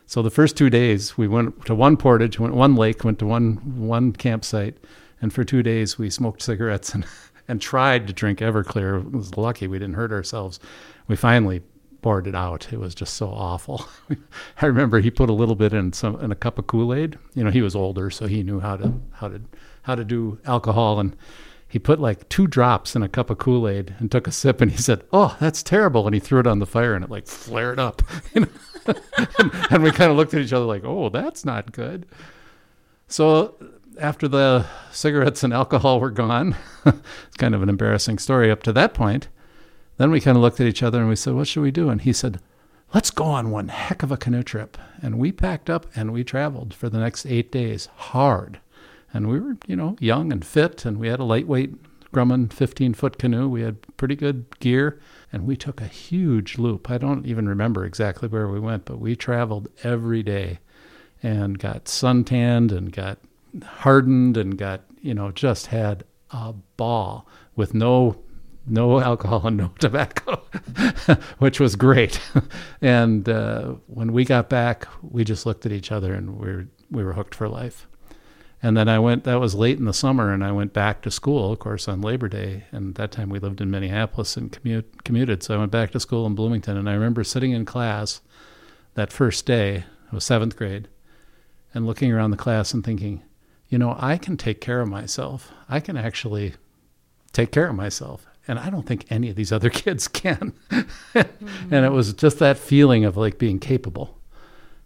So 0.06 0.22
the 0.22 0.30
first 0.30 0.56
two 0.56 0.70
days, 0.70 1.18
we 1.18 1.26
went 1.26 1.66
to 1.66 1.74
one 1.74 1.96
portage, 1.96 2.38
went 2.38 2.54
one 2.54 2.76
lake, 2.76 3.02
went 3.02 3.18
to 3.18 3.26
one 3.26 3.56
one 3.76 4.12
campsite, 4.12 4.76
and 5.20 5.32
for 5.32 5.42
two 5.42 5.62
days 5.62 5.98
we 5.98 6.10
smoked 6.10 6.42
cigarettes 6.42 6.94
and 6.94 7.04
and 7.48 7.60
tried 7.60 8.06
to 8.06 8.12
drink 8.12 8.38
Everclear. 8.38 9.04
It 9.04 9.12
was 9.12 9.36
lucky 9.36 9.66
we 9.66 9.78
didn't 9.78 9.94
hurt 9.94 10.12
ourselves. 10.12 10.60
We 11.08 11.16
finally 11.16 11.62
poured 12.02 12.28
it 12.28 12.34
out. 12.36 12.72
It 12.72 12.78
was 12.78 12.94
just 12.94 13.14
so 13.14 13.28
awful. 13.28 13.84
I 14.62 14.66
remember 14.66 15.00
he 15.00 15.10
put 15.10 15.30
a 15.30 15.32
little 15.32 15.56
bit 15.56 15.72
in 15.72 15.92
some 15.92 16.20
in 16.20 16.30
a 16.30 16.36
cup 16.36 16.58
of 16.58 16.68
Kool 16.68 16.94
Aid. 16.94 17.18
You 17.34 17.42
know, 17.42 17.50
he 17.50 17.62
was 17.62 17.74
older, 17.74 18.10
so 18.10 18.26
he 18.26 18.44
knew 18.44 18.60
how 18.60 18.76
to 18.76 18.92
how 19.12 19.28
to 19.28 19.40
how 19.82 19.96
to 19.96 20.04
do 20.04 20.38
alcohol 20.44 21.00
and 21.00 21.16
he 21.68 21.78
put 21.78 22.00
like 22.00 22.28
two 22.28 22.46
drops 22.46 22.94
in 22.94 23.02
a 23.02 23.08
cup 23.08 23.28
of 23.28 23.38
Kool 23.38 23.68
Aid 23.68 23.94
and 23.98 24.10
took 24.10 24.26
a 24.26 24.32
sip, 24.32 24.60
and 24.60 24.70
he 24.70 24.78
said, 24.78 25.02
"Oh, 25.12 25.36
that's 25.40 25.62
terrible!" 25.62 26.06
And 26.06 26.14
he 26.14 26.20
threw 26.20 26.40
it 26.40 26.46
on 26.46 26.60
the 26.60 26.66
fire, 26.66 26.94
and 26.94 27.04
it 27.04 27.10
like 27.10 27.26
flared 27.26 27.78
up. 27.78 28.02
And, 28.34 28.48
and 29.70 29.82
we 29.82 29.90
kind 29.90 30.12
of 30.12 30.16
looked 30.16 30.32
at 30.32 30.40
each 30.40 30.52
other 30.52 30.64
like, 30.64 30.84
"Oh, 30.84 31.08
that's 31.08 31.44
not 31.44 31.72
good." 31.72 32.06
So 33.08 33.56
after 33.98 34.28
the 34.28 34.66
cigarettes 34.92 35.42
and 35.42 35.52
alcohol 35.52 35.98
were 35.98 36.10
gone, 36.10 36.54
it's 36.84 37.36
kind 37.36 37.54
of 37.54 37.62
an 37.62 37.68
embarrassing 37.68 38.18
story 38.18 38.48
up 38.48 38.62
to 38.62 38.72
that 38.74 38.94
point. 38.94 39.26
Then 39.96 40.12
we 40.12 40.20
kind 40.20 40.36
of 40.36 40.42
looked 40.42 40.60
at 40.60 40.68
each 40.68 40.84
other 40.84 41.00
and 41.00 41.08
we 41.08 41.16
said, 41.16 41.34
"What 41.34 41.48
should 41.48 41.62
we 41.62 41.72
do?" 41.72 41.88
And 41.88 42.00
he 42.00 42.12
said, 42.12 42.38
"Let's 42.94 43.10
go 43.10 43.24
on 43.24 43.50
one 43.50 43.68
heck 43.68 44.04
of 44.04 44.12
a 44.12 44.16
canoe 44.16 44.44
trip." 44.44 44.78
And 45.02 45.18
we 45.18 45.32
packed 45.32 45.68
up 45.68 45.86
and 45.96 46.12
we 46.12 46.22
traveled 46.22 46.74
for 46.74 46.88
the 46.88 47.00
next 47.00 47.26
eight 47.26 47.50
days, 47.50 47.88
hard 47.96 48.60
and 49.16 49.28
we 49.28 49.40
were, 49.40 49.56
you 49.66 49.74
know, 49.74 49.96
young 49.98 50.30
and 50.30 50.44
fit, 50.44 50.84
and 50.84 50.98
we 50.98 51.08
had 51.08 51.20
a 51.20 51.24
lightweight 51.24 51.74
Grumman 52.12 52.52
15 52.52 52.94
foot 52.94 53.18
canoe. 53.18 53.48
We 53.48 53.62
had 53.62 53.96
pretty 53.96 54.14
good 54.14 54.44
gear, 54.60 55.00
and 55.32 55.46
we 55.46 55.56
took 55.56 55.80
a 55.80 55.86
huge 55.86 56.58
loop. 56.58 56.90
I 56.90 56.98
don't 56.98 57.26
even 57.26 57.48
remember 57.48 57.84
exactly 57.84 58.28
where 58.28 58.46
we 58.46 58.60
went, 58.60 58.84
but 58.84 59.00
we 59.00 59.16
traveled 59.16 59.68
every 59.82 60.22
day 60.22 60.58
and 61.22 61.58
got 61.58 61.88
suntanned 61.88 62.72
and 62.72 62.92
got 62.92 63.18
hardened 63.64 64.36
and 64.36 64.58
got, 64.58 64.82
you 65.00 65.14
know, 65.14 65.30
just 65.32 65.68
had 65.68 66.04
a 66.30 66.52
ball 66.76 67.26
with 67.54 67.72
no 67.72 68.18
no 68.68 69.00
alcohol 69.00 69.46
and 69.46 69.56
no 69.56 69.72
tobacco, 69.78 70.42
which 71.38 71.58
was 71.58 71.74
great. 71.76 72.20
and 72.82 73.28
uh, 73.28 73.74
when 73.86 74.12
we 74.12 74.24
got 74.24 74.50
back, 74.50 74.86
we 75.02 75.24
just 75.24 75.46
looked 75.46 75.64
at 75.64 75.72
each 75.72 75.90
other 75.92 76.12
and 76.12 76.36
we 76.36 76.46
were, 76.46 76.66
we 76.90 77.04
were 77.04 77.12
hooked 77.12 77.34
for 77.34 77.48
life. 77.48 77.86
And 78.62 78.76
then 78.76 78.88
I 78.88 78.98
went, 78.98 79.24
that 79.24 79.38
was 79.38 79.54
late 79.54 79.78
in 79.78 79.84
the 79.84 79.92
summer, 79.92 80.32
and 80.32 80.42
I 80.42 80.50
went 80.50 80.72
back 80.72 81.02
to 81.02 81.10
school, 81.10 81.52
of 81.52 81.58
course, 81.58 81.88
on 81.88 82.00
Labor 82.00 82.28
Day. 82.28 82.64
And 82.72 82.94
that 82.94 83.12
time 83.12 83.28
we 83.28 83.38
lived 83.38 83.60
in 83.60 83.70
Minneapolis 83.70 84.36
and 84.36 84.50
commute, 84.50 85.04
commuted. 85.04 85.42
So 85.42 85.54
I 85.54 85.58
went 85.58 85.70
back 85.70 85.90
to 85.92 86.00
school 86.00 86.26
in 86.26 86.34
Bloomington. 86.34 86.76
And 86.76 86.88
I 86.88 86.94
remember 86.94 87.22
sitting 87.22 87.52
in 87.52 87.64
class 87.64 88.22
that 88.94 89.12
first 89.12 89.44
day, 89.44 89.84
I 90.10 90.14
was 90.14 90.24
seventh 90.24 90.56
grade, 90.56 90.88
and 91.74 91.86
looking 91.86 92.10
around 92.10 92.30
the 92.30 92.36
class 92.36 92.72
and 92.72 92.82
thinking, 92.82 93.22
you 93.68 93.78
know, 93.78 93.96
I 93.98 94.16
can 94.16 94.36
take 94.36 94.60
care 94.60 94.80
of 94.80 94.88
myself. 94.88 95.52
I 95.68 95.80
can 95.80 95.96
actually 95.96 96.54
take 97.32 97.52
care 97.52 97.68
of 97.68 97.74
myself. 97.74 98.26
And 98.48 98.58
I 98.58 98.70
don't 98.70 98.86
think 98.86 99.04
any 99.10 99.28
of 99.28 99.36
these 99.36 99.52
other 99.52 99.70
kids 99.82 100.08
can. 100.08 100.54
mm-hmm. 100.70 101.74
And 101.74 101.84
it 101.84 101.92
was 101.92 102.12
just 102.14 102.38
that 102.38 102.56
feeling 102.56 103.04
of 103.04 103.16
like 103.16 103.38
being 103.38 103.58
capable 103.58 104.18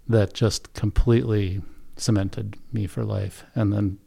that 0.08 0.34
just 0.34 0.72
completely 0.74 1.62
cemented 2.00 2.56
me 2.72 2.86
for 2.86 3.04
life. 3.04 3.44
And 3.54 3.72
then 3.72 3.98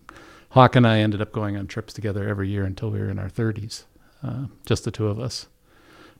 Hawk 0.50 0.76
and 0.76 0.86
I 0.86 1.00
ended 1.00 1.22
up 1.22 1.32
going 1.32 1.58
on 1.58 1.68
trips 1.68 1.94
together 1.94 2.28
every 2.28 2.50
year 2.50 2.64
until 2.64 2.92
we 2.92 3.00
were 3.00 3.10
in 3.10 3.20
our 3.20 3.30
30s, 3.30 3.84
uh, 4.24 4.46
just 4.66 4.84
the 4.84 4.92
two 4.92 5.08
of 5.08 5.20
us. 5.20 5.48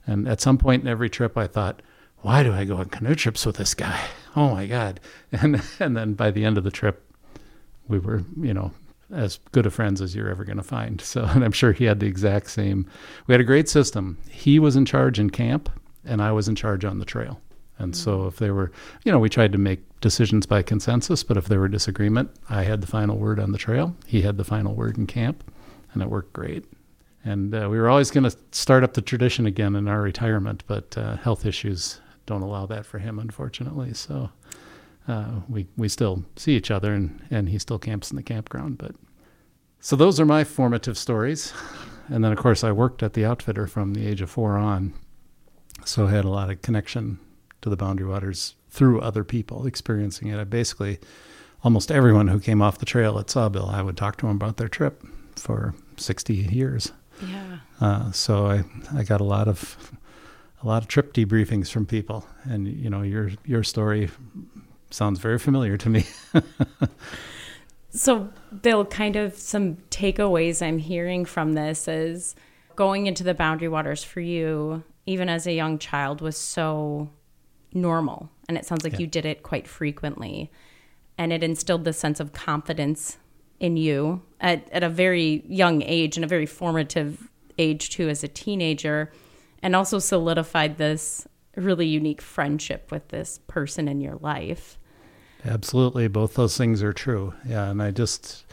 And 0.06 0.28
at 0.28 0.42
some 0.42 0.58
point 0.58 0.84
in 0.84 0.88
every 0.88 1.10
trip, 1.10 1.38
I 1.38 1.48
thought, 1.48 1.82
why 2.22 2.44
do 2.44 2.54
I 2.54 2.66
go 2.66 2.78
on 2.78 2.86
canoe 2.86 3.16
trips 3.16 3.46
with 3.46 3.58
this 3.58 3.74
guy? 3.74 4.00
Oh 4.36 4.50
my 4.50 4.66
God. 4.66 5.00
And, 5.32 5.62
and 5.80 5.96
then 5.96 6.14
by 6.14 6.32
the 6.32 6.46
end 6.46 6.58
of 6.58 6.64
the 6.64 6.72
trip, 6.72 7.04
we 7.88 8.00
were, 8.00 8.24
you 8.40 8.54
know, 8.54 8.72
as 9.12 9.40
good 9.52 9.66
of 9.66 9.74
friends 9.74 10.02
as 10.02 10.16
you're 10.16 10.30
ever 10.30 10.44
going 10.44 10.58
to 10.58 10.64
find. 10.64 11.02
So, 11.06 11.24
and 11.26 11.44
I'm 11.44 11.52
sure 11.52 11.72
he 11.72 11.86
had 11.86 12.00
the 12.00 12.08
exact 12.08 12.50
same. 12.50 12.88
We 13.28 13.34
had 13.34 13.42
a 13.42 13.46
great 13.46 13.70
system. 13.70 14.18
He 14.30 14.58
was 14.58 14.76
in 14.76 14.86
charge 14.86 15.20
in 15.20 15.30
camp, 15.30 15.70
and 16.06 16.22
I 16.22 16.32
was 16.32 16.48
in 16.48 16.56
charge 16.56 16.86
on 16.86 17.00
the 17.00 17.06
trail. 17.06 17.40
And 17.78 17.96
so 17.96 18.28
if 18.28 18.38
they 18.38 18.52
were, 18.52 18.72
you 19.04 19.12
know, 19.12 19.20
we 19.20 19.30
tried 19.30 19.52
to 19.52 19.58
make 19.58 19.82
decisions 20.04 20.46
by 20.46 20.62
consensus, 20.62 21.24
but 21.24 21.38
if 21.38 21.46
there 21.46 21.60
were 21.60 21.70
disagreement, 21.70 22.30
I 22.50 22.64
had 22.64 22.82
the 22.82 22.88
final 22.88 23.18
word 23.18 23.40
on 23.40 23.54
the 23.54 23.58
trail. 23.58 23.96
He 24.06 24.22
had 24.22 24.38
the 24.38 24.44
final 24.44 24.76
word 24.76 24.98
in 24.98 25.08
camp, 25.08 25.44
and 25.94 26.04
it 26.04 26.10
worked 26.10 26.34
great. 26.34 26.66
And 27.26 27.56
uh, 27.56 27.70
we 27.72 27.80
were 27.80 27.90
always 27.90 28.12
going 28.12 28.30
to 28.30 28.38
start 28.52 28.84
up 28.84 28.94
the 28.94 29.02
tradition 29.02 29.46
again 29.46 29.76
in 29.76 29.88
our 29.88 30.02
retirement, 30.02 30.64
but 30.68 30.96
uh, 30.98 31.16
health 31.16 31.46
issues 31.46 32.02
don't 32.26 32.42
allow 32.42 32.66
that 32.66 32.86
for 32.86 33.00
him, 33.00 33.18
unfortunately. 33.18 33.94
So 33.94 34.30
uh, 35.08 35.40
we 35.48 35.68
we 35.78 35.88
still 35.88 36.24
see 36.36 36.56
each 36.56 36.70
other, 36.70 36.94
and 36.94 37.26
and 37.32 37.48
he 37.48 37.58
still 37.58 37.80
camps 37.80 38.12
in 38.12 38.18
the 38.18 38.24
campground. 38.24 38.78
But 38.78 38.96
so 39.80 39.96
those 39.96 40.20
are 40.20 40.26
my 40.26 40.44
formative 40.44 40.98
stories. 40.98 41.54
And 42.10 42.22
then, 42.22 42.34
of 42.34 42.38
course, 42.38 42.66
I 42.66 42.74
worked 42.74 43.02
at 43.02 43.14
the 43.14 43.24
outfitter 43.24 43.66
from 43.66 43.94
the 43.94 44.06
age 44.06 44.20
of 44.20 44.30
four 44.30 44.58
on, 44.58 44.94
so 45.86 46.08
I 46.08 46.12
had 46.12 46.26
a 46.26 46.30
lot 46.30 46.50
of 46.50 46.62
connection 46.62 47.20
to 47.62 47.70
the 47.70 47.78
Boundary 47.78 48.06
Waters 48.08 48.56
through 48.74 49.00
other 49.02 49.24
people 49.24 49.66
experiencing 49.68 50.30
it. 50.30 50.40
I 50.40 50.44
basically, 50.44 51.00
almost 51.64 51.92
everyone 51.92 52.28
who 52.28 52.40
came 52.40 52.62
off 52.62 52.80
the 52.80 52.86
trail 52.86 53.20
at 53.20 53.28
Sawbill, 53.28 53.70
I 53.70 53.82
would 53.82 53.96
talk 53.96 54.18
to 54.18 54.26
them 54.26 54.36
about 54.36 54.58
their 54.58 54.68
trip 54.68 55.06
for 55.36 55.76
60 55.98 56.34
years. 56.34 56.92
Yeah. 57.26 57.60
Uh, 57.80 58.12
so 58.12 58.48
I, 58.48 58.64
I 58.96 59.04
got 59.04 59.22
a 59.22 59.24
lot 59.26 59.48
of 59.48 59.92
a 60.62 60.68
lot 60.68 60.82
of 60.82 60.88
trip 60.88 61.14
debriefings 61.14 61.70
from 61.70 61.86
people, 61.86 62.26
and 62.44 62.68
you 62.68 62.90
know 62.90 63.02
your 63.02 63.32
your 63.46 63.64
story 63.64 64.10
sounds 64.90 65.20
very 65.20 65.38
familiar 65.38 65.78
to 65.78 65.90
me. 65.90 66.06
So, 67.96 68.32
Bill, 68.64 68.86
kind 68.86 69.16
of 69.16 69.38
some 69.38 69.76
takeaways 69.92 70.66
I'm 70.66 70.80
hearing 70.80 71.26
from 71.26 71.54
this 71.54 71.88
is 71.88 72.36
going 72.76 73.06
into 73.06 73.24
the 73.24 73.36
boundary 73.36 73.68
waters 73.68 74.04
for 74.04 74.20
you, 74.20 74.84
even 75.06 75.30
as 75.30 75.46
a 75.46 75.54
young 75.54 75.78
child, 75.78 76.20
was 76.20 76.36
so 76.36 77.12
normal. 77.74 78.30
And 78.48 78.58
it 78.58 78.66
sounds 78.66 78.84
like 78.84 78.94
Yeah. 78.94 79.00
you 79.00 79.08
did 79.08 79.26
it 79.26 79.44
quite 79.44 79.68
frequently. 79.68 80.52
And 81.18 81.32
it 81.32 81.44
instilled 81.44 81.86
this 81.86 82.00
sense 82.00 82.20
of 82.20 82.34
confidence 82.34 83.18
in 83.60 83.78
you 83.78 84.22
at, 84.42 84.68
at 84.72 84.84
a 84.84 84.90
very 84.90 85.44
young 85.48 85.82
age 85.84 86.18
and 86.18 86.24
a 86.24 86.28
very 86.28 86.46
formative 86.46 87.30
age, 87.58 87.90
too, 87.92 88.10
as 88.10 88.24
a 88.24 88.28
teenager, 88.28 89.12
and 89.62 89.76
also 89.76 90.00
solidified 90.00 90.78
this 90.78 91.28
really 91.56 91.86
unique 91.86 92.22
friendship 92.22 92.92
with 92.92 93.08
this 93.10 93.40
person 93.48 93.88
in 93.88 94.02
your 94.02 94.16
life. 94.16 94.78
Absolutely, 95.46 96.08
both 96.08 96.34
those 96.34 96.58
things 96.58 96.82
are 96.82 96.94
true. 96.94 97.34
Yeah, 97.48 97.70
and 97.70 97.82
I 97.82 97.92
just, 97.92 98.44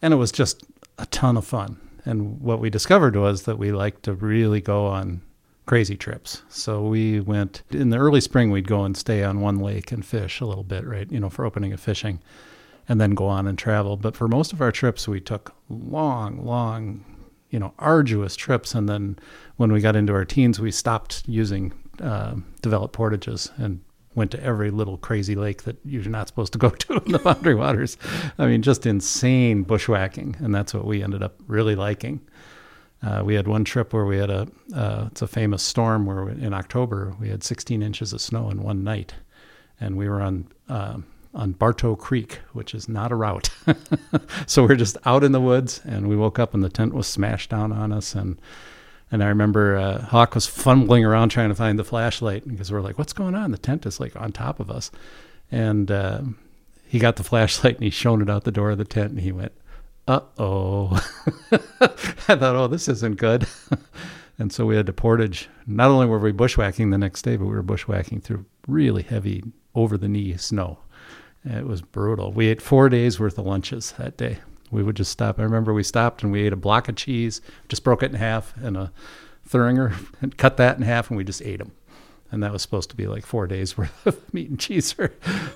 and 0.00 0.14
it 0.14 0.18
was 0.18 0.30
just 0.30 0.64
a 0.98 1.06
ton 1.06 1.36
of 1.36 1.44
fun. 1.46 1.78
And 2.04 2.40
what 2.40 2.60
we 2.60 2.70
discovered 2.70 3.16
was 3.16 3.42
that 3.42 3.58
we 3.58 3.72
like 3.72 4.02
to 4.02 4.14
really 4.14 4.60
go 4.60 4.86
on 4.86 5.20
crazy 5.68 5.96
trips. 5.98 6.42
So 6.48 6.82
we 6.82 7.20
went 7.20 7.62
in 7.70 7.90
the 7.90 7.98
early 7.98 8.22
spring. 8.22 8.50
We'd 8.50 8.66
go 8.66 8.84
and 8.84 8.96
stay 8.96 9.22
on 9.22 9.42
one 9.42 9.58
lake 9.58 9.92
and 9.92 10.04
fish 10.04 10.40
a 10.40 10.46
little 10.46 10.64
bit, 10.64 10.84
right? 10.86 11.12
You 11.12 11.20
know, 11.20 11.28
for 11.28 11.44
opening 11.44 11.74
of 11.74 11.78
fishing, 11.78 12.20
and 12.88 12.98
then 12.98 13.10
go 13.10 13.26
on 13.26 13.46
and 13.46 13.58
travel. 13.58 13.98
But 13.98 14.16
for 14.16 14.26
most 14.28 14.54
of 14.54 14.62
our 14.62 14.72
trips, 14.72 15.06
we 15.06 15.20
took 15.20 15.54
long, 15.68 16.42
long, 16.42 17.04
you 17.50 17.58
know, 17.58 17.74
arduous 17.78 18.34
trips. 18.34 18.74
And 18.74 18.88
then 18.88 19.18
when 19.58 19.70
we 19.70 19.82
got 19.82 19.94
into 19.94 20.14
our 20.14 20.24
teens, 20.24 20.58
we 20.58 20.70
stopped 20.70 21.22
using 21.26 21.74
uh, 22.02 22.36
developed 22.62 22.94
portages 22.94 23.52
and 23.58 23.82
went 24.14 24.30
to 24.30 24.42
every 24.42 24.70
little 24.70 24.96
crazy 24.96 25.34
lake 25.34 25.64
that 25.64 25.76
you're 25.84 26.02
not 26.04 26.28
supposed 26.28 26.54
to 26.54 26.58
go 26.58 26.70
to 26.86 26.94
in 26.94 27.12
the 27.12 27.18
boundary 27.18 27.54
waters. 27.54 27.98
I 28.38 28.46
mean, 28.46 28.62
just 28.62 28.86
insane 28.86 29.64
bushwhacking, 29.64 30.36
and 30.38 30.54
that's 30.54 30.72
what 30.72 30.86
we 30.86 31.02
ended 31.02 31.22
up 31.22 31.38
really 31.46 31.74
liking. 31.74 32.22
Uh, 33.02 33.22
we 33.24 33.34
had 33.34 33.46
one 33.46 33.64
trip 33.64 33.92
where 33.92 34.04
we 34.04 34.18
had 34.18 34.30
a 34.30 34.48
uh, 34.74 35.06
it's 35.10 35.22
a 35.22 35.28
famous 35.28 35.62
storm 35.62 36.04
where 36.04 36.24
we, 36.24 36.32
in 36.32 36.52
October 36.52 37.14
we 37.20 37.28
had 37.28 37.44
16 37.44 37.82
inches 37.82 38.12
of 38.12 38.20
snow 38.20 38.50
in 38.50 38.62
one 38.62 38.82
night, 38.82 39.14
and 39.80 39.96
we 39.96 40.08
were 40.08 40.20
on 40.20 40.48
um 40.68 41.06
on 41.34 41.52
Bartow 41.52 41.94
Creek, 41.94 42.40
which 42.52 42.74
is 42.74 42.88
not 42.88 43.12
a 43.12 43.14
route. 43.14 43.50
so 44.46 44.64
we're 44.64 44.74
just 44.74 44.96
out 45.04 45.22
in 45.22 45.32
the 45.32 45.40
woods, 45.40 45.80
and 45.84 46.08
we 46.08 46.16
woke 46.16 46.38
up 46.38 46.54
and 46.54 46.64
the 46.64 46.68
tent 46.68 46.94
was 46.94 47.06
smashed 47.06 47.50
down 47.50 47.70
on 47.70 47.92
us, 47.92 48.14
and 48.14 48.40
and 49.10 49.22
I 49.22 49.28
remember 49.28 49.76
uh, 49.76 50.02
Hawk 50.02 50.34
was 50.34 50.46
fumbling 50.46 51.04
around 51.04 51.30
trying 51.30 51.48
to 51.48 51.54
find 51.54 51.78
the 51.78 51.84
flashlight 51.84 52.46
because 52.46 52.72
we're 52.72 52.80
like, 52.80 52.98
"What's 52.98 53.12
going 53.12 53.34
on?" 53.34 53.52
The 53.52 53.58
tent 53.58 53.86
is 53.86 54.00
like 54.00 54.16
on 54.16 54.32
top 54.32 54.58
of 54.58 54.70
us, 54.70 54.90
and 55.52 55.90
uh, 55.90 56.22
he 56.88 56.98
got 56.98 57.16
the 57.16 57.24
flashlight 57.30 57.76
and 57.76 57.84
he 57.84 57.90
shone 57.90 58.22
it 58.22 58.30
out 58.30 58.44
the 58.44 58.50
door 58.50 58.70
of 58.70 58.78
the 58.78 58.84
tent, 58.84 59.10
and 59.10 59.20
he 59.20 59.30
went, 59.30 59.52
"Uh 60.08 60.20
oh!" 60.38 60.90
I 61.52 62.34
thought, 62.34 62.56
"Oh, 62.56 62.66
this 62.66 62.88
isn't 62.88 63.18
good." 63.18 63.46
and 64.38 64.52
so 64.52 64.66
we 64.66 64.74
had 64.74 64.86
to 64.86 64.92
portage. 64.92 65.48
Not 65.66 65.90
only 65.90 66.06
were 66.06 66.18
we 66.18 66.32
bushwhacking 66.32 66.90
the 66.90 66.98
next 66.98 67.22
day, 67.22 67.36
but 67.36 67.44
we 67.44 67.52
were 67.52 67.62
bushwhacking 67.62 68.22
through 68.22 68.44
really 68.66 69.02
heavy, 69.02 69.44
over 69.74 69.96
the 69.96 70.08
knee 70.08 70.36
snow. 70.36 70.78
It 71.44 71.66
was 71.66 71.82
brutal. 71.82 72.32
We 72.32 72.48
ate 72.48 72.60
four 72.60 72.88
days 72.88 73.20
worth 73.20 73.38
of 73.38 73.46
lunches 73.46 73.92
that 73.92 74.16
day. 74.16 74.38
We 74.70 74.82
would 74.82 74.96
just 74.96 75.12
stop. 75.12 75.38
I 75.38 75.44
remember 75.44 75.72
we 75.72 75.82
stopped 75.82 76.22
and 76.22 76.32
we 76.32 76.42
ate 76.42 76.52
a 76.52 76.56
block 76.56 76.88
of 76.88 76.96
cheese, 76.96 77.40
just 77.68 77.84
broke 77.84 78.02
it 78.02 78.10
in 78.10 78.16
half, 78.16 78.54
and 78.56 78.76
a 78.76 78.92
Thuringer, 79.48 79.94
and 80.20 80.36
cut 80.36 80.56
that 80.56 80.76
in 80.76 80.82
half, 80.82 81.10
and 81.10 81.16
we 81.16 81.24
just 81.24 81.42
ate 81.42 81.58
them. 81.58 81.72
And 82.30 82.42
that 82.42 82.52
was 82.52 82.60
supposed 82.62 82.90
to 82.90 82.96
be 82.96 83.06
like 83.06 83.24
four 83.24 83.46
days 83.46 83.76
worth 83.78 84.06
of 84.06 84.34
meat 84.34 84.50
and 84.50 84.58
cheese, 84.58 84.94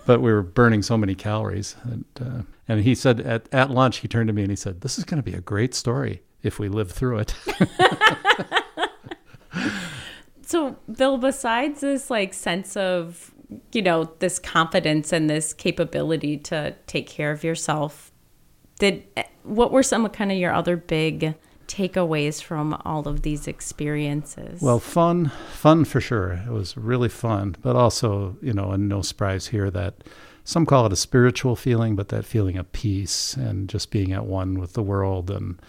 but 0.07 0.21
we 0.21 0.33
were 0.33 0.43
burning 0.43 0.83
so 0.83 0.97
many 0.97 1.15
calories. 1.15 1.77
And, 1.85 2.05
uh, 2.21 2.43
and 2.67 2.83
he 2.83 2.95
said 2.95 3.21
at, 3.21 3.47
at 3.53 3.71
lunch, 3.71 3.99
he 3.99 4.09
turned 4.09 4.29
to 4.29 4.33
me 4.33 4.43
and 4.43 4.51
he 4.51 4.57
said, 4.57 4.81
"This 4.81 4.99
is 4.99 5.05
going 5.05 5.23
to 5.23 5.31
be 5.31 5.37
a 5.37 5.41
great 5.41 5.75
story 5.75 6.23
if 6.43 6.59
we 6.59 6.69
live 6.69 6.91
through 6.91 7.19
it." 7.19 7.35
So, 10.53 10.77
Bill, 10.95 11.17
besides 11.17 11.81
this 11.81 12.11
like 12.11 12.35
sense 12.35 12.77
of, 12.77 13.33
you 13.73 13.81
know, 13.81 14.13
this 14.19 14.39
confidence 14.39 15.11
and 15.11 15.31
this 15.31 15.55
capability 15.55 16.37
to 16.37 16.77
take 16.87 17.07
care 17.07 17.31
of 17.31 17.43
yourself, 17.43 18.13
did 18.79 19.03
what 19.45 19.73
were 19.73 19.83
some 19.83 20.05
of 20.05 20.13
kind 20.13 20.31
of 20.31 20.37
your 20.37 20.53
other 20.53 20.77
big 20.77 21.35
takeaways 21.73 22.43
from 22.43 22.75
all 22.85 23.09
of 23.09 23.23
these 23.23 23.49
experiences? 23.49 24.61
Well, 24.61 24.79
fun, 24.79 25.31
fun 25.53 25.85
for 25.85 26.01
sure. 26.01 26.33
It 26.47 26.51
was 26.51 26.77
really 26.77 27.09
fun, 27.09 27.57
but 27.63 27.77
also, 27.77 28.37
you 28.43 28.53
know, 28.53 28.73
and 28.73 28.89
no 28.89 29.01
surprise 29.03 29.49
here 29.49 29.71
that 29.71 30.05
some 30.45 30.67
call 30.67 30.87
it 30.87 30.93
a 30.93 30.97
spiritual 30.97 31.57
feeling, 31.57 31.97
but 31.97 32.09
that 32.09 32.25
feeling 32.25 32.59
of 32.59 32.71
peace 32.73 33.35
and 33.35 33.69
just 33.69 33.91
being 33.91 34.13
at 34.13 34.27
one 34.27 34.59
with 34.59 34.75
the 34.75 34.83
world 34.83 35.31
and 35.31 35.61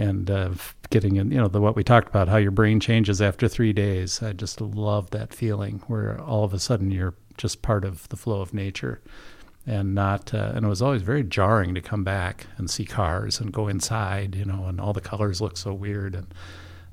and 0.00 0.30
uh, 0.30 0.50
getting 0.90 1.16
in, 1.16 1.32
you 1.32 1.38
know, 1.38 1.48
the 1.48 1.60
what 1.60 1.74
we 1.74 1.82
talked 1.82 2.08
about, 2.08 2.28
how 2.28 2.36
your 2.36 2.52
brain 2.52 2.78
changes 2.78 3.20
after 3.20 3.48
three 3.48 3.72
days. 3.72 4.22
I 4.22 4.32
just 4.32 4.60
love 4.60 5.10
that 5.10 5.34
feeling 5.34 5.82
where 5.88 6.20
all 6.20 6.44
of 6.44 6.54
a 6.54 6.60
sudden 6.60 6.92
you're 6.92 7.14
just 7.36 7.62
part 7.62 7.84
of 7.84 8.08
the 8.10 8.16
flow 8.16 8.40
of 8.40 8.54
nature 8.54 9.00
and 9.66 9.94
not 9.94 10.32
uh, 10.32 10.52
and 10.54 10.64
it 10.64 10.68
was 10.68 10.80
always 10.80 11.02
very 11.02 11.22
jarring 11.22 11.74
to 11.74 11.80
come 11.80 12.04
back 12.04 12.46
and 12.56 12.70
see 12.70 12.84
cars 12.84 13.40
and 13.40 13.52
go 13.52 13.68
inside 13.68 14.34
you 14.34 14.44
know 14.44 14.64
and 14.66 14.80
all 14.80 14.92
the 14.92 15.00
colors 15.00 15.40
look 15.40 15.56
so 15.56 15.72
weird. 15.72 16.14
And 16.14 16.34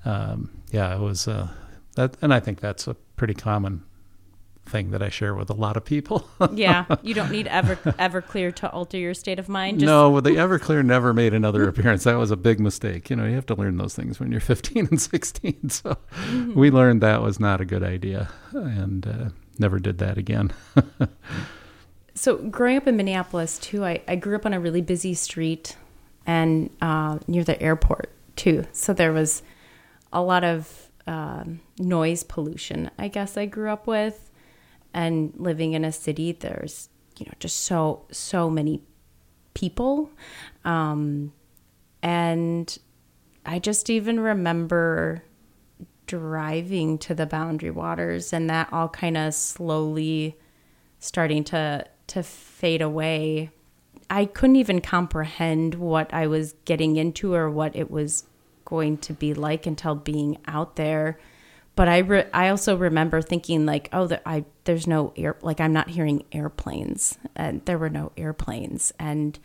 um, 0.04 0.52
yeah 0.72 0.94
it 0.96 1.00
was 1.00 1.28
uh, 1.28 1.48
that 1.96 2.16
and 2.22 2.34
i 2.34 2.40
think 2.40 2.60
that's 2.60 2.88
a 2.88 2.94
pretty 3.16 3.34
common 3.34 3.84
thing 4.68 4.92
that 4.92 5.02
i 5.02 5.10
share 5.10 5.36
with 5.36 5.50
a 5.50 5.54
lot 5.54 5.78
of 5.78 5.86
people. 5.86 6.28
Yeah, 6.54 6.86
you 7.02 7.14
don't 7.14 7.32
need 7.32 7.48
ever 7.48 7.76
Everclear 7.76 8.54
to 8.56 8.70
alter 8.70 8.98
your 8.98 9.14
state 9.14 9.40
of 9.40 9.50
mind. 9.50 9.80
Just, 9.80 9.88
no 9.88 10.10
well, 10.10 10.22
the 10.22 10.32
everclear 10.32 10.84
never 10.86 11.14
made 11.14 11.34
another 11.34 11.68
appearance. 11.68 12.04
That 12.04 12.16
was 12.18 12.32
a 12.32 12.38
big 12.38 12.60
mistake. 12.60 13.10
You 13.10 13.16
know 13.16 13.26
you 13.26 13.36
have 13.36 13.46
to 13.48 13.56
learn 13.56 13.78
those 13.78 13.96
things 13.96 14.20
when 14.20 14.32
you're 14.32 14.42
15 14.42 14.88
and 14.92 15.02
16 15.02 15.70
so 15.70 15.98
we 16.54 16.72
learned 16.72 17.02
that 17.02 17.22
was 17.22 17.40
not 17.40 17.62
a 17.62 17.66
good 17.66 17.84
idea 17.84 18.30
and 18.52 19.08
uh, 19.08 19.30
never 19.60 19.80
did 19.80 19.98
that 20.00 20.18
again 20.18 20.52
So, 22.18 22.38
growing 22.38 22.78
up 22.78 22.88
in 22.88 22.96
Minneapolis 22.96 23.60
too, 23.60 23.84
I, 23.84 24.02
I 24.08 24.16
grew 24.16 24.36
up 24.36 24.46
on 24.46 24.54
a 24.54 24.60
really 24.60 24.82
busy 24.82 25.14
street 25.14 25.76
and 26.26 26.70
uh, 26.82 27.20
near 27.28 27.44
the 27.44 27.62
airport 27.62 28.10
too. 28.36 28.66
So 28.72 28.94
there 28.94 29.14
was 29.14 29.44
a 30.12 30.22
lot 30.22 30.44
of 30.44 30.90
um, 31.08 31.60
noise 31.78 32.24
pollution. 32.24 32.90
I 32.98 33.08
guess 33.08 33.38
I 33.38 33.46
grew 33.46 33.70
up 33.70 33.88
with, 33.88 34.32
and 34.94 35.34
living 35.36 35.74
in 35.74 35.86
a 35.86 35.92
city, 35.92 36.32
there's 36.32 36.90
you 37.18 37.26
know 37.26 37.34
just 37.40 37.62
so 37.62 38.06
so 38.12 38.50
many 38.50 38.82
people, 39.54 40.10
um, 40.64 41.34
and 42.02 42.78
I 43.46 43.60
just 43.60 43.90
even 43.90 44.20
remember 44.20 45.24
driving 46.08 46.98
to 47.00 47.14
the 47.14 47.26
Boundary 47.26 47.72
Waters, 47.72 48.34
and 48.34 48.50
that 48.50 48.72
all 48.72 48.90
kind 48.90 49.18
of 49.18 49.34
slowly 49.34 50.40
starting 51.00 51.44
to 51.44 51.86
to 52.08 52.24
fade 52.24 52.82
away. 52.82 53.52
I 54.10 54.26
couldn't 54.26 54.58
even 54.58 54.82
comprehend 54.82 55.76
what 55.76 56.14
I 56.14 56.28
was 56.28 56.54
getting 56.66 56.96
into 56.96 57.34
or 57.34 57.50
what 57.50 57.76
it 57.76 57.90
was 57.90 58.26
going 58.66 58.98
to 58.98 59.14
be 59.14 59.34
like 59.34 59.66
until 59.66 59.96
being 59.96 60.38
out 60.48 60.76
there. 60.76 61.20
But 61.76 61.90
I 61.90 61.98
re- 62.00 62.30
I 62.34 62.50
also 62.50 62.78
remember 62.78 63.22
thinking 63.22 63.66
like, 63.66 63.90
oh, 63.92 64.08
the, 64.08 64.28
I 64.28 64.46
there's 64.64 64.88
no 64.88 65.14
air 65.18 65.36
like 65.42 65.60
I'm 65.60 65.74
not 65.74 65.90
hearing 65.90 66.24
airplanes, 66.32 67.18
and 67.36 67.64
there 67.66 67.78
were 67.78 67.90
no 67.90 68.12
airplanes, 68.16 68.94
and 68.98 69.38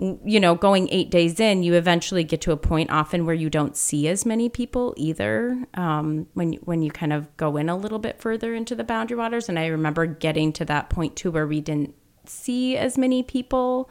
you 0.00 0.40
know, 0.40 0.54
going 0.54 0.88
eight 0.90 1.10
days 1.10 1.38
in, 1.38 1.62
you 1.62 1.74
eventually 1.74 2.24
get 2.24 2.40
to 2.42 2.52
a 2.52 2.56
point 2.56 2.90
often 2.90 3.26
where 3.26 3.34
you 3.34 3.50
don't 3.50 3.76
see 3.76 4.08
as 4.08 4.24
many 4.24 4.48
people 4.48 4.94
either. 4.96 5.62
Um, 5.74 6.26
when 6.32 6.54
when 6.64 6.80
you 6.80 6.90
kind 6.90 7.12
of 7.12 7.36
go 7.36 7.58
in 7.58 7.68
a 7.68 7.76
little 7.76 7.98
bit 7.98 8.18
further 8.18 8.54
into 8.54 8.74
the 8.74 8.84
boundary 8.84 9.18
waters, 9.18 9.48
and 9.48 9.58
I 9.58 9.66
remember 9.66 10.06
getting 10.06 10.54
to 10.54 10.64
that 10.64 10.88
point 10.88 11.16
too 11.16 11.30
where 11.30 11.46
we 11.46 11.60
didn't 11.60 11.94
see 12.24 12.78
as 12.78 12.96
many 12.96 13.22
people. 13.22 13.90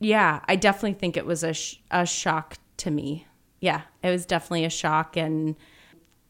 Yeah, 0.00 0.40
I 0.48 0.56
definitely 0.56 0.94
think 0.94 1.18
it 1.18 1.26
was 1.26 1.44
a 1.44 1.52
sh- 1.52 1.76
a 1.90 2.06
shock 2.06 2.56
to 2.78 2.90
me. 2.90 3.26
Yeah, 3.60 3.82
it 4.02 4.08
was 4.08 4.24
definitely 4.24 4.64
a 4.64 4.70
shock, 4.70 5.18
and 5.18 5.54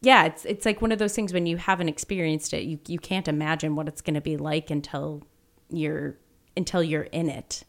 yeah, 0.01 0.25
it's 0.25 0.43
it's 0.43 0.65
like 0.65 0.81
one 0.81 0.91
of 0.91 0.99
those 0.99 1.15
things 1.15 1.31
when 1.31 1.45
you 1.45 1.55
haven't 1.55 1.87
experienced 1.87 2.53
it, 2.53 2.63
you 2.63 2.79
you 2.87 2.99
can't 2.99 3.29
imagine 3.29 3.77
what 3.77 3.87
it's 3.87 4.01
going 4.01 4.15
to 4.15 4.21
be 4.21 4.35
like 4.35 4.69
until 4.69 5.23
you're 5.69 6.17
until 6.57 6.83
you're 6.83 7.03
in 7.03 7.29
it 7.29 7.63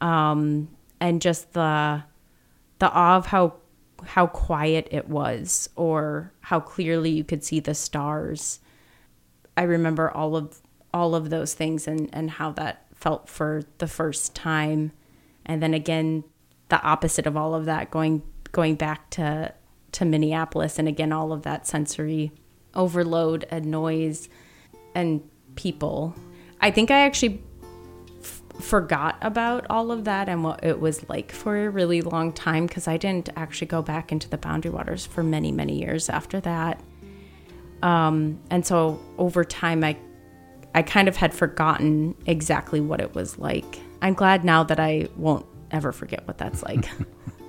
um, 0.00 0.68
and 1.00 1.20
just 1.20 1.52
the 1.52 2.02
the 2.78 2.90
awe 2.90 3.16
of 3.16 3.26
how 3.26 3.54
how 4.04 4.26
quiet 4.26 4.88
it 4.90 5.08
was 5.08 5.68
or 5.76 6.32
how 6.40 6.60
clearly 6.60 7.10
you 7.10 7.24
could 7.24 7.44
see 7.44 7.60
the 7.60 7.74
stars. 7.74 8.60
I 9.56 9.62
remember 9.62 10.10
all 10.10 10.36
of 10.36 10.60
all 10.92 11.14
of 11.14 11.30
those 11.30 11.54
things 11.54 11.86
and 11.86 12.08
and 12.12 12.30
how 12.30 12.52
that 12.52 12.86
felt 12.94 13.28
for 13.28 13.62
the 13.78 13.86
first 13.88 14.34
time, 14.34 14.92
and 15.44 15.62
then 15.62 15.74
again 15.74 16.24
the 16.68 16.82
opposite 16.82 17.26
of 17.26 17.36
all 17.36 17.54
of 17.54 17.66
that, 17.66 17.90
going 17.90 18.22
going 18.52 18.76
back 18.76 19.10
to 19.10 19.52
to 19.92 20.04
Minneapolis, 20.04 20.78
and 20.78 20.88
again, 20.88 21.12
all 21.12 21.32
of 21.32 21.42
that 21.42 21.66
sensory 21.66 22.32
overload 22.74 23.44
and 23.50 23.66
noise 23.66 24.28
and 24.94 25.28
people. 25.56 26.14
I 26.60 26.70
think 26.70 26.90
I 26.90 27.00
actually 27.00 27.42
forgot 28.60 29.16
about 29.22 29.66
all 29.70 29.90
of 29.90 30.04
that 30.04 30.28
and 30.28 30.44
what 30.44 30.64
it 30.64 30.80
was 30.80 31.08
like 31.08 31.32
for 31.32 31.66
a 31.66 31.70
really 31.70 32.02
long 32.02 32.32
time 32.32 32.66
because 32.66 32.88
I 32.88 32.96
didn't 32.96 33.28
actually 33.36 33.66
go 33.66 33.82
back 33.82 34.12
into 34.12 34.28
the 34.28 34.38
boundary 34.38 34.70
waters 34.70 35.06
for 35.06 35.22
many, 35.22 35.52
many 35.52 35.78
years 35.78 36.08
after 36.08 36.40
that. 36.40 36.80
Um, 37.82 38.40
and 38.50 38.64
so 38.64 39.00
over 39.18 39.44
time, 39.44 39.82
I 39.84 39.96
I 40.74 40.82
kind 40.82 41.08
of 41.08 41.16
had 41.16 41.34
forgotten 41.34 42.14
exactly 42.26 42.80
what 42.80 43.00
it 43.00 43.14
was 43.14 43.38
like. 43.38 43.80
I'm 44.02 44.14
glad 44.14 44.44
now 44.44 44.62
that 44.64 44.78
I 44.78 45.08
won't 45.16 45.46
ever 45.70 45.90
forget 45.92 46.26
what 46.26 46.38
that's 46.38 46.62
like. 46.62 46.88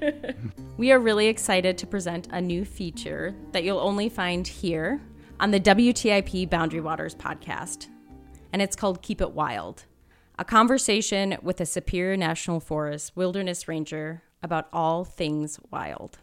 we 0.76 0.92
are 0.92 0.98
really 0.98 1.26
excited 1.26 1.78
to 1.78 1.86
present 1.86 2.28
a 2.30 2.40
new 2.40 2.64
feature 2.64 3.34
that 3.52 3.64
you'll 3.64 3.78
only 3.78 4.08
find 4.08 4.46
here 4.46 5.00
on 5.40 5.50
the 5.50 5.60
WTIP 5.60 6.48
Boundary 6.50 6.80
Waters 6.80 7.14
podcast. 7.14 7.88
And 8.52 8.62
it's 8.62 8.76
called 8.76 9.02
Keep 9.02 9.20
It 9.20 9.32
Wild 9.32 9.84
a 10.38 10.44
conversation 10.44 11.38
with 11.42 11.60
a 11.62 11.66
Superior 11.66 12.16
National 12.16 12.60
Forest 12.60 13.16
wilderness 13.16 13.68
ranger 13.68 14.22
about 14.42 14.68
all 14.72 15.04
things 15.04 15.58
wild. 15.70 16.18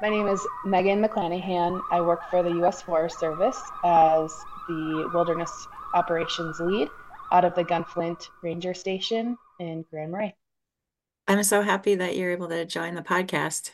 My 0.00 0.10
name 0.10 0.28
is 0.28 0.46
Megan 0.64 1.02
McClanahan. 1.02 1.82
I 1.90 2.00
work 2.00 2.30
for 2.30 2.44
the 2.44 2.50
U.S. 2.50 2.82
Forest 2.82 3.18
Service 3.18 3.60
as 3.84 4.32
the 4.68 5.10
Wilderness 5.12 5.66
Operations 5.92 6.60
Lead 6.60 6.88
out 7.32 7.44
of 7.44 7.56
the 7.56 7.64
Gunflint 7.64 8.28
Ranger 8.40 8.74
Station 8.74 9.36
in 9.58 9.84
Grand 9.90 10.12
Marais. 10.12 10.36
I'm 11.26 11.42
so 11.42 11.62
happy 11.62 11.96
that 11.96 12.16
you're 12.16 12.30
able 12.30 12.48
to 12.48 12.64
join 12.64 12.94
the 12.94 13.02
podcast. 13.02 13.72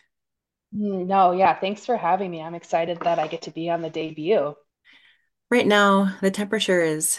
Mm, 0.74 1.06
no, 1.06 1.32
yeah, 1.32 1.60
thanks 1.60 1.84
for 1.84 1.98
having 1.98 2.30
me. 2.30 2.40
I'm 2.40 2.54
excited 2.54 3.00
that 3.00 3.18
I 3.18 3.26
get 3.26 3.42
to 3.42 3.50
be 3.50 3.68
on 3.68 3.82
the 3.82 3.90
debut. 3.90 4.54
Right 5.50 5.66
now, 5.66 6.16
the 6.22 6.30
temperature 6.30 6.80
is 6.80 7.18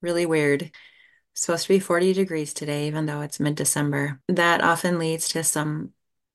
really 0.00 0.24
weird. 0.24 0.62
It's 0.62 1.42
supposed 1.42 1.64
to 1.66 1.74
be 1.74 1.80
40 1.80 2.14
degrees 2.14 2.54
today, 2.54 2.86
even 2.86 3.04
though 3.04 3.20
it's 3.20 3.38
mid-December. 3.38 4.22
That 4.26 4.64
often 4.64 4.98
leads 4.98 5.28
to 5.28 5.44
some 5.44 5.92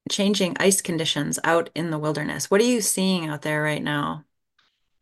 changing 0.10 0.56
ice 0.60 0.82
conditions 0.82 1.40
out 1.44 1.70
in 1.76 1.90
the 1.90 2.00
wilderness. 2.00 2.52
What 2.52 2.62
are 2.62 2.66
you 2.66 2.82
seeing 2.82 3.28
out 3.28 3.42
there 3.42 3.62
right 3.62 3.84
now? 3.84 4.26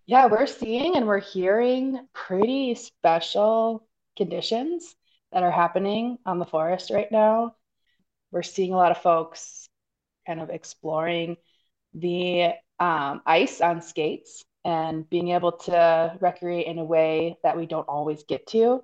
Yeah, 0.06 0.28
we're 0.28 0.48
seeing 0.48 0.96
and 0.96 1.08
we're 1.08 1.20
hearing 1.20 2.08
pretty 2.14 2.76
special 2.76 3.88
conditions 4.18 4.96
that 5.32 5.44
are 5.44 5.52
happening 5.52 6.18
on 6.26 6.40
the 6.40 6.46
forest 6.46 6.92
right 6.92 7.12
now. 7.12 7.56
We're 8.32 8.44
seeing 8.44 8.74
a 8.74 8.78
lot 8.78 8.92
of 8.92 8.98
folks 8.98 9.70
kind 10.28 10.40
of 10.42 10.50
exploring 10.50 11.38
the 11.94 12.54
um, 12.80 13.22
ice 13.26 13.62
on 13.62 13.82
skates 13.82 14.44
and 14.64 15.10
being 15.10 15.30
able 15.30 15.54
to 15.54 16.18
recreate 16.20 16.68
in 16.68 16.78
a 16.78 16.84
way 16.84 17.38
that 17.44 17.58
we 17.58 17.66
don't 17.66 17.88
always 17.88 18.24
get 18.24 18.48
to, 18.48 18.84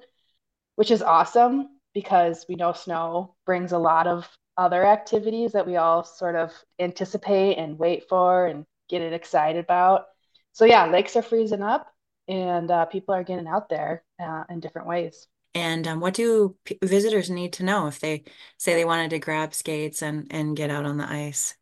which 0.75 0.91
is 0.91 1.01
awesome 1.01 1.69
because 1.93 2.45
we 2.49 2.55
know 2.55 2.73
snow 2.73 3.35
brings 3.45 3.71
a 3.71 3.77
lot 3.77 4.07
of 4.07 4.27
other 4.57 4.85
activities 4.85 5.51
that 5.51 5.67
we 5.67 5.75
all 5.75 6.03
sort 6.03 6.35
of 6.35 6.51
anticipate 6.79 7.57
and 7.57 7.77
wait 7.77 8.07
for 8.09 8.47
and 8.47 8.65
get 8.89 9.01
it 9.01 9.13
excited 9.13 9.63
about. 9.63 10.05
So, 10.53 10.65
yeah, 10.65 10.87
lakes 10.87 11.15
are 11.15 11.21
freezing 11.21 11.61
up 11.61 11.87
and 12.27 12.69
uh, 12.71 12.85
people 12.85 13.13
are 13.13 13.23
getting 13.23 13.47
out 13.47 13.69
there 13.69 14.03
uh, 14.21 14.43
in 14.49 14.59
different 14.59 14.87
ways. 14.87 15.27
And 15.53 15.87
um, 15.87 15.99
what 15.99 16.13
do 16.13 16.55
p- 16.65 16.77
visitors 16.83 17.29
need 17.29 17.53
to 17.53 17.63
know 17.63 17.87
if 17.87 17.99
they 17.99 18.23
say 18.57 18.73
they 18.73 18.85
wanted 18.85 19.09
to 19.11 19.19
grab 19.19 19.53
skates 19.53 20.01
and, 20.01 20.27
and 20.31 20.55
get 20.55 20.69
out 20.69 20.85
on 20.85 20.97
the 20.97 21.09
ice? 21.09 21.55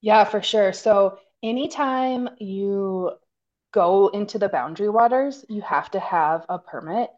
Yeah, 0.00 0.24
for 0.24 0.42
sure. 0.42 0.72
So 0.72 1.18
anytime 1.42 2.28
you 2.38 3.12
go 3.72 4.08
into 4.08 4.38
the 4.38 4.48
boundary 4.48 4.88
waters, 4.88 5.44
you 5.48 5.62
have 5.62 5.90
to 5.92 6.00
have 6.00 6.44
a 6.48 6.58
permit. 6.58 7.10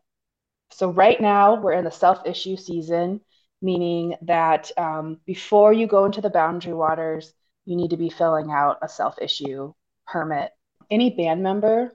So 0.71 0.91
right 0.91 1.21
now 1.21 1.61
we're 1.61 1.73
in 1.73 1.85
the 1.85 1.91
self-issue 1.91 2.57
season, 2.57 3.21
meaning 3.63 4.17
that 4.23 4.71
um, 4.77 5.21
before 5.27 5.73
you 5.73 5.87
go 5.87 6.05
into 6.05 6.21
the 6.21 6.31
boundary 6.31 6.75
waters, 6.75 7.33
you 7.65 7.77
need 7.77 7.91
to 7.91 7.97
be 7.97 8.11
filling 8.11 8.51
out 8.51 8.79
a 8.83 8.89
self-issue 8.89 9.73
permit. 10.07 10.53
Any 10.91 11.11
band 11.11 11.43
member 11.43 11.93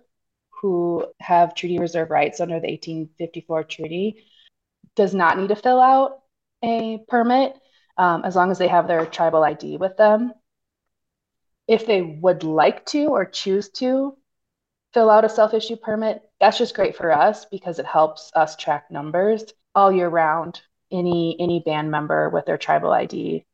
who 0.62 1.06
have 1.20 1.56
treaty 1.56 1.80
reserve 1.80 2.12
rights 2.12 2.40
under 2.40 2.60
the 2.60 2.68
1854 2.68 3.64
treaty 3.64 4.26
does 4.96 5.14
not 5.14 5.38
need 5.38 5.48
to 5.48 5.56
fill 5.56 5.80
out 5.80 6.20
a 6.64 7.00
permit 7.08 7.56
um, 7.98 8.24
as 8.24 8.36
long 8.36 8.52
as 8.52 8.58
they 8.58 8.68
have 8.68 8.88
their 8.88 9.06
tribal 9.06 9.44
ID 9.44 9.78
with 9.78 9.98
them. 9.98 10.34
If 11.68 11.86
they 11.86 12.02
would 12.02 12.44
like 12.44 12.86
to 12.88 13.06
or 13.08 13.26
choose 13.26 13.70
to 13.72 14.18
fill 14.94 15.10
out 15.10 15.26
a 15.26 15.30
self 15.30 15.54
issue 15.54 15.78
permit, 15.78 16.22
that's 16.40 16.58
just 16.58 16.76
great 16.76 16.96
for 16.96 17.12
us 17.12 17.46
because 17.46 17.80
it 17.80 17.86
helps 17.86 18.32
us 18.36 18.56
track 18.56 18.92
numbers 18.92 19.46
all 19.74 19.92
year 19.92 20.10
round. 20.10 20.62
Any 20.92 21.38
any 21.40 21.62
band 21.66 21.92
member 21.92 22.30
with 22.30 22.46
their 22.46 22.58
tribal 22.58 22.92
ID 22.92 23.46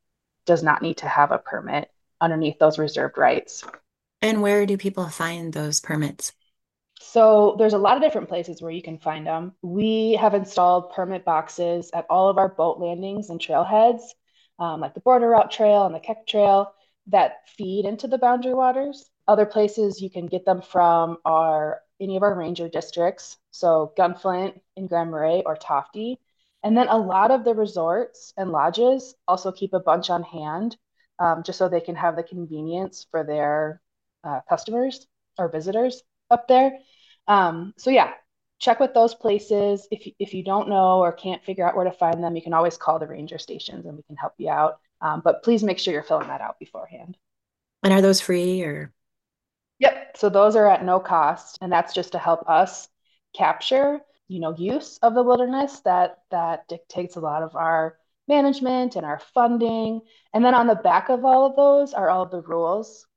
does 0.46 0.64
not 0.64 0.82
need 0.82 0.98
to 0.98 1.08
have 1.08 1.32
a 1.32 1.38
permit 1.38 1.92
underneath 2.20 2.58
those 2.60 2.80
reserved 2.80 3.18
rights. 3.18 3.64
And 4.22 4.42
where 4.42 4.66
do 4.66 4.78
people 4.78 5.08
find 5.08 5.54
those 5.54 5.80
permits? 5.80 6.34
So 7.00 7.56
there's 7.60 7.74
a 7.74 7.78
lot 7.78 7.96
of 7.96 8.02
different 8.02 8.28
places 8.28 8.62
where 8.62 8.72
you 8.72 8.82
can 8.82 8.98
find 8.98 9.26
them. 9.26 9.54
We 9.62 10.14
have 10.14 10.34
installed 10.34 10.92
permit 10.92 11.24
boxes 11.24 11.92
at 11.94 12.08
all 12.10 12.30
of 12.30 12.38
our 12.38 12.50
boat 12.50 12.80
landings 12.80 13.30
and 13.30 13.40
trailheads, 13.40 14.02
um, 14.60 14.82
like 14.82 14.94
the 14.94 15.02
Border 15.02 15.30
Route 15.30 15.52
Trail 15.52 15.86
and 15.86 15.94
the 15.94 16.00
Keck 16.00 16.26
Trail, 16.26 16.74
that 17.08 17.48
feed 17.56 17.86
into 17.86 18.08
the 18.08 18.18
boundary 18.18 18.54
waters. 18.54 19.10
Other 19.28 19.46
places 19.46 20.02
you 20.02 20.10
can 20.10 20.26
get 20.26 20.46
them 20.46 20.62
from 20.62 21.18
are 21.24 21.82
any 22.00 22.18
of 22.18 22.24
our 22.24 22.34
ranger 22.36 22.68
districts, 22.68 23.38
so 23.52 23.94
Gunflint 23.98 24.60
in 24.76 24.88
Grand 24.88 25.12
Marais 25.12 25.44
or 25.46 25.56
Tofte. 25.56 26.18
And 26.68 26.76
then 26.76 26.90
a 26.90 26.98
lot 26.98 27.32
of 27.32 27.46
the 27.46 27.54
resorts 27.54 28.34
and 28.36 28.52
lodges 28.52 29.16
also 29.26 29.54
keep 29.54 29.72
a 29.72 29.80
bunch 29.80 30.10
on 30.10 30.22
hand 30.22 30.76
um, 31.18 31.42
just 31.44 31.58
so 31.58 31.70
they 31.70 31.80
can 31.80 31.96
have 31.96 32.18
the 32.18 32.24
convenience 32.24 33.08
for 33.10 33.24
their 33.24 33.82
uh, 34.26 34.42
customers 34.50 35.08
or 35.38 35.48
visitors 35.48 36.04
up 36.30 36.50
there. 36.50 36.78
Um, 37.26 37.74
so 37.78 37.90
yeah, 37.90 38.12
check 38.60 38.82
with 38.82 38.94
those 38.94 39.16
places. 39.16 39.88
If 39.92 40.08
you, 40.08 40.12
if 40.20 40.34
you 40.34 40.44
don't 40.44 40.68
know 40.68 41.00
or 41.00 41.14
can't 41.14 41.42
figure 41.46 41.66
out 41.66 41.74
where 41.74 41.86
to 41.86 41.92
find 41.94 42.22
them, 42.22 42.36
you 42.36 42.42
can 42.42 42.54
always 42.54 42.76
call 42.76 43.00
the 43.00 43.08
ranger 43.08 43.38
stations 43.38 43.86
and 43.86 43.96
we 43.96 44.04
can 44.04 44.18
help 44.18 44.34
you 44.38 44.50
out. 44.50 44.80
Um, 45.00 45.22
but 45.24 45.44
please 45.44 45.64
make 45.64 45.80
sure 45.80 45.94
you're 45.94 46.04
filling 46.04 46.28
that 46.28 46.42
out 46.42 46.60
beforehand. 46.60 47.16
And 47.82 47.94
are 47.94 48.02
those 48.02 48.20
free 48.20 48.62
or? 48.64 48.92
Yep. 49.80 50.18
So 50.18 50.28
those 50.28 50.58
are 50.58 50.68
at 50.68 50.84
no 50.84 51.00
cost, 51.00 51.60
and 51.62 51.72
that's 51.72 51.94
just 51.94 52.12
to 52.12 52.20
help 52.20 52.50
us 52.50 52.90
capture, 53.34 54.02
you 54.28 54.40
know, 54.40 54.56
use 54.56 54.98
of 55.02 55.14
the 55.14 55.24
wilderness 55.24 55.80
that 55.82 56.20
that 56.32 56.68
dictates 56.68 57.16
a 57.16 57.22
lot 57.22 57.44
of 57.44 57.56
our 57.56 57.98
management 58.28 58.96
and 58.96 59.06
our 59.06 59.20
funding. 59.34 60.02
And 60.34 60.44
then 60.44 60.54
on 60.54 60.68
the 60.68 60.76
back 60.76 61.10
of 61.10 61.24
all 61.24 61.46
of 61.46 61.56
those 61.56 61.94
are 61.94 62.10
all 62.10 62.26
the 62.26 62.42
rules 62.42 63.08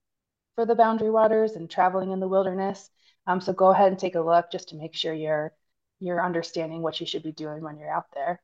for 0.54 0.64
the 0.64 0.74
boundary 0.74 1.10
waters 1.10 1.52
and 1.52 1.68
traveling 1.68 2.12
in 2.12 2.20
the 2.20 2.28
wilderness. 2.28 2.90
Um, 3.26 3.40
so 3.40 3.52
go 3.52 3.70
ahead 3.70 3.88
and 3.88 3.98
take 3.98 4.14
a 4.14 4.20
look 4.20 4.50
just 4.50 4.68
to 4.70 4.76
make 4.76 4.94
sure 4.94 5.12
you're 5.12 5.52
you're 5.98 6.24
understanding 6.24 6.80
what 6.80 6.98
you 6.98 7.06
should 7.06 7.22
be 7.22 7.32
doing 7.32 7.62
when 7.62 7.76
you're 7.76 7.90
out 7.90 8.06
there. 8.14 8.40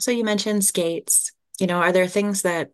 So 0.00 0.10
you 0.10 0.24
mentioned 0.24 0.64
skates. 0.64 1.32
You 1.60 1.66
know, 1.66 1.78
are 1.78 1.92
there 1.92 2.08
things 2.08 2.42
that 2.42 2.70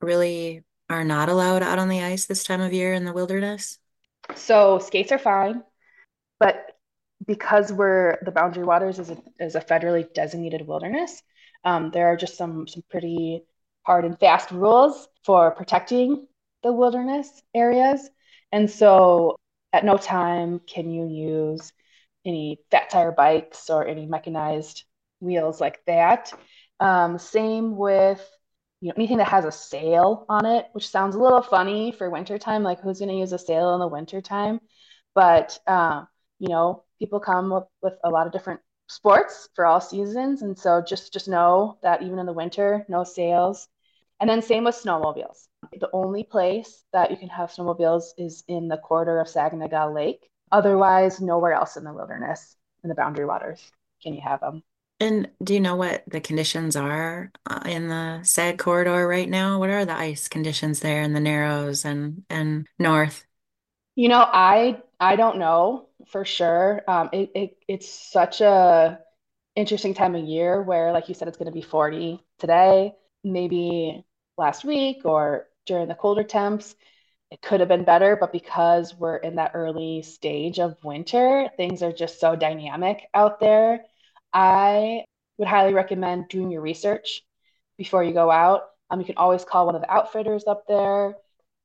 really 0.00 0.62
are 0.88 1.04
not 1.04 1.28
allowed 1.28 1.62
out 1.62 1.78
on 1.78 1.88
the 1.88 2.02
ice 2.02 2.26
this 2.26 2.44
time 2.44 2.60
of 2.60 2.72
year 2.72 2.92
in 2.92 3.04
the 3.04 3.12
wilderness? 3.12 3.78
So 4.36 4.78
skates 4.78 5.12
are 5.12 5.18
fine, 5.18 5.62
but 6.38 6.69
because 7.26 7.72
we're 7.72 8.18
the 8.22 8.30
boundary 8.30 8.64
waters 8.64 8.98
is 8.98 9.10
a, 9.10 9.18
is 9.38 9.54
a 9.54 9.60
federally 9.60 10.12
designated 10.14 10.66
wilderness, 10.66 11.22
um, 11.64 11.90
there 11.90 12.06
are 12.06 12.16
just 12.16 12.36
some 12.36 12.66
some 12.66 12.82
pretty 12.90 13.42
hard 13.82 14.04
and 14.04 14.18
fast 14.18 14.50
rules 14.50 15.08
for 15.24 15.50
protecting 15.52 16.26
the 16.62 16.72
wilderness 16.72 17.42
areas. 17.54 18.08
And 18.52 18.70
so 18.70 19.36
at 19.72 19.84
no 19.84 19.96
time 19.96 20.60
can 20.66 20.90
you 20.90 21.06
use 21.06 21.72
any 22.24 22.60
fat 22.70 22.90
tire 22.90 23.12
bikes 23.12 23.70
or 23.70 23.86
any 23.86 24.06
mechanized 24.06 24.84
wheels 25.20 25.60
like 25.60 25.80
that. 25.86 26.32
Um, 26.80 27.18
same 27.18 27.76
with 27.76 28.26
you 28.80 28.88
know 28.88 28.94
anything 28.96 29.18
that 29.18 29.28
has 29.28 29.44
a 29.44 29.52
sail 29.52 30.24
on 30.28 30.46
it, 30.46 30.66
which 30.72 30.88
sounds 30.88 31.14
a 31.14 31.18
little 31.18 31.42
funny 31.42 31.92
for 31.92 32.08
wintertime. 32.10 32.62
Like 32.62 32.80
who's 32.80 32.98
going 32.98 33.10
to 33.10 33.14
use 33.16 33.32
a 33.32 33.38
sail 33.38 33.74
in 33.74 33.80
the 33.80 33.88
wintertime? 33.88 34.60
But 35.14 35.58
uh, 35.66 36.04
you 36.38 36.48
know, 36.48 36.84
people 37.00 37.18
come 37.18 37.52
up 37.52 37.70
with 37.82 37.94
a 38.04 38.10
lot 38.10 38.26
of 38.26 38.32
different 38.32 38.60
sports 38.88 39.48
for 39.54 39.66
all 39.66 39.80
seasons. 39.80 40.42
And 40.42 40.56
so 40.56 40.82
just 40.86 41.12
just 41.12 41.28
know 41.28 41.78
that 41.82 42.02
even 42.02 42.18
in 42.18 42.26
the 42.26 42.32
winter, 42.32 42.84
no 42.88 43.02
sails. 43.02 43.66
And 44.20 44.28
then 44.28 44.42
same 44.42 44.64
with 44.64 44.74
snowmobiles. 44.74 45.48
The 45.80 45.88
only 45.92 46.24
place 46.24 46.84
that 46.92 47.10
you 47.10 47.16
can 47.16 47.30
have 47.30 47.50
snowmobiles 47.50 48.10
is 48.18 48.44
in 48.48 48.68
the 48.68 48.76
corridor 48.76 49.18
of 49.18 49.28
Saganaga 49.28 49.92
Lake. 49.92 50.28
Otherwise, 50.52 51.20
nowhere 51.20 51.54
else 51.54 51.76
in 51.76 51.84
the 51.84 51.92
wilderness, 51.92 52.56
in 52.82 52.88
the 52.88 52.94
boundary 52.94 53.24
waters, 53.24 53.62
can 54.02 54.14
you 54.14 54.20
have 54.20 54.40
them. 54.40 54.62
And 54.98 55.30
do 55.42 55.54
you 55.54 55.60
know 55.60 55.76
what 55.76 56.02
the 56.06 56.20
conditions 56.20 56.76
are 56.76 57.32
uh, 57.46 57.62
in 57.64 57.88
the 57.88 58.20
SAG 58.22 58.58
corridor 58.58 59.08
right 59.08 59.28
now? 59.28 59.58
What 59.58 59.70
are 59.70 59.86
the 59.86 59.96
ice 59.96 60.28
conditions 60.28 60.80
there 60.80 61.00
in 61.00 61.14
the 61.14 61.20
Narrows 61.20 61.86
and 61.86 62.24
and 62.28 62.66
north? 62.78 63.24
You 63.94 64.08
know, 64.08 64.26
I 64.30 64.82
I 64.98 65.16
don't 65.16 65.38
know 65.38 65.86
for 66.08 66.24
sure. 66.24 66.82
Um, 66.88 67.10
it, 67.12 67.30
it 67.34 67.56
it's 67.68 67.88
such 67.88 68.40
a 68.40 69.00
interesting 69.56 69.94
time 69.94 70.14
of 70.14 70.24
year 70.24 70.62
where, 70.62 70.92
like 70.92 71.08
you 71.08 71.14
said, 71.14 71.28
it's 71.28 71.36
going 71.36 71.46
to 71.46 71.52
be 71.52 71.62
40 71.62 72.20
today, 72.38 72.94
maybe 73.24 74.04
last 74.38 74.64
week 74.64 75.02
or 75.04 75.46
during 75.66 75.88
the 75.88 75.94
colder 75.94 76.24
temps. 76.24 76.74
It 77.30 77.42
could 77.42 77.60
have 77.60 77.68
been 77.68 77.84
better, 77.84 78.16
but 78.16 78.32
because 78.32 78.94
we're 78.94 79.16
in 79.16 79.36
that 79.36 79.52
early 79.54 80.02
stage 80.02 80.58
of 80.58 80.82
winter, 80.84 81.48
things 81.56 81.82
are 81.82 81.92
just 81.92 82.18
so 82.20 82.34
dynamic 82.36 83.06
out 83.14 83.38
there. 83.40 83.84
I 84.32 85.04
would 85.38 85.48
highly 85.48 85.74
recommend 85.74 86.28
doing 86.28 86.50
your 86.50 86.62
research 86.62 87.22
before 87.78 88.02
you 88.04 88.12
go 88.12 88.30
out. 88.30 88.62
Um, 88.90 89.00
you 89.00 89.06
can 89.06 89.16
always 89.16 89.44
call 89.44 89.66
one 89.66 89.76
of 89.76 89.82
the 89.82 89.90
outfitters 89.92 90.44
up 90.46 90.64
there. 90.66 91.14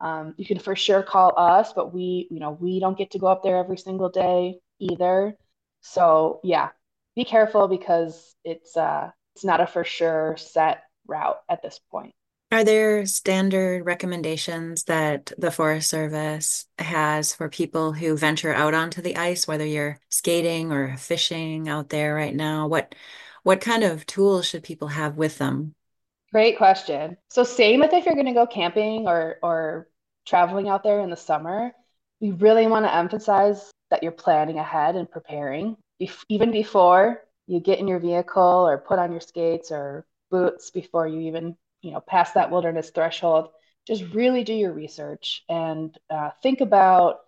Um, 0.01 0.35
you 0.37 0.45
can 0.45 0.59
for 0.59 0.75
sure 0.75 1.03
call 1.03 1.33
us, 1.37 1.73
but 1.73 1.93
we, 1.93 2.27
you 2.29 2.39
know, 2.39 2.51
we 2.51 2.79
don't 2.79 2.97
get 2.97 3.11
to 3.11 3.19
go 3.19 3.27
up 3.27 3.43
there 3.43 3.57
every 3.57 3.77
single 3.77 4.09
day 4.09 4.59
either. 4.79 5.35
So 5.81 6.39
yeah, 6.43 6.69
be 7.15 7.25
careful 7.25 7.67
because 7.67 8.35
it's 8.43 8.75
uh, 8.75 9.11
it's 9.35 9.45
not 9.45 9.61
a 9.61 9.67
for 9.67 9.83
sure 9.83 10.35
set 10.37 10.83
route 11.07 11.37
at 11.49 11.61
this 11.61 11.79
point. 11.91 12.13
Are 12.51 12.63
there 12.63 13.05
standard 13.05 13.85
recommendations 13.85 14.83
that 14.83 15.31
the 15.37 15.51
Forest 15.51 15.89
Service 15.89 16.67
has 16.77 17.33
for 17.33 17.49
people 17.49 17.91
who 17.91 18.15
venture 18.15 18.53
out 18.53 18.73
onto 18.73 19.01
the 19.01 19.17
ice, 19.17 19.47
whether 19.47 19.65
you're 19.65 19.99
skating 20.09 20.71
or 20.71 20.95
fishing 20.97 21.67
out 21.67 21.89
there 21.89 22.13
right 22.13 22.35
now? 22.35 22.67
What 22.67 22.95
what 23.43 23.61
kind 23.61 23.83
of 23.83 24.05
tools 24.05 24.47
should 24.47 24.63
people 24.63 24.89
have 24.89 25.17
with 25.17 25.37
them? 25.37 25.75
Great 26.35 26.57
question. 26.57 27.15
So 27.29 27.45
same 27.45 27.79
with 27.79 27.93
if 27.93 28.05
you're 28.05 28.13
going 28.13 28.25
to 28.25 28.33
go 28.33 28.45
camping 28.45 29.07
or 29.07 29.37
or 29.41 29.87
traveling 30.25 30.67
out 30.67 30.83
there 30.83 30.99
in 30.99 31.09
the 31.09 31.15
summer, 31.15 31.71
we 32.19 32.31
really 32.31 32.67
want 32.67 32.85
to 32.85 32.93
emphasize 32.93 33.71
that 33.89 34.03
you're 34.03 34.11
planning 34.11 34.59
ahead 34.59 34.97
and 34.97 35.09
preparing. 35.09 35.77
Even 36.27 36.51
before 36.51 37.21
you 37.47 37.61
get 37.61 37.79
in 37.79 37.87
your 37.87 37.99
vehicle 37.99 38.67
or 38.67 38.77
put 38.77 38.99
on 38.99 39.13
your 39.13 39.21
skates 39.21 39.71
or 39.71 40.05
boots 40.29 40.71
before 40.71 41.07
you 41.07 41.21
even 41.21 41.55
you 41.81 41.91
know 41.91 42.01
pass 42.01 42.33
that 42.33 42.51
wilderness 42.51 42.89
threshold 42.89 43.47
just 43.87 44.03
really 44.13 44.43
do 44.43 44.53
your 44.53 44.73
research 44.73 45.41
and 45.47 45.97
uh, 46.09 46.31
think 46.43 46.59
about 46.59 47.19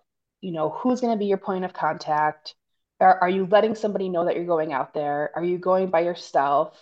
you 0.42 0.52
know 0.52 0.68
who's 0.68 1.00
going 1.00 1.14
to 1.14 1.18
be 1.18 1.24
your 1.24 1.38
point 1.38 1.64
of 1.64 1.72
contact. 1.72 2.56
Are, 3.00 3.18
are 3.22 3.30
you 3.30 3.46
letting 3.46 3.74
somebody 3.74 4.10
know 4.10 4.26
that 4.26 4.36
you're 4.36 4.44
going 4.44 4.74
out 4.74 4.92
there? 4.92 5.30
Are 5.34 5.44
you 5.44 5.56
going 5.56 5.88
by 5.88 6.00
yourself? 6.00 6.76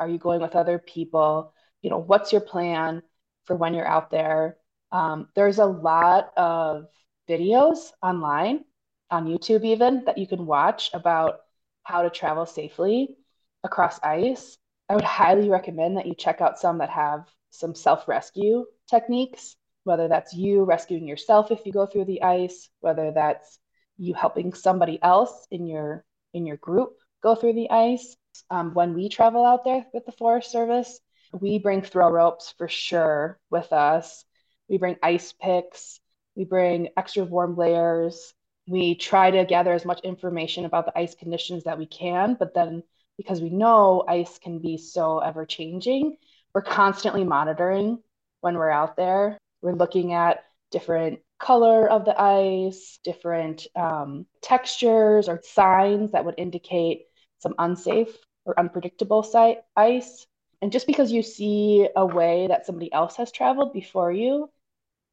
Are 0.00 0.08
you 0.08 0.18
going 0.18 0.40
with 0.40 0.56
other 0.56 0.80
people 0.80 1.52
you 1.82 1.90
know 1.90 1.98
what's 1.98 2.32
your 2.32 2.40
plan 2.40 3.02
for 3.44 3.56
when 3.56 3.74
you're 3.74 3.86
out 3.86 4.10
there 4.10 4.56
um, 4.92 5.28
there's 5.34 5.58
a 5.58 5.66
lot 5.66 6.30
of 6.36 6.86
videos 7.28 7.90
online 8.02 8.64
on 9.10 9.26
youtube 9.26 9.64
even 9.64 10.04
that 10.06 10.18
you 10.18 10.26
can 10.26 10.46
watch 10.46 10.90
about 10.94 11.40
how 11.82 12.02
to 12.02 12.10
travel 12.10 12.46
safely 12.46 13.16
across 13.64 14.00
ice 14.02 14.58
I 14.88 14.94
would 14.94 15.04
highly 15.04 15.50
recommend 15.50 15.96
that 15.96 16.06
you 16.06 16.14
check 16.14 16.40
out 16.40 16.58
some 16.58 16.78
that 16.78 16.90
have 16.90 17.28
some 17.50 17.74
self 17.74 18.08
rescue 18.08 18.64
techniques, 18.88 19.56
whether 19.84 20.08
that's 20.08 20.32
you 20.32 20.64
rescuing 20.64 21.06
yourself 21.06 21.50
if 21.50 21.66
you 21.66 21.72
go 21.72 21.86
through 21.86 22.06
the 22.06 22.22
ice, 22.22 22.70
whether 22.80 23.12
that's 23.12 23.58
you 23.98 24.14
helping 24.14 24.54
somebody 24.54 24.98
else 25.02 25.46
in 25.50 25.66
your 25.66 26.04
in 26.32 26.46
your 26.46 26.56
group 26.56 26.96
go 27.22 27.34
through 27.34 27.52
the 27.52 27.70
ice. 27.70 28.16
Um, 28.50 28.72
when 28.72 28.94
we 28.94 29.08
travel 29.08 29.44
out 29.44 29.64
there 29.64 29.84
with 29.92 30.06
the 30.06 30.12
Forest 30.12 30.50
Service, 30.50 31.00
we 31.32 31.58
bring 31.58 31.82
throw 31.82 32.10
ropes 32.10 32.54
for 32.56 32.68
sure 32.68 33.38
with 33.50 33.72
us. 33.72 34.24
We 34.68 34.78
bring 34.78 34.96
ice 35.02 35.32
picks. 35.32 36.00
We 36.36 36.44
bring 36.44 36.88
extra 36.96 37.24
warm 37.24 37.56
layers. 37.56 38.32
We 38.66 38.94
try 38.94 39.30
to 39.30 39.44
gather 39.44 39.72
as 39.72 39.84
much 39.84 40.00
information 40.00 40.64
about 40.64 40.86
the 40.86 40.98
ice 40.98 41.14
conditions 41.14 41.64
that 41.64 41.78
we 41.78 41.86
can, 41.86 42.36
but 42.38 42.54
then 42.54 42.82
because 43.16 43.40
we 43.40 43.50
know 43.50 44.04
ice 44.06 44.38
can 44.38 44.60
be 44.60 44.76
so 44.76 45.18
ever 45.18 45.44
changing, 45.44 46.16
we're 46.54 46.62
constantly 46.62 47.24
monitoring 47.24 47.98
when 48.40 48.54
we're 48.54 48.70
out 48.70 48.96
there. 48.96 49.36
We're 49.60 49.74
looking 49.74 50.12
at 50.12 50.44
different 50.70 51.20
color 51.38 51.88
of 51.88 52.04
the 52.04 52.20
ice, 52.20 53.00
different 53.02 53.66
um, 53.74 54.26
textures 54.42 55.28
or 55.28 55.40
signs 55.42 56.12
that 56.12 56.24
would 56.24 56.36
indicate 56.38 57.06
some 57.38 57.54
unsafe 57.58 58.16
or 58.44 58.58
unpredictable 58.58 59.22
site 59.22 59.58
ice. 59.76 60.26
And 60.62 60.72
just 60.72 60.86
because 60.86 61.12
you 61.12 61.22
see 61.22 61.88
a 61.94 62.04
way 62.04 62.48
that 62.48 62.66
somebody 62.66 62.92
else 62.92 63.16
has 63.16 63.30
traveled 63.30 63.72
before 63.72 64.10
you, 64.12 64.50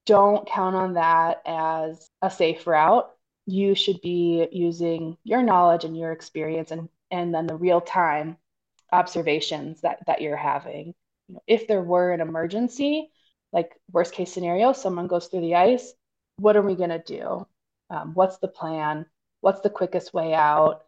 don't 0.05 0.47
count 0.47 0.75
on 0.75 0.93
that 0.93 1.41
as 1.45 2.09
a 2.21 2.29
safe 2.31 2.65
route. 2.67 3.09
You 3.45 3.75
should 3.75 4.01
be 4.01 4.47
using 4.51 5.17
your 5.23 5.43
knowledge 5.43 5.83
and 5.83 5.97
your 5.97 6.11
experience 6.11 6.71
and 6.71 6.89
and 7.11 7.33
then 7.33 7.45
the 7.45 7.55
real 7.55 7.81
time 7.81 8.37
observations 8.91 9.81
that 9.81 9.99
that 10.07 10.21
you're 10.21 10.35
having. 10.35 10.93
You 11.27 11.35
know, 11.35 11.43
if 11.47 11.67
there 11.67 11.81
were 11.81 12.11
an 12.11 12.21
emergency 12.21 13.11
like 13.53 13.71
worst 13.91 14.13
case 14.13 14.31
scenario 14.33 14.73
someone 14.73 15.07
goes 15.07 15.27
through 15.27 15.41
the 15.41 15.55
ice 15.55 15.93
what 16.37 16.55
are 16.55 16.61
we 16.61 16.75
going 16.75 16.89
to 16.89 16.99
do? 16.99 17.47
Um, 17.89 18.13
what's 18.13 18.37
the 18.37 18.47
plan? 18.47 19.05
What's 19.41 19.61
the 19.61 19.69
quickest 19.69 20.13
way 20.13 20.33
out? 20.33 20.83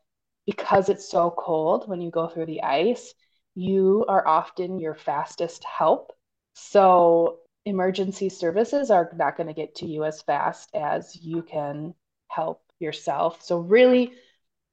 Because 0.46 0.90
it's 0.90 1.10
so 1.10 1.34
cold 1.38 1.88
when 1.88 2.02
you 2.02 2.12
go 2.12 2.28
through 2.28 2.48
the 2.48 2.64
ice 2.64 3.14
you 3.58 4.06
are 4.08 4.28
often 4.28 4.80
your 4.80 4.96
fastest 4.96 5.64
help 5.64 6.14
so 6.54 7.40
emergency 7.66 8.30
services 8.30 8.92
are 8.92 9.12
not 9.16 9.36
going 9.36 9.48
to 9.48 9.54
get 9.54 9.76
to 9.76 9.86
you 9.86 10.04
as 10.04 10.22
fast 10.22 10.70
as 10.76 11.16
you 11.16 11.42
can 11.42 11.94
help 12.30 12.62
yourself 12.80 13.42
so 13.42 13.60
really 13.60 14.14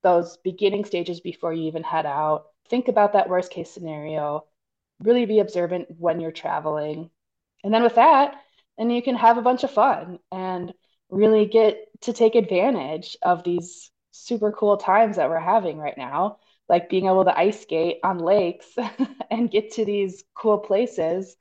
those 0.04 0.36
beginning 0.36 0.84
stages 0.84 1.18
before 1.18 1.52
you 1.52 1.64
even 1.64 1.82
head 1.82 2.06
out. 2.06 2.44
Think 2.68 2.86
about 2.86 3.14
that 3.14 3.28
worst 3.28 3.50
case 3.50 3.70
scenario. 3.70 4.44
Really 5.00 5.24
be 5.24 5.40
observant 5.40 5.88
when 5.98 6.20
you're 6.20 6.30
traveling. 6.30 7.10
And 7.64 7.74
then 7.74 7.82
with 7.82 7.96
that, 7.96 8.36
then 8.78 8.90
you 8.90 9.02
can 9.02 9.16
have 9.16 9.38
a 9.38 9.42
bunch 9.42 9.64
of 9.64 9.72
fun 9.72 10.18
and 10.30 10.72
really 11.10 11.46
get 11.46 11.78
to 12.02 12.12
take 12.12 12.36
advantage 12.36 13.16
of 13.22 13.42
these 13.42 13.90
super 14.12 14.52
cool 14.52 14.76
times 14.76 15.16
that 15.16 15.28
we're 15.28 15.40
having 15.40 15.78
right 15.78 15.96
now, 15.98 16.38
like 16.68 16.88
being 16.88 17.06
able 17.06 17.24
to 17.24 17.38
ice 17.38 17.60
skate 17.60 17.98
on 18.02 18.18
lakes 18.18 18.68
and 19.30 19.50
get 19.50 19.72
to 19.72 19.84
these 19.84 20.24
cool 20.34 20.58
places. 20.58 21.36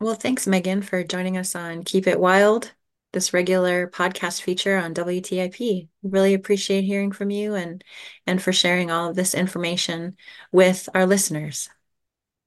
Well, 0.00 0.14
thanks, 0.14 0.46
Megan, 0.46 0.82
for 0.82 1.02
joining 1.02 1.36
us 1.36 1.54
on 1.54 1.82
Keep 1.82 2.06
It 2.06 2.20
Wild 2.20 2.72
this 3.16 3.32
regular 3.32 3.88
podcast 3.88 4.42
feature 4.42 4.76
on 4.76 4.92
WTIP. 4.92 5.88
Really 6.02 6.34
appreciate 6.34 6.82
hearing 6.82 7.12
from 7.12 7.30
you 7.30 7.54
and 7.54 7.82
and 8.26 8.42
for 8.42 8.52
sharing 8.52 8.90
all 8.90 9.08
of 9.08 9.16
this 9.16 9.34
information 9.34 10.16
with 10.52 10.86
our 10.94 11.06
listeners. 11.06 11.70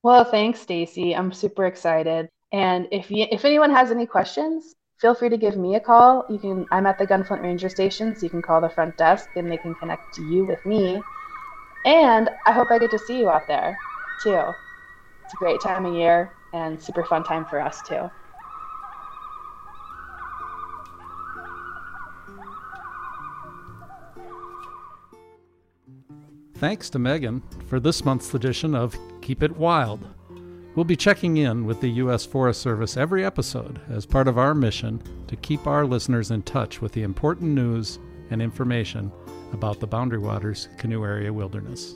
Well, 0.04 0.24
thanks, 0.24 0.64
Staci. 0.64 1.18
I'm 1.18 1.32
super 1.32 1.66
excited. 1.66 2.30
And 2.52 2.88
if 2.92 3.10
you, 3.10 3.26
if 3.32 3.46
anyone 3.46 3.72
has 3.72 3.90
any 3.90 4.06
questions, 4.06 4.76
feel 5.00 5.16
free 5.16 5.30
to 5.30 5.38
give 5.38 5.58
me 5.58 5.74
a 5.74 5.80
call. 5.80 6.26
You 6.30 6.38
can 6.38 6.68
I'm 6.72 6.86
at 6.86 7.00
the 7.00 7.08
Gunflint 7.08 7.42
Ranger 7.42 7.70
Station, 7.70 8.16
so 8.16 8.24
you 8.24 8.30
can 8.30 8.44
call 8.44 8.62
the 8.62 8.70
front 8.70 8.96
desk 8.96 9.30
and 9.36 9.52
they 9.52 9.58
can 9.58 9.74
connect 9.74 10.14
to 10.16 10.24
you 10.24 10.46
with 10.46 10.64
me. 10.68 11.02
And 11.86 12.30
I 12.46 12.52
hope 12.52 12.72
I 12.72 12.80
get 12.80 12.92
to 12.92 13.00
see 13.00 13.20
you 13.20 13.30
out 13.30 13.48
there 13.48 13.78
too. 14.22 14.42
It's 15.24 15.34
a 15.34 15.38
great 15.38 15.62
time 15.62 15.86
of 15.86 15.94
year 15.94 16.32
and 16.54 16.82
super 16.82 17.04
fun 17.04 17.24
time 17.24 17.46
for 17.46 17.60
us 17.60 17.82
too. 17.82 18.10
Thanks 26.56 26.90
to 26.90 27.00
Megan 27.00 27.42
for 27.68 27.80
this 27.80 28.04
month's 28.04 28.34
edition 28.34 28.76
of 28.76 28.98
Keep 29.22 29.44
It 29.44 29.56
Wild. 29.56 30.06
We'll 30.76 30.84
be 30.84 30.98
checking 30.98 31.38
in 31.38 31.66
with 31.66 31.80
the 31.80 31.90
U.S. 31.90 32.26
Forest 32.26 32.62
Service 32.62 32.98
every 32.98 33.24
episode 33.24 33.80
as 33.90 34.06
part 34.06 34.28
of 34.28 34.38
our 34.38 34.54
mission 34.54 35.02
to 35.28 35.38
keep 35.38 35.68
our 35.68 35.86
listeners 35.86 36.32
in 36.32 36.42
touch 36.44 36.82
with 36.82 36.92
the 36.92 37.04
important 37.04 37.52
news 37.52 37.98
and 38.30 38.42
information 38.42 39.10
about 39.54 39.80
the 39.80 39.88
Boundary 39.88 40.20
Waters 40.20 40.70
Canoe 40.78 41.04
Area 41.04 41.32
Wilderness. 41.32 41.96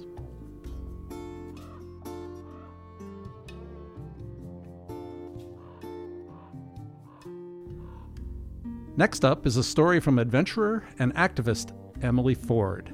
Next 8.95 9.25
up 9.25 9.47
is 9.47 9.57
a 9.57 9.63
story 9.63 9.99
from 9.99 10.19
adventurer 10.19 10.83
and 10.99 11.15
activist 11.15 11.71
Emily 12.03 12.35
Ford. 12.35 12.93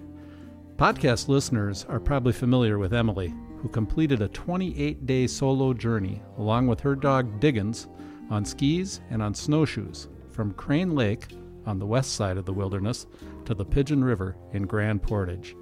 Podcast 0.77 1.27
listeners 1.27 1.85
are 1.89 1.99
probably 1.99 2.31
familiar 2.31 2.79
with 2.79 2.93
Emily, 2.93 3.33
who 3.57 3.67
completed 3.67 4.21
a 4.21 4.29
28 4.29 5.05
day 5.05 5.27
solo 5.27 5.73
journey 5.73 6.21
along 6.37 6.67
with 6.67 6.79
her 6.79 6.95
dog 6.95 7.41
Diggins 7.41 7.87
on 8.29 8.45
skis 8.45 9.01
and 9.09 9.21
on 9.21 9.33
snowshoes 9.33 10.07
from 10.31 10.53
Crane 10.53 10.95
Lake 10.95 11.27
on 11.69 11.77
the 11.77 11.85
west 11.85 12.15
side 12.15 12.35
of 12.35 12.45
the 12.45 12.53
wilderness 12.53 13.05
to 13.45 13.53
the 13.53 13.63
Pigeon 13.63 14.03
River 14.03 14.35
in 14.53 14.65
Grand 14.65 15.03
Portage. 15.03 15.55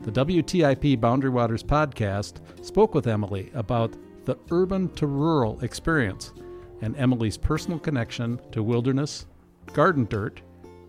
The 0.00 0.10
WTIP 0.10 0.98
Boundary 1.00 1.28
Waters 1.28 1.62
podcast 1.62 2.40
spoke 2.64 2.94
with 2.94 3.06
Emily 3.06 3.50
about 3.54 3.94
the 4.24 4.38
urban 4.50 4.88
to 4.94 5.06
rural 5.06 5.60
experience 5.60 6.32
and 6.80 6.96
Emily's 6.96 7.36
personal 7.36 7.78
connection 7.78 8.40
to 8.52 8.62
wilderness, 8.62 9.26
garden 9.74 10.06
dirt, 10.06 10.40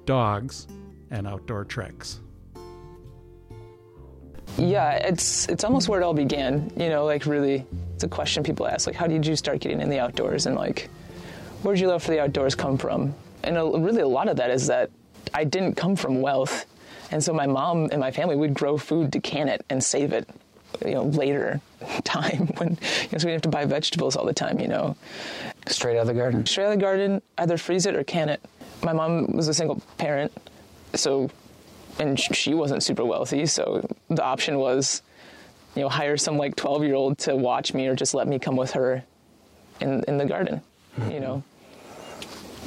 dogs, 0.05 0.67
and 1.11 1.27
outdoor 1.27 1.65
treks. 1.65 2.21
Yeah, 4.57 4.91
it's 4.91 5.49
it's 5.49 5.65
almost 5.65 5.89
where 5.89 5.99
it 5.99 6.03
all 6.03 6.13
began. 6.13 6.71
You 6.77 6.87
know, 6.87 7.03
like 7.03 7.25
really, 7.25 7.65
it's 7.93 8.05
a 8.05 8.07
question 8.07 8.41
people 8.41 8.67
ask, 8.67 8.87
like, 8.87 8.95
how 8.95 9.07
did 9.07 9.25
you 9.25 9.35
start 9.35 9.59
getting 9.59 9.81
in 9.81 9.89
the 9.89 9.99
outdoors, 9.99 10.45
and 10.45 10.55
like, 10.55 10.89
where 11.61 11.75
did 11.75 11.81
your 11.81 11.89
love 11.89 12.03
for 12.03 12.11
the 12.11 12.21
outdoors 12.21 12.55
come 12.55 12.77
from? 12.77 13.13
And 13.45 13.57
a, 13.57 13.63
really, 13.63 14.01
a 14.01 14.07
lot 14.07 14.27
of 14.27 14.37
that 14.37 14.49
is 14.49 14.67
that 14.67 14.89
I 15.33 15.43
didn't 15.43 15.75
come 15.75 15.95
from 15.95 16.21
wealth, 16.21 16.65
and 17.11 17.23
so 17.23 17.33
my 17.33 17.47
mom 17.47 17.89
and 17.91 17.99
my 17.99 18.11
family 18.11 18.35
would 18.35 18.53
grow 18.53 18.77
food 18.77 19.13
to 19.13 19.21
can 19.21 19.47
it 19.47 19.63
and 19.69 19.83
save 19.83 20.13
it. 20.13 20.27
You 20.85 20.95
know, 20.95 21.03
later 21.03 21.61
time 22.03 22.47
when 22.57 22.71
you 22.71 23.09
know, 23.13 23.17
so 23.17 23.27
we 23.27 23.31
have 23.31 23.41
to 23.43 23.49
buy 23.49 23.63
vegetables 23.63 24.17
all 24.17 24.25
the 24.25 24.33
time. 24.33 24.59
You 24.59 24.67
know, 24.67 24.97
straight 25.67 25.97
out 25.97 26.01
of 26.01 26.07
the 26.07 26.13
garden. 26.13 26.45
Straight 26.45 26.65
out 26.65 26.73
of 26.73 26.79
the 26.79 26.83
garden, 26.83 27.21
either 27.37 27.57
freeze 27.57 27.85
it 27.85 27.95
or 27.95 28.03
can 28.03 28.27
it. 28.27 28.41
My 28.83 28.91
mom 28.91 29.31
was 29.37 29.47
a 29.47 29.53
single 29.53 29.81
parent, 29.97 30.33
so 30.93 31.29
and 31.99 32.19
she 32.19 32.53
wasn't 32.53 32.83
super 32.83 33.05
wealthy, 33.05 33.45
so 33.45 33.87
the 34.09 34.23
option 34.23 34.57
was, 34.57 35.01
you 35.75 35.81
know, 35.81 35.89
hire 35.89 36.17
some 36.17 36.37
like 36.37 36.55
12 36.55 36.83
year 36.83 36.95
old 36.95 37.17
to 37.19 37.35
watch 37.35 37.73
me 37.73 37.87
or 37.87 37.95
just 37.95 38.13
let 38.13 38.27
me 38.27 38.39
come 38.39 38.55
with 38.55 38.71
her 38.71 39.03
in 39.79 40.03
in 40.07 40.17
the 40.17 40.25
garden, 40.25 40.61
mm-hmm. 40.99 41.11
you 41.11 41.19
know. 41.19 41.43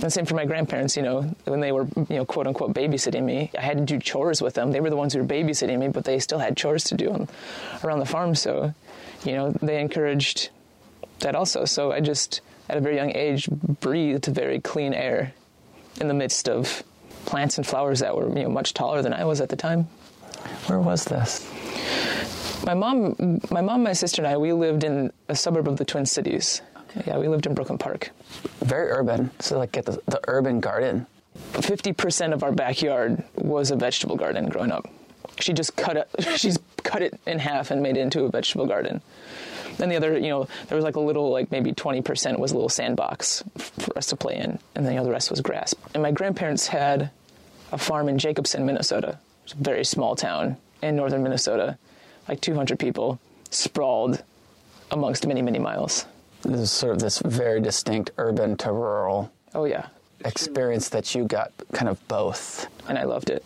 And 0.00 0.12
same 0.12 0.26
for 0.26 0.36
my 0.36 0.44
grandparents, 0.44 0.96
you 0.96 1.02
know, 1.02 1.22
when 1.44 1.60
they 1.60 1.72
were, 1.72 1.86
you 1.96 2.16
know, 2.16 2.24
quote 2.24 2.46
unquote 2.46 2.72
babysitting 2.72 3.24
me, 3.24 3.50
I 3.58 3.62
had 3.62 3.78
to 3.78 3.84
do 3.84 3.98
chores 3.98 4.40
with 4.40 4.54
them. 4.54 4.70
They 4.70 4.80
were 4.80 4.90
the 4.90 4.96
ones 4.96 5.12
who 5.12 5.20
were 5.20 5.26
babysitting 5.26 5.78
me, 5.78 5.88
but 5.88 6.04
they 6.04 6.20
still 6.20 6.38
had 6.38 6.56
chores 6.56 6.84
to 6.84 6.94
do 6.94 7.10
on, 7.10 7.28
around 7.82 7.98
the 7.98 8.06
farm. 8.06 8.34
So, 8.36 8.72
you 9.24 9.32
know, 9.32 9.50
they 9.60 9.80
encouraged 9.80 10.50
that 11.20 11.34
also. 11.34 11.64
So 11.64 11.90
I 11.90 12.00
just, 12.00 12.42
at 12.68 12.76
a 12.76 12.80
very 12.80 12.94
young 12.94 13.14
age, 13.14 13.48
breathed 13.50 14.26
very 14.26 14.60
clean 14.60 14.94
air 14.94 15.32
in 16.00 16.06
the 16.06 16.14
midst 16.14 16.48
of 16.48 16.84
plants 17.26 17.58
and 17.58 17.66
flowers 17.66 18.00
that 18.00 18.16
were 18.16 18.28
you 18.28 18.44
know 18.44 18.48
much 18.48 18.74
taller 18.74 19.02
than 19.02 19.12
I 19.12 19.24
was 19.24 19.40
at 19.40 19.48
the 19.48 19.56
time. 19.56 19.84
Where 20.66 20.80
was 20.80 21.04
this? 21.04 21.46
My 22.64 22.74
mom, 22.74 23.40
my 23.50 23.60
mom, 23.60 23.82
my 23.82 23.92
sister, 23.92 24.22
and 24.22 24.32
I, 24.32 24.36
we 24.36 24.52
lived 24.52 24.84
in 24.84 25.12
a 25.28 25.34
suburb 25.34 25.68
of 25.68 25.76
the 25.76 25.84
Twin 25.84 26.06
Cities. 26.06 26.62
Yeah, 27.06 27.18
we 27.18 27.28
lived 27.28 27.46
in 27.46 27.54
Brooklyn 27.54 27.78
Park. 27.78 28.10
Very 28.60 28.90
urban. 28.90 29.30
So 29.40 29.58
like 29.58 29.72
get 29.72 29.86
the, 29.86 30.00
the 30.06 30.20
urban 30.28 30.60
garden. 30.60 31.06
Fifty 31.52 31.92
percent 31.92 32.32
of 32.32 32.42
our 32.42 32.52
backyard 32.52 33.22
was 33.36 33.70
a 33.70 33.76
vegetable 33.76 34.16
garden 34.16 34.48
growing 34.48 34.72
up. 34.72 34.88
She 35.40 35.52
just 35.52 35.76
cut 35.76 35.96
it. 35.96 36.08
She's 36.38 36.58
cut 36.82 37.02
it 37.02 37.20
in 37.26 37.38
half 37.38 37.70
and 37.70 37.82
made 37.82 37.96
it 37.96 38.00
into 38.00 38.24
a 38.24 38.30
vegetable 38.30 38.66
garden. 38.66 39.00
Then 39.76 39.88
the 39.88 39.96
other, 39.96 40.18
you 40.18 40.28
know, 40.28 40.48
there 40.66 40.74
was 40.74 40.84
like 40.84 40.96
a 40.96 41.00
little, 41.00 41.30
like 41.30 41.52
maybe 41.52 41.72
20% 41.72 42.38
was 42.38 42.50
a 42.50 42.54
little 42.54 42.68
sandbox 42.68 43.44
for 43.56 43.96
us 43.96 44.06
to 44.06 44.16
play 44.16 44.36
in, 44.36 44.58
and 44.74 44.84
then 44.84 44.94
you 44.94 44.98
know, 44.98 45.04
the 45.04 45.10
rest 45.10 45.30
was 45.30 45.40
grass. 45.40 45.72
And 45.94 46.02
my 46.02 46.10
grandparents 46.10 46.66
had 46.66 47.10
a 47.70 47.78
farm 47.78 48.08
in 48.08 48.18
Jacobson, 48.18 48.66
Minnesota. 48.66 49.18
It's 49.44 49.52
a 49.52 49.56
very 49.56 49.84
small 49.84 50.16
town 50.16 50.56
in 50.82 50.96
northern 50.96 51.22
Minnesota, 51.22 51.78
like 52.28 52.40
200 52.40 52.78
people 52.78 53.20
sprawled 53.50 54.22
amongst 54.90 55.26
many, 55.26 55.42
many 55.42 55.58
miles. 55.60 56.06
This 56.42 56.70
sort 56.70 56.92
of 56.92 57.00
this 57.00 57.20
very 57.24 57.60
distinct 57.60 58.10
urban 58.18 58.56
to 58.58 58.72
rural. 58.72 59.32
Oh 59.54 59.64
yeah. 59.64 59.86
Experience 60.24 60.88
that 60.90 61.14
you 61.14 61.24
got 61.24 61.52
kind 61.72 61.88
of 61.88 62.06
both. 62.08 62.66
And 62.88 62.98
I 62.98 63.04
loved 63.04 63.30
it. 63.30 63.44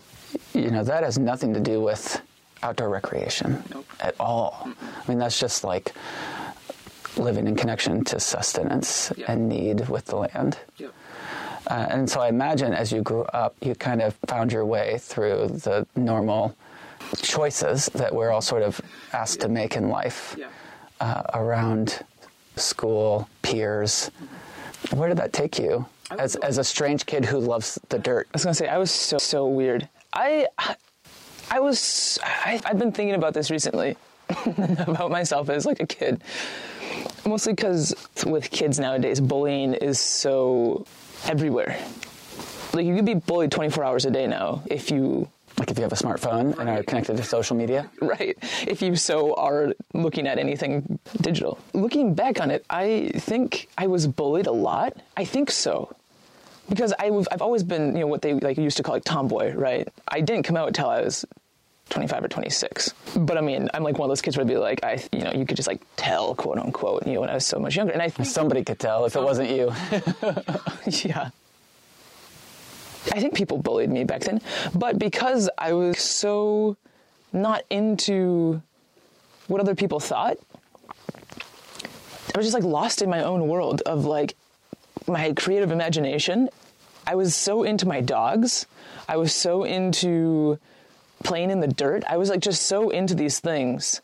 You 0.54 0.70
know, 0.70 0.84
that 0.84 1.04
has 1.04 1.18
nothing 1.18 1.52
to 1.54 1.60
do 1.60 1.80
with 1.80 2.20
outdoor 2.62 2.88
recreation 2.88 3.62
nope. 3.72 3.86
at 4.00 4.14
all. 4.20 4.66
I 4.66 5.08
mean, 5.08 5.18
that's 5.18 5.38
just 5.38 5.64
like 5.64 5.92
living 7.16 7.46
in 7.46 7.56
connection 7.56 8.04
to 8.04 8.20
sustenance 8.20 9.12
yeah. 9.16 9.30
and 9.30 9.48
need 9.48 9.88
with 9.88 10.06
the 10.06 10.16
land. 10.16 10.58
Yeah. 10.78 10.88
Uh, 11.66 11.86
and 11.90 12.10
so 12.10 12.20
I 12.20 12.28
imagine 12.28 12.72
as 12.72 12.90
you 12.90 13.02
grew 13.02 13.22
up, 13.22 13.54
you 13.60 13.74
kind 13.74 14.02
of 14.02 14.14
found 14.26 14.52
your 14.52 14.64
way 14.64 14.98
through 14.98 15.48
the 15.48 15.86
normal 15.94 16.56
choices 17.16 17.86
that 17.94 18.14
we're 18.14 18.30
all 18.30 18.40
sort 18.40 18.62
of 18.62 18.80
asked 19.12 19.40
to 19.40 19.48
make 19.48 19.76
in 19.76 19.88
life 19.88 20.36
uh, 21.00 21.22
around 21.34 22.00
school, 22.56 23.28
peers. 23.42 24.10
Where 24.90 25.08
did 25.08 25.18
that 25.18 25.32
take 25.32 25.58
you 25.58 25.86
as, 26.10 26.36
as 26.36 26.58
a 26.58 26.64
strange 26.64 27.06
kid 27.06 27.24
who 27.24 27.38
loves 27.38 27.78
the 27.88 27.98
dirt? 27.98 28.28
I 28.28 28.30
was 28.34 28.44
going 28.44 28.52
to 28.52 28.58
say, 28.58 28.68
I 28.68 28.78
was 28.78 28.90
so, 28.90 29.18
so 29.18 29.46
weird. 29.46 29.88
I, 30.12 30.46
I 31.50 31.60
was, 31.60 32.18
I, 32.22 32.60
I've 32.64 32.78
been 32.78 32.92
thinking 32.92 33.14
about 33.14 33.34
this 33.34 33.50
recently, 33.50 33.96
about 34.46 35.10
myself 35.10 35.48
as 35.48 35.66
like 35.66 35.80
a 35.80 35.86
kid. 35.86 36.22
Mostly 37.26 37.52
because 37.52 37.94
with 38.26 38.50
kids 38.50 38.78
nowadays, 38.78 39.20
bullying 39.20 39.74
is 39.74 40.00
so 40.00 40.86
everywhere. 41.24 41.78
Like 42.72 42.86
you 42.86 42.96
could 42.96 43.04
be 43.04 43.14
bullied 43.14 43.52
24 43.52 43.84
hours 43.84 44.04
a 44.06 44.10
day 44.10 44.26
now 44.26 44.62
if 44.66 44.90
you 44.90 45.28
like 45.62 45.70
if 45.70 45.78
you 45.78 45.84
have 45.84 45.92
a 45.92 45.96
smartphone 45.96 46.58
and 46.58 46.68
are 46.68 46.82
connected 46.82 47.16
to 47.16 47.22
social 47.22 47.56
media. 47.56 47.88
Right. 48.02 48.36
If 48.66 48.82
you 48.82 48.96
so 48.96 49.34
are 49.36 49.74
looking 49.94 50.26
at 50.26 50.36
anything 50.38 50.98
digital. 51.20 51.56
Looking 51.72 52.14
back 52.14 52.40
on 52.40 52.50
it 52.50 52.64
i 52.68 53.12
think 53.14 53.68
i 53.78 53.86
was 53.86 54.08
bullied 54.08 54.48
a 54.48 54.52
lot. 54.52 54.96
I 55.16 55.24
think 55.24 55.50
so. 55.52 55.94
Because 56.68 56.92
I, 56.98 57.06
have 57.30 57.42
always 57.42 57.62
been 57.62 57.94
you 57.94 58.00
know 58.00 58.08
what 58.08 58.22
they 58.22 58.34
like 58.34 58.58
used 58.58 58.76
to 58.78 58.82
call 58.82 58.94
like 58.96 59.04
tomboy 59.04 59.54
right? 59.54 59.86
I 60.08 60.20
didn't 60.20 60.42
come 60.42 60.56
out 60.56 60.66
until 60.66 60.90
i 60.90 61.00
was 61.00 61.24
25 61.90 62.24
or 62.24 62.28
26 62.28 62.94
but 63.16 63.36
i 63.36 63.40
mean 63.40 63.68
i'm 63.74 63.82
like 63.82 63.98
one 63.98 64.06
of 64.06 64.10
those 64.10 64.22
kids 64.22 64.36
where 64.36 64.44
i'd 64.44 64.48
be 64.48 64.56
like 64.56 64.82
i 64.82 65.02
you 65.12 65.24
know 65.24 65.32
you 65.32 65.44
could 65.44 65.56
just 65.56 65.68
like 65.68 65.82
tell 65.96 66.34
quote 66.34 66.58
unquote 66.58 67.06
you 67.06 67.14
know 67.14 67.20
when 67.20 67.28
i 67.28 67.34
was 67.34 67.46
so 67.46 67.58
much 67.58 67.76
younger. 67.76 67.92
And 67.92 68.00
i 68.00 68.08
think 68.08 68.26
somebody 68.28 68.64
could 68.64 68.78
tell 68.78 69.04
if 69.04 69.14
it 69.14 69.18
oh. 69.18 69.24
wasn't 69.24 69.50
you. 69.50 69.66
Yeah 71.04 71.30
I 73.10 73.20
think 73.20 73.34
people 73.34 73.58
bullied 73.58 73.90
me 73.90 74.04
back 74.04 74.22
then, 74.22 74.40
but 74.74 74.98
because 74.98 75.50
I 75.58 75.72
was 75.72 75.98
so 75.98 76.76
not 77.32 77.64
into 77.70 78.62
what 79.48 79.60
other 79.60 79.74
people 79.74 79.98
thought, 79.98 80.36
I 82.34 82.38
was 82.38 82.46
just 82.46 82.54
like 82.54 82.64
lost 82.64 83.02
in 83.02 83.10
my 83.10 83.22
own 83.22 83.48
world 83.48 83.82
of 83.82 84.04
like 84.04 84.34
my 85.06 85.32
creative 85.32 85.70
imagination. 85.70 86.48
I 87.06 87.16
was 87.16 87.34
so 87.34 87.64
into 87.64 87.86
my 87.86 88.00
dogs. 88.00 88.66
I 89.08 89.16
was 89.16 89.34
so 89.34 89.64
into 89.64 90.58
playing 91.24 91.50
in 91.50 91.60
the 91.60 91.68
dirt. 91.68 92.04
I 92.08 92.16
was 92.16 92.30
like 92.30 92.40
just 92.40 92.62
so 92.62 92.90
into 92.90 93.14
these 93.14 93.40
things 93.40 94.00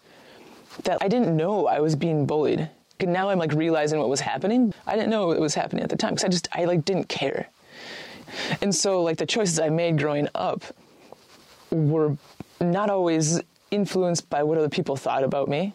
that 0.85 0.99
I 1.01 1.09
didn't 1.09 1.37
know 1.37 1.67
I 1.67 1.81
was 1.81 1.97
being 1.97 2.27
bullied. 2.27 2.69
And 3.01 3.13
now 3.13 3.31
I'm 3.31 3.39
like 3.39 3.53
realizing 3.53 3.99
what 3.99 4.09
was 4.09 4.21
happening. 4.21 4.75
I 4.87 4.97
didn't 4.97 5.11
know 5.11 5.31
it 5.31 5.41
was 5.41 5.55
happening 5.55 5.85
at 5.85 5.91
the 5.91 5.97
time 5.97 6.15
because 6.15 6.25
I 6.25 6.29
just 6.29 6.49
I 6.53 6.65
like 6.65 6.85
didn't 6.85 7.09
care. 7.09 7.49
And 8.61 8.75
so, 8.75 9.03
like, 9.03 9.19
the 9.19 9.27
choices 9.27 9.59
I 9.59 9.69
made 9.69 9.99
growing 9.99 10.29
up 10.35 10.65
were 11.71 12.17
not 12.61 12.91
always 12.91 13.41
influenced 13.71 14.29
by 14.31 14.43
what 14.43 14.59
other 14.59 14.69
people 14.69 14.97
thought 14.97 15.25
about 15.25 15.49
me, 15.49 15.75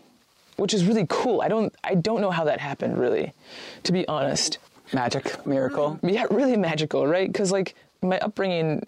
which 0.58 0.74
is 0.74 0.86
really 0.86 1.06
cool. 1.10 1.42
I 1.42 1.48
don't, 1.48 1.74
I 1.84 1.96
don't 1.96 2.22
know 2.22 2.32
how 2.32 2.44
that 2.46 2.60
happened, 2.60 2.98
really, 2.98 3.34
to 3.84 3.92
be 3.92 4.08
honest. 4.08 4.58
Magic, 4.92 5.46
miracle. 5.46 5.92
Mm-hmm. 5.92 6.10
Yeah, 6.10 6.26
really 6.30 6.58
magical, 6.58 7.08
right? 7.08 7.32
Because, 7.32 7.52
like, 7.52 7.76
my 8.02 8.20
upbringing 8.20 8.86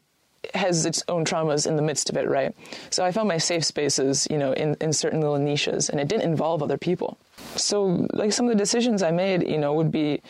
has 0.54 0.86
its 0.86 1.04
own 1.08 1.26
traumas 1.26 1.66
in 1.66 1.76
the 1.76 1.82
midst 1.82 2.10
of 2.10 2.18
it, 2.18 2.28
right? 2.28 2.54
So 2.92 3.04
I 3.04 3.12
found 3.12 3.28
my 3.28 3.40
safe 3.40 3.64
spaces, 3.64 4.28
you 4.30 4.38
know, 4.38 4.52
in, 4.54 4.76
in 4.80 4.94
certain 4.94 5.20
little 5.20 5.40
niches, 5.40 5.90
and 5.90 6.00
it 6.00 6.08
didn't 6.08 6.30
involve 6.30 6.62
other 6.62 6.78
people. 6.78 7.18
So, 7.56 8.08
like, 8.14 8.32
some 8.32 8.46
of 8.46 8.52
the 8.52 8.58
decisions 8.58 9.02
I 9.02 9.12
made, 9.12 9.48
you 9.48 9.58
know, 9.58 9.74
would 9.74 9.92
be 9.92 10.22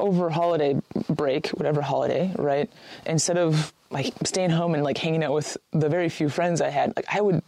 over 0.00 0.30
holiday 0.30 0.80
break, 1.08 1.48
whatever 1.48 1.82
holiday, 1.82 2.32
right? 2.36 2.70
Instead 3.06 3.38
of 3.38 3.72
like 3.90 4.12
staying 4.24 4.50
home 4.50 4.74
and 4.74 4.84
like 4.84 4.98
hanging 4.98 5.24
out 5.24 5.32
with 5.32 5.56
the 5.72 5.88
very 5.88 6.08
few 6.08 6.28
friends 6.28 6.60
I 6.60 6.68
had, 6.68 6.94
like 6.96 7.06
I 7.08 7.20
would 7.20 7.42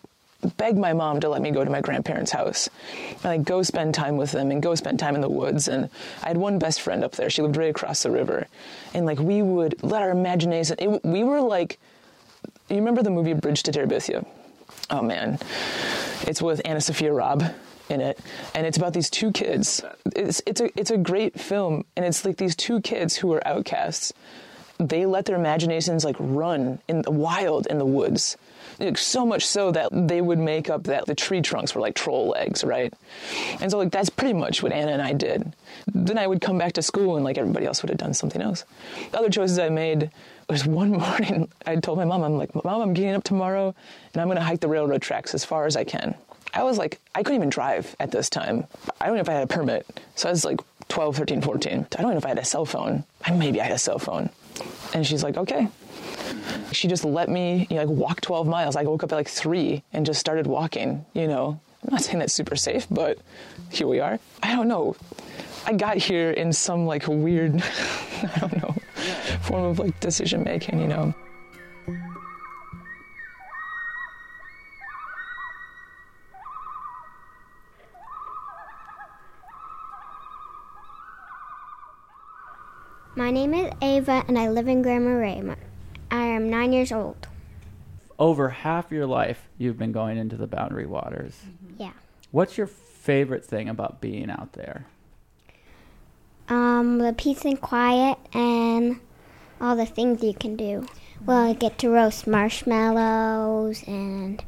beg 0.56 0.76
my 0.76 0.92
mom 0.92 1.20
to 1.20 1.28
let 1.28 1.42
me 1.42 1.50
go 1.50 1.64
to 1.64 1.70
my 1.70 1.80
grandparents' 1.80 2.30
house 2.30 2.68
and 3.08 3.24
like 3.24 3.44
go 3.44 3.62
spend 3.62 3.94
time 3.94 4.16
with 4.16 4.32
them 4.32 4.50
and 4.50 4.62
go 4.62 4.74
spend 4.74 4.98
time 4.98 5.14
in 5.14 5.20
the 5.20 5.28
woods. 5.28 5.68
And 5.68 5.90
I 6.22 6.28
had 6.28 6.36
one 6.36 6.58
best 6.58 6.80
friend 6.80 7.04
up 7.04 7.12
there. 7.12 7.28
She 7.30 7.42
lived 7.42 7.56
right 7.56 7.70
across 7.70 8.02
the 8.02 8.10
river, 8.10 8.46
and 8.94 9.06
like 9.06 9.18
we 9.18 9.42
would 9.42 9.82
let 9.82 10.02
our 10.02 10.10
imagination. 10.10 10.76
It, 10.78 11.04
we 11.04 11.24
were 11.24 11.40
like, 11.40 11.78
you 12.68 12.76
remember 12.76 13.02
the 13.02 13.10
movie 13.10 13.34
Bridge 13.34 13.62
to 13.64 13.72
Terabithia? 13.72 14.26
Oh 14.88 15.02
man, 15.02 15.38
it's 16.22 16.40
with 16.40 16.62
AnnaSophia 16.64 17.16
Robb 17.16 17.44
in 17.90 18.00
it, 18.00 18.18
and 18.54 18.66
it's 18.66 18.76
about 18.76 18.92
these 18.92 19.10
two 19.10 19.32
kids. 19.32 19.82
It's 20.16 20.42
it's 20.46 20.60
a 20.60 20.78
it's 20.78 20.90
a 20.90 20.98
great 20.98 21.38
film, 21.38 21.84
and 21.96 22.04
it's 22.04 22.24
like 22.24 22.36
these 22.36 22.56
two 22.56 22.80
kids 22.80 23.16
who 23.16 23.32
are 23.32 23.46
outcasts, 23.46 24.12
they 24.78 25.06
let 25.06 25.26
their 25.26 25.36
imaginations 25.36 26.04
like 26.04 26.16
run 26.18 26.78
in 26.88 27.02
the 27.02 27.10
wild 27.10 27.66
in 27.66 27.78
the 27.78 27.86
woods. 27.86 28.36
Like, 28.78 28.96
so 28.96 29.26
much 29.26 29.46
so 29.46 29.72
that 29.72 29.90
they 30.08 30.22
would 30.22 30.38
make 30.38 30.70
up 30.70 30.84
that 30.84 31.04
the 31.04 31.14
tree 31.14 31.42
trunks 31.42 31.74
were 31.74 31.82
like 31.82 31.94
troll 31.94 32.28
legs, 32.28 32.64
right? 32.64 32.92
And 33.60 33.70
so 33.70 33.76
like 33.76 33.90
that's 33.90 34.08
pretty 34.08 34.32
much 34.32 34.62
what 34.62 34.72
Anna 34.72 34.92
and 34.92 35.02
I 35.02 35.12
did. 35.12 35.54
Then 35.86 36.16
I 36.16 36.26
would 36.26 36.40
come 36.40 36.56
back 36.56 36.72
to 36.74 36.82
school 36.82 37.16
and 37.16 37.24
like 37.24 37.36
everybody 37.36 37.66
else 37.66 37.82
would 37.82 37.90
have 37.90 37.98
done 37.98 38.14
something 38.14 38.40
else. 38.40 38.64
The 39.10 39.18
other 39.18 39.28
choices 39.28 39.58
I 39.58 39.68
made 39.68 40.10
was 40.48 40.64
one 40.64 40.92
morning 40.98 41.48
I 41.66 41.76
told 41.76 41.98
my 41.98 42.04
mom, 42.06 42.22
I'm 42.22 42.38
like, 42.38 42.54
Mom, 42.64 42.80
I'm 42.80 42.94
getting 42.94 43.14
up 43.14 43.24
tomorrow 43.24 43.74
and 44.14 44.22
I'm 44.22 44.28
gonna 44.28 44.42
hike 44.42 44.60
the 44.60 44.68
railroad 44.68 45.02
tracks 45.02 45.34
as 45.34 45.44
far 45.44 45.66
as 45.66 45.76
I 45.76 45.84
can. 45.84 46.14
I 46.52 46.62
was 46.62 46.78
like, 46.78 46.98
I 47.14 47.22
couldn't 47.22 47.36
even 47.36 47.50
drive 47.50 47.94
at 48.00 48.10
this 48.10 48.28
time. 48.28 48.66
I 49.00 49.06
don't 49.06 49.14
know 49.14 49.20
if 49.20 49.28
I 49.28 49.32
had 49.32 49.44
a 49.44 49.46
permit. 49.46 49.86
So 50.16 50.28
I 50.28 50.32
was 50.32 50.44
like 50.44 50.60
12, 50.88 51.16
13, 51.16 51.40
14. 51.40 51.86
I 51.96 52.02
don't 52.02 52.10
know 52.12 52.16
if 52.18 52.24
I 52.24 52.30
had 52.30 52.38
a 52.38 52.44
cell 52.44 52.64
phone. 52.64 53.04
Maybe 53.32 53.60
I 53.60 53.64
had 53.64 53.72
a 53.72 53.78
cell 53.78 53.98
phone. 53.98 54.30
And 54.92 55.06
she's 55.06 55.22
like, 55.22 55.36
okay. 55.36 55.68
She 56.72 56.88
just 56.88 57.04
let 57.04 57.28
me 57.28 57.66
you 57.70 57.76
know, 57.76 57.84
like 57.84 57.96
walk 57.96 58.20
12 58.20 58.46
miles. 58.46 58.76
I 58.76 58.82
woke 58.82 59.04
up 59.04 59.12
at 59.12 59.16
like 59.16 59.28
three 59.28 59.82
and 59.92 60.04
just 60.04 60.20
started 60.20 60.46
walking, 60.46 61.04
you 61.14 61.28
know. 61.28 61.60
I'm 61.82 61.92
not 61.92 62.02
saying 62.02 62.18
that's 62.18 62.34
super 62.34 62.56
safe, 62.56 62.86
but 62.90 63.18
here 63.70 63.86
we 63.86 64.00
are. 64.00 64.18
I 64.42 64.54
don't 64.54 64.68
know. 64.68 64.96
I 65.66 65.72
got 65.72 65.96
here 65.96 66.30
in 66.30 66.52
some 66.52 66.86
like 66.86 67.06
weird, 67.06 67.54
I 68.22 68.38
don't 68.40 68.56
know, 68.62 68.74
form 69.42 69.64
of 69.64 69.78
like 69.78 69.98
decision 70.00 70.42
making, 70.42 70.80
you 70.80 70.88
know. 70.88 71.14
My 83.16 83.32
name 83.32 83.54
is 83.54 83.72
Ava 83.82 84.24
and 84.28 84.38
I 84.38 84.48
live 84.48 84.68
in 84.68 84.82
Grand 84.82 85.04
Marais. 85.04 85.42
I 86.12 86.22
am 86.22 86.48
nine 86.48 86.72
years 86.72 86.92
old. 86.92 87.26
Over 88.20 88.50
half 88.50 88.92
your 88.92 89.06
life, 89.06 89.48
you've 89.58 89.78
been 89.78 89.90
going 89.90 90.16
into 90.16 90.36
the 90.36 90.46
boundary 90.46 90.86
waters. 90.86 91.40
Yeah. 91.76 91.92
What's 92.30 92.56
your 92.56 92.68
favorite 92.68 93.44
thing 93.44 93.68
about 93.68 94.00
being 94.00 94.30
out 94.30 94.52
there? 94.52 94.86
Um, 96.48 96.98
the 96.98 97.12
peace 97.12 97.44
and 97.44 97.60
quiet 97.60 98.18
and 98.32 99.00
all 99.60 99.74
the 99.74 99.86
things 99.86 100.22
you 100.22 100.34
can 100.34 100.54
do. 100.54 100.86
Well, 101.24 101.48
I 101.48 101.52
get 101.52 101.78
to 101.78 101.90
roast 101.90 102.28
marshmallows 102.28 103.82
and 103.88 104.44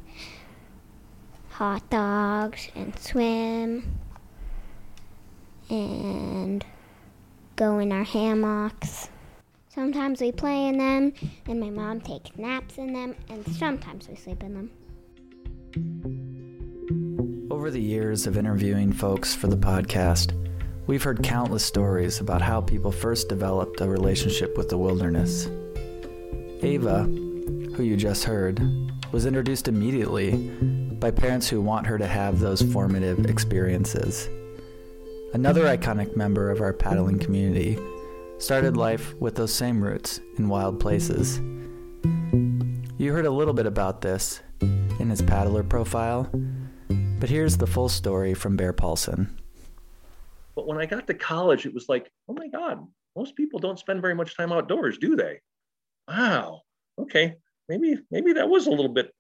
hot 1.51 1.91
dogs 1.91 2.69
and 2.77 2.97
swim 2.99 3.99
and 5.69 6.65
go 7.57 7.79
in 7.79 7.93
our 7.93 8.05
hammocks. 8.05 9.09
Sometimes 9.69 10.21
we 10.21 10.33
play 10.33 10.69
in 10.69 10.77
them, 10.79 11.13
and 11.47 11.59
my 11.59 11.71
mom 11.71 12.01
takes 12.01 12.37
naps 12.37 12.79
in 12.79 12.93
them, 12.93 13.15
and 13.31 13.47
sometimes 13.57 14.09
we 14.09 14.17
sleep 14.17 14.43
in 14.43 14.55
them. 14.55 14.71
Over 17.51 17.71
the 17.71 17.81
years 17.81 18.27
of 18.27 18.37
interviewing 18.37 18.93
folks 18.93 19.35
for 19.35 19.47
the 19.47 19.57
podcast, 19.57 20.35
we've 20.87 21.03
heard 21.03 21.23
countless 21.23 21.65
stories 21.65 22.21
about 22.21 22.43
how 22.43 22.61
people 22.61 22.93
first 22.93 23.29
developed 23.29 23.81
a 23.81 23.89
relationship 23.89 24.59
with 24.59 24.69
the 24.69 24.77
wilderness. 24.77 25.47
Ava, 26.63 27.05
who 27.05 27.83
you 27.83 27.97
just 27.97 28.25
heard, 28.25 28.61
was 29.11 29.25
introduced 29.27 29.69
immediately 29.69 30.37
by 31.01 31.11
parents 31.11 31.49
who 31.49 31.61
want 31.61 31.87
her 31.87 31.99
to 31.99 32.07
have 32.07 32.41
those 32.41 32.61
formative 32.61 33.27
experiences. 33.27 34.29
Another 35.35 35.65
iconic 35.65 36.15
member 36.15 36.51
of 36.51 36.61
our 36.61 36.75
paddling 36.75 37.19
community 37.19 37.79
started 38.37 38.77
life 38.77 39.15
with 39.15 39.35
those 39.35 39.53
same 39.53 39.83
roots 39.83 40.21
in 40.37 40.51
wild 40.51 40.79
places. 40.79 41.39
You 42.99 43.13
heard 43.13 43.25
a 43.25 43.31
little 43.31 43.55
bit 43.55 43.65
about 43.65 44.03
this 44.03 44.43
in 44.61 45.09
his 45.09 45.23
paddler 45.23 45.63
profile, 45.63 46.29
but 47.19 47.31
here's 47.31 47.57
the 47.57 47.67
full 47.67 47.89
story 47.89 48.35
from 48.35 48.59
Bear 48.59 48.75
Paulsen. 48.75 49.31
But 50.55 50.67
when 50.67 50.77
I 50.77 50.85
got 50.85 51.07
to 51.07 51.15
college, 51.15 51.65
it 51.65 51.73
was 51.73 51.89
like, 51.89 52.13
oh 52.29 52.35
my 52.35 52.49
God, 52.49 52.87
most 53.17 53.35
people 53.35 53.59
don't 53.59 53.79
spend 53.79 54.03
very 54.03 54.15
much 54.15 54.37
time 54.37 54.53
outdoors, 54.53 54.99
do 54.99 55.17
they? 55.17 55.41
Wow. 56.09 56.61
Okay. 56.99 57.37
Maybe 57.71 57.97
maybe 58.11 58.35
that 58.35 58.51
was 58.51 58.67
a 58.67 58.71
little 58.71 58.93
bit 58.93 59.11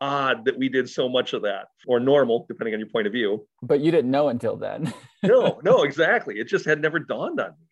odd 0.00 0.44
that 0.44 0.56
we 0.56 0.68
did 0.68 0.88
so 0.88 1.08
much 1.08 1.32
of 1.32 1.42
that, 1.42 1.68
or 1.86 2.00
normal, 2.00 2.46
depending 2.48 2.74
on 2.74 2.80
your 2.80 2.88
point 2.88 3.06
of 3.06 3.12
view. 3.12 3.46
But 3.62 3.80
you 3.80 3.90
didn't 3.90 4.10
know 4.10 4.28
until 4.28 4.56
then. 4.56 4.92
no, 5.22 5.60
no, 5.62 5.82
exactly. 5.84 6.38
It 6.38 6.48
just 6.48 6.64
had 6.64 6.80
never 6.80 6.98
dawned 6.98 7.40
on 7.40 7.50
me. 7.50 7.66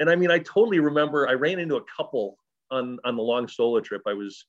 And 0.00 0.10
I 0.10 0.16
mean, 0.16 0.30
I 0.30 0.38
totally 0.38 0.80
remember 0.80 1.28
I 1.28 1.32
ran 1.32 1.58
into 1.58 1.76
a 1.76 1.84
couple 1.96 2.36
on 2.70 2.98
on 3.04 3.16
the 3.16 3.22
long 3.22 3.48
solo 3.48 3.80
trip. 3.80 4.02
I 4.06 4.14
was 4.14 4.44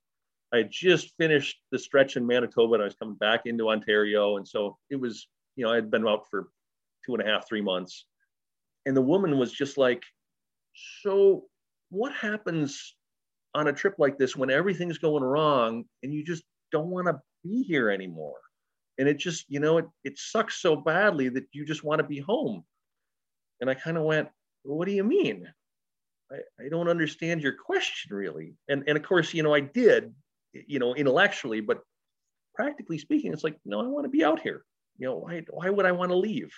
I 0.53 0.57
had 0.57 0.71
just 0.71 1.15
finished 1.17 1.57
the 1.71 1.79
stretch 1.79 2.17
in 2.17 2.25
Manitoba 2.25 2.75
and 2.75 2.83
I 2.83 2.85
was 2.85 2.95
coming 2.95 3.15
back 3.15 3.41
into 3.45 3.69
Ontario. 3.69 4.37
And 4.37 4.47
so 4.47 4.77
it 4.89 4.95
was, 4.95 5.27
you 5.55 5.65
know, 5.65 5.71
I 5.71 5.75
had 5.75 5.91
been 5.91 6.07
out 6.07 6.29
for 6.29 6.47
two 7.05 7.13
and 7.13 7.21
a 7.21 7.25
half, 7.25 7.47
three 7.47 7.61
months. 7.61 8.05
And 8.85 8.95
the 8.95 9.01
woman 9.01 9.37
was 9.37 9.51
just 9.51 9.77
like, 9.77 10.03
So 11.01 11.45
what 11.89 12.13
happens 12.13 12.95
on 13.53 13.67
a 13.67 13.73
trip 13.73 13.95
like 13.97 14.17
this 14.17 14.35
when 14.35 14.51
everything's 14.51 14.97
going 14.97 15.23
wrong 15.23 15.85
and 16.03 16.13
you 16.13 16.23
just 16.23 16.43
don't 16.71 16.87
want 16.87 17.07
to 17.07 17.19
be 17.43 17.63
here 17.63 17.89
anymore? 17.89 18.37
And 18.97 19.07
it 19.07 19.17
just, 19.17 19.45
you 19.49 19.59
know, 19.59 19.77
it, 19.77 19.85
it 20.03 20.17
sucks 20.17 20.61
so 20.61 20.75
badly 20.75 21.29
that 21.29 21.45
you 21.51 21.65
just 21.65 21.83
want 21.83 21.99
to 21.99 22.07
be 22.07 22.19
home. 22.19 22.63
And 23.61 23.69
I 23.69 23.73
kind 23.73 23.97
of 23.97 24.03
went, 24.03 24.29
well, 24.63 24.77
What 24.77 24.87
do 24.87 24.93
you 24.93 25.03
mean? 25.03 25.47
I, 26.31 26.37
I 26.59 26.69
don't 26.69 26.89
understand 26.89 27.41
your 27.41 27.53
question 27.53 28.15
really. 28.15 28.55
And, 28.67 28.83
and 28.87 28.97
of 28.97 29.03
course, 29.03 29.33
you 29.33 29.43
know, 29.43 29.53
I 29.53 29.59
did, 29.59 30.13
you 30.53 30.79
know, 30.79 30.95
intellectually, 30.95 31.61
but 31.61 31.79
practically 32.55 32.97
speaking, 32.97 33.31
it's 33.33 33.43
like, 33.43 33.57
no, 33.65 33.81
I 33.81 33.87
want 33.87 34.05
to 34.05 34.09
be 34.09 34.23
out 34.23 34.39
here. 34.39 34.63
You 34.97 35.07
know, 35.07 35.17
why, 35.17 35.43
why 35.49 35.69
would 35.69 35.85
I 35.85 35.91
want 35.91 36.11
to 36.11 36.17
leave? 36.17 36.51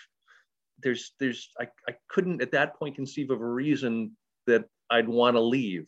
There's, 0.83 1.13
there's, 1.19 1.49
I, 1.59 1.67
I 1.89 1.95
couldn't 2.07 2.41
at 2.41 2.51
that 2.51 2.77
point 2.77 2.95
conceive 2.95 3.31
of 3.31 3.41
a 3.41 3.45
reason 3.45 4.15
that 4.45 4.65
I'd 4.89 5.09
want 5.09 5.35
to 5.35 5.41
leave. 5.41 5.87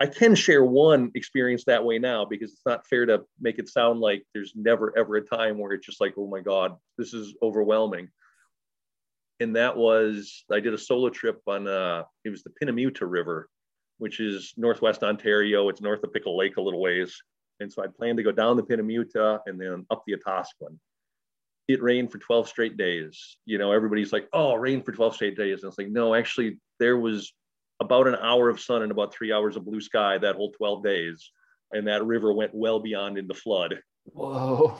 I 0.00 0.06
can 0.06 0.34
share 0.34 0.64
one 0.64 1.10
experience 1.14 1.64
that 1.64 1.84
way 1.84 1.98
now 1.98 2.24
because 2.24 2.52
it's 2.52 2.66
not 2.66 2.86
fair 2.86 3.04
to 3.06 3.24
make 3.40 3.58
it 3.58 3.68
sound 3.68 3.98
like 4.00 4.24
there's 4.32 4.52
never 4.54 4.96
ever 4.96 5.16
a 5.16 5.22
time 5.22 5.58
where 5.58 5.72
it's 5.72 5.86
just 5.86 6.00
like, 6.00 6.14
oh 6.16 6.28
my 6.28 6.40
God, 6.40 6.76
this 6.96 7.12
is 7.12 7.34
overwhelming. 7.42 8.08
And 9.40 9.56
that 9.56 9.76
was 9.76 10.44
I 10.52 10.60
did 10.60 10.74
a 10.74 10.78
solo 10.78 11.10
trip 11.10 11.40
on 11.46 11.66
uh 11.66 12.04
it 12.24 12.30
was 12.30 12.44
the 12.44 12.52
Pineimuta 12.62 13.02
River, 13.02 13.48
which 13.98 14.20
is 14.20 14.54
northwest 14.56 15.02
Ontario. 15.02 15.68
It's 15.68 15.80
north 15.80 16.04
of 16.04 16.12
Pickle 16.12 16.36
Lake 16.36 16.58
a 16.58 16.62
little 16.62 16.80
ways. 16.80 17.16
And 17.60 17.72
so 17.72 17.82
I 17.82 17.86
planned 17.88 18.18
to 18.18 18.22
go 18.22 18.32
down 18.32 18.56
the 18.56 18.62
Pineimuta 18.62 19.40
and 19.46 19.60
then 19.60 19.84
up 19.90 20.04
the 20.06 20.14
Otoskwin. 20.14 20.78
It 21.66 21.82
rained 21.82 22.12
for 22.12 22.18
12 22.18 22.48
straight 22.48 22.76
days. 22.76 23.36
You 23.46 23.58
know, 23.58 23.72
everybody's 23.72 24.12
like, 24.12 24.28
oh, 24.32 24.54
rain 24.54 24.82
for 24.82 24.92
12 24.92 25.16
straight 25.16 25.36
days. 25.36 25.62
And 25.62 25.70
it's 25.70 25.76
like, 25.76 25.90
no, 25.90 26.14
actually, 26.14 26.58
there 26.78 26.96
was 26.96 27.32
about 27.80 28.08
an 28.08 28.16
hour 28.16 28.48
of 28.48 28.60
sun 28.60 28.82
and 28.82 28.90
about 28.90 29.12
three 29.14 29.32
hours 29.32 29.56
of 29.56 29.64
blue 29.64 29.80
sky 29.80 30.18
that 30.18 30.36
whole 30.36 30.50
12 30.52 30.82
days. 30.82 31.30
And 31.72 31.86
that 31.86 32.04
river 32.04 32.32
went 32.32 32.54
well 32.54 32.80
beyond 32.80 33.18
into 33.18 33.34
flood. 33.34 33.78
Whoa. 34.04 34.78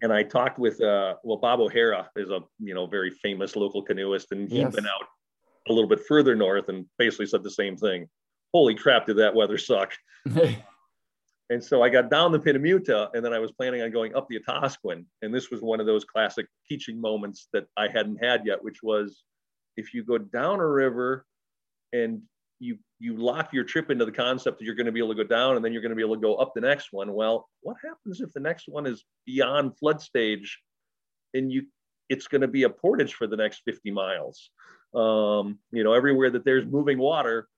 And 0.00 0.12
I 0.12 0.22
talked 0.22 0.58
with, 0.58 0.80
uh, 0.80 1.16
well, 1.24 1.36
Bob 1.38 1.60
O'Hara 1.60 2.08
is 2.16 2.30
a, 2.30 2.40
you 2.58 2.74
know, 2.74 2.86
very 2.86 3.10
famous 3.10 3.56
local 3.56 3.82
canoeist, 3.82 4.32
and 4.32 4.50
he'd 4.50 4.58
Yes. 4.58 4.74
been 4.74 4.86
out 4.86 5.06
a 5.68 5.72
little 5.72 5.88
bit 5.88 6.00
further 6.06 6.34
north 6.34 6.68
and 6.68 6.86
basically 6.98 7.26
said 7.26 7.42
the 7.42 7.50
same 7.50 7.76
thing. 7.76 8.08
Holy 8.54 8.74
crap, 8.74 9.06
did 9.06 9.18
that 9.18 9.34
weather 9.34 9.58
suck? 9.58 9.92
And 11.50 11.64
so 11.64 11.82
I 11.82 11.88
got 11.88 12.10
down 12.10 12.30
the 12.30 12.38
Pineimuta 12.38 13.08
and 13.14 13.24
then 13.24 13.32
I 13.32 13.38
was 13.38 13.52
planning 13.52 13.80
on 13.80 13.90
going 13.90 14.14
up 14.14 14.28
the 14.28 14.38
Otoskwin. 14.38 15.06
And 15.22 15.34
this 15.34 15.50
was 15.50 15.62
one 15.62 15.80
of 15.80 15.86
those 15.86 16.04
classic 16.04 16.46
teaching 16.68 17.00
moments 17.00 17.48
that 17.54 17.64
I 17.74 17.88
hadn't 17.88 18.22
had 18.22 18.42
yet, 18.44 18.62
which 18.62 18.82
was 18.82 19.22
if 19.78 19.94
you 19.94 20.04
go 20.04 20.18
down 20.18 20.60
a 20.60 20.66
river 20.66 21.24
and 21.92 22.22
you 22.60 22.76
you 22.98 23.16
lock 23.16 23.52
your 23.52 23.64
trip 23.64 23.90
into 23.90 24.04
the 24.04 24.12
concept 24.12 24.58
that 24.58 24.64
you're 24.64 24.74
going 24.74 24.86
to 24.86 24.92
be 24.92 24.98
able 24.98 25.14
to 25.14 25.22
go 25.22 25.28
down 25.28 25.56
and 25.56 25.64
then 25.64 25.72
you're 25.72 25.82
going 25.82 25.90
to 25.90 25.96
be 25.96 26.02
able 26.02 26.16
to 26.16 26.20
go 26.20 26.34
up 26.36 26.52
the 26.54 26.60
next 26.60 26.88
one. 26.92 27.12
Well, 27.12 27.48
what 27.62 27.76
happens 27.84 28.20
if 28.20 28.32
the 28.32 28.40
next 28.40 28.64
one 28.68 28.86
is 28.86 29.04
beyond 29.26 29.78
flood 29.78 30.00
stage 30.00 30.58
and 31.34 31.52
you 31.52 31.66
it's 32.08 32.26
going 32.26 32.40
to 32.40 32.48
be 32.48 32.62
a 32.64 32.70
portage 32.70 33.14
for 33.14 33.26
the 33.26 33.36
next 33.36 33.62
50 33.64 33.90
miles? 33.90 34.50
Um, 34.94 35.58
you 35.70 35.84
know, 35.84 35.92
everywhere 35.92 36.30
that 36.30 36.44
there's 36.44 36.66
moving 36.66 36.98
water, 36.98 37.48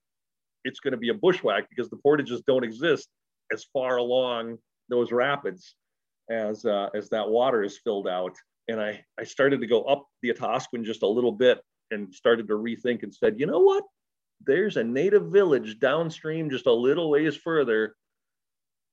it's 0.63 0.79
going 0.79 0.91
to 0.91 0.97
be 0.97 1.09
a 1.09 1.13
bushwhack 1.13 1.69
because 1.69 1.89
the 1.89 1.97
portages 1.97 2.41
don't 2.45 2.63
exist 2.63 3.07
as 3.51 3.65
far 3.73 3.97
along 3.97 4.57
those 4.89 5.11
rapids 5.11 5.75
as 6.29 6.65
uh, 6.65 6.89
as 6.93 7.09
that 7.09 7.27
water 7.27 7.63
is 7.63 7.79
filled 7.83 8.07
out. 8.07 8.35
And 8.67 8.79
I 8.79 9.03
I 9.19 9.23
started 9.23 9.61
to 9.61 9.67
go 9.67 9.83
up 9.83 10.05
the 10.21 10.31
Otoskwin 10.31 10.83
just 10.83 11.01
a 11.01 11.07
little 11.07 11.31
bit 11.31 11.59
and 11.89 12.13
started 12.13 12.47
to 12.47 12.53
rethink 12.53 13.03
and 13.03 13.13
said, 13.13 13.39
you 13.39 13.47
know 13.47 13.59
what? 13.59 13.83
There's 14.45 14.77
a 14.77 14.83
native 14.83 15.27
village 15.31 15.79
downstream 15.79 16.49
just 16.49 16.65
a 16.65 16.73
little 16.73 17.09
ways 17.09 17.35
further. 17.35 17.95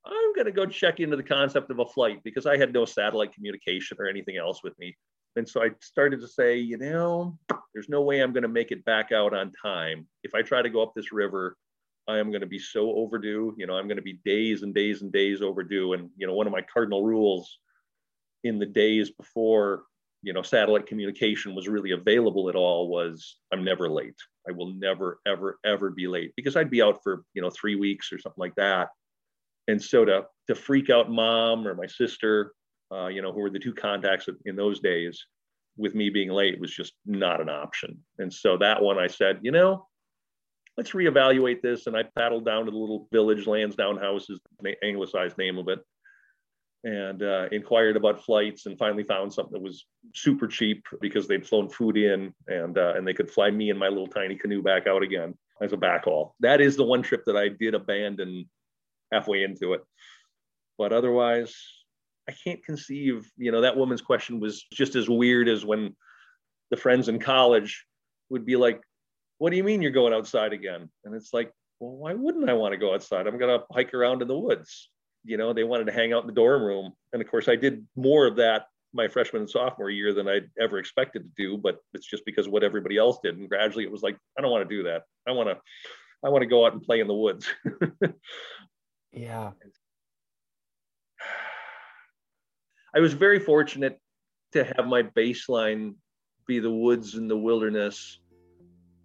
I'm 0.05 0.35
going 0.35 0.47
to 0.47 0.53
go 0.53 0.67
check 0.67 1.01
into 1.01 1.17
the 1.17 1.23
concept 1.23 1.71
of 1.71 1.79
a 1.79 1.87
flight 1.87 2.21
because 2.25 2.47
I 2.47 2.57
had 2.57 2.73
no 2.73 2.85
satellite 2.85 3.35
communication 3.35 3.97
or 4.01 4.07
anything 4.07 4.37
else 4.37 4.63
with 4.63 4.79
me. 4.79 4.97
And 5.37 5.49
so 5.49 5.63
I 5.63 5.71
started 5.81 6.21
to 6.21 6.29
say, 6.29 6.59
you 6.59 6.79
know, 6.79 7.39
there's 7.73 7.89
no 7.89 8.03
way 8.03 8.21
I'm 8.21 8.33
going 8.33 8.43
to 8.43 8.49
make 8.49 8.73
it 8.73 8.85
back 8.85 9.13
out 9.13 9.35
on 9.35 9.53
time. 9.63 10.07
If 10.23 10.35
I 10.35 10.43
try 10.43 10.63
to 10.63 10.71
go 10.71 10.83
up 10.83 10.95
this 10.95 11.13
river, 11.13 11.57
I 12.09 12.19
am 12.19 12.31
going 12.31 12.41
to 12.41 12.47
be 12.47 12.59
so 12.59 12.93
overdue. 12.95 13.55
You 13.59 13.67
know, 13.67 13.75
I'm 13.75 13.87
going 13.87 13.99
to 13.99 14.03
be 14.03 14.21
days 14.25 14.63
and 14.63 14.75
days 14.75 15.03
and 15.03 15.13
days 15.13 15.43
overdue. 15.43 15.93
And, 15.93 16.11
you 16.17 16.27
know, 16.27 16.35
one 16.35 16.47
of 16.47 16.53
my 16.53 16.63
cardinal 16.63 17.05
rules 17.05 17.59
in 18.45 18.59
the 18.59 18.67
days 18.67 19.11
before, 19.11 19.85
you 20.23 20.33
know, 20.33 20.43
satellite 20.43 20.87
communication 20.87 21.55
was 21.55 21.69
really 21.69 21.93
available 21.93 22.49
at 22.49 22.57
all 22.57 22.89
was 22.89 23.37
I'm 23.53 23.65
never 23.65 23.89
late. 23.89 24.17
I 24.49 24.53
will 24.53 24.73
never, 24.75 25.21
ever, 25.27 25.59
ever 25.65 25.91
be 25.91 26.07
late 26.09 26.33
because 26.37 26.57
I'd 26.57 26.71
be 26.71 26.83
out 26.83 27.03
for, 27.03 27.23
you 27.35 27.43
know, 27.43 27.51
three 27.51 27.77
weeks 27.77 28.13
or 28.13 28.19
something 28.19 28.41
like 28.41 28.55
that. 28.57 28.89
And 29.69 29.81
so 29.81 30.05
to, 30.05 30.25
to 30.49 30.55
freak 30.55 30.91
out 30.91 31.11
mom 31.11 31.67
or 31.69 31.75
my 31.75 31.87
sister, 31.87 32.53
uh, 32.93 33.07
you 33.07 33.23
know, 33.23 33.33
who 33.33 33.41
were 33.41 33.51
the 33.51 33.59
two 33.59 33.75
contacts 33.75 34.29
in 34.47 34.57
those 34.57 34.81
days 34.81 35.23
with 35.77 35.95
me 35.95 36.11
being 36.11 36.31
late 36.31 36.59
was 36.59 36.75
just 36.75 36.95
not 37.07 37.41
an 37.41 37.49
option. 37.49 37.99
And 38.19 38.33
so 38.33 38.57
that 38.59 38.83
one 38.83 38.99
I 38.99 39.07
said, 39.07 39.39
you 39.43 39.53
know, 39.53 39.87
let's 40.77 40.93
reevaluate 40.93 41.63
this. 41.63 41.87
And 41.87 41.97
I 41.97 42.05
paddled 42.17 42.45
down 42.45 42.65
to 42.65 42.71
the 42.71 42.77
little 42.77 43.09
village, 43.13 43.47
Lansdowne 43.47 43.99
House 43.99 44.29
is 44.31 44.41
the 44.61 44.75
anglicized 44.85 45.39
name 45.39 45.59
of 45.59 45.69
it, 45.69 45.81
and 46.85 47.23
uh, 47.23 47.49
inquired 47.51 47.97
about 47.97 48.25
flights 48.25 48.67
and 48.67 48.79
finally 48.79 49.03
found 49.03 49.33
something 49.33 49.53
that 49.53 49.63
was 49.63 49.87
super 50.15 50.47
cheap 50.47 50.87
because 51.01 51.27
they'd 51.27 51.47
flown 51.47 51.69
food 51.69 51.97
in 51.97 52.33
and, 52.47 52.79
uh, 52.79 52.95
and 52.97 53.07
they 53.07 53.15
could 53.15 53.31
fly 53.31 53.51
me 53.51 53.71
and 53.71 53.79
my 53.79 53.89
little 53.89 54.07
tiny 54.07 54.37
canoe 54.37 54.63
back 54.63 54.87
out 54.87 55.03
again 55.03 55.35
as 55.61 55.73
a 55.73 55.77
backhaul. 55.77 56.33
That 56.41 56.61
is 56.61 56.77
the 56.77 56.85
one 56.85 57.03
trip 57.03 57.25
that 57.27 57.37
I 57.37 57.49
did 57.49 57.75
abandon 57.75 58.49
halfway 59.13 59.43
into 59.43 59.73
it. 59.73 59.85
But 60.77 60.93
otherwise, 60.93 61.57
I 62.29 62.33
can't 62.45 62.65
conceive, 62.65 63.29
you 63.37 63.51
know, 63.51 63.63
that 63.63 63.77
woman's 63.77 64.03
question 64.03 64.39
was 64.39 64.65
just 64.73 64.95
as 64.95 65.09
weird 65.09 65.49
as 65.49 65.65
when 65.65 65.97
the 66.71 66.77
friends 66.77 67.09
in 67.09 67.19
college 67.19 67.85
would 68.31 68.47
be 68.47 68.57
like, 68.57 68.81
what 69.39 69.51
do 69.51 69.57
you 69.57 69.65
mean 69.65 69.83
you're 69.83 69.91
going 69.91 70.13
outside 70.13 70.53
again? 70.53 70.89
And 71.05 71.15
it's 71.15 71.33
like, 71.33 71.51
well, 71.81 71.97
why 71.97 72.15
wouldn't 72.15 72.51
I 72.51 72.55
want 72.55 72.73
to 72.73 72.79
go 72.79 72.95
outside? 72.95 73.27
I'm 73.27 73.39
going 73.39 73.59
to 73.59 73.65
hike 73.73 73.95
around 73.95 74.23
in 74.23 74.29
the 74.29 74.39
woods. 74.39 74.91
You 75.29 75.37
know, 75.37 75.53
they 75.53 75.65
wanted 75.65 75.85
to 75.87 75.93
hang 75.93 76.13
out 76.13 76.23
in 76.23 76.27
the 76.27 76.33
dorm 76.33 76.63
room. 76.63 76.93
And 77.13 77.21
of 77.21 77.31
course, 77.31 77.49
I 77.49 77.57
did 77.57 77.87
more 77.97 78.27
of 78.27 78.37
that 78.37 78.67
my 78.95 79.09
freshman 79.09 79.43
and 79.43 79.51
sophomore 79.51 79.91
year 79.91 80.15
than 80.15 80.29
I'd 80.29 80.49
ever 80.59 80.79
expected 80.79 81.23
to 81.23 81.31
do, 81.37 81.59
but 81.59 81.79
it's 81.93 82.07
just 82.07 82.25
because 82.25 82.49
what 82.49 82.65
everybody 82.65 82.97
else 82.97 83.19
did. 83.23 83.37
And 83.37 83.49
gradually 83.49 83.85
it 83.85 83.93
was 83.93 84.03
like, 84.03 84.17
I 84.39 84.43
don't 84.43 84.51
want 84.51 84.69
to 84.69 84.77
do 84.77 84.83
that. 84.85 85.03
I 85.27 85.33
want 85.33 85.49
to, 85.51 85.59
I 86.25 86.31
want 86.31 86.43
to 86.43 86.49
go 86.49 86.65
out 86.65 86.73
and 86.73 86.83
play 86.83 87.01
in 87.01 87.07
the 87.07 87.15
woods. 87.15 87.47
yeah. 89.13 89.51
I 92.95 93.01
was 93.01 93.13
very 93.13 93.39
fortunate 93.39 94.01
to 94.53 94.65
have 94.65 94.87
my 94.87 95.03
baseline 95.03 95.95
be 96.47 96.59
the 96.59 96.71
woods 96.71 97.15
and 97.15 97.31
the 97.31 97.37
wilderness 97.37 98.19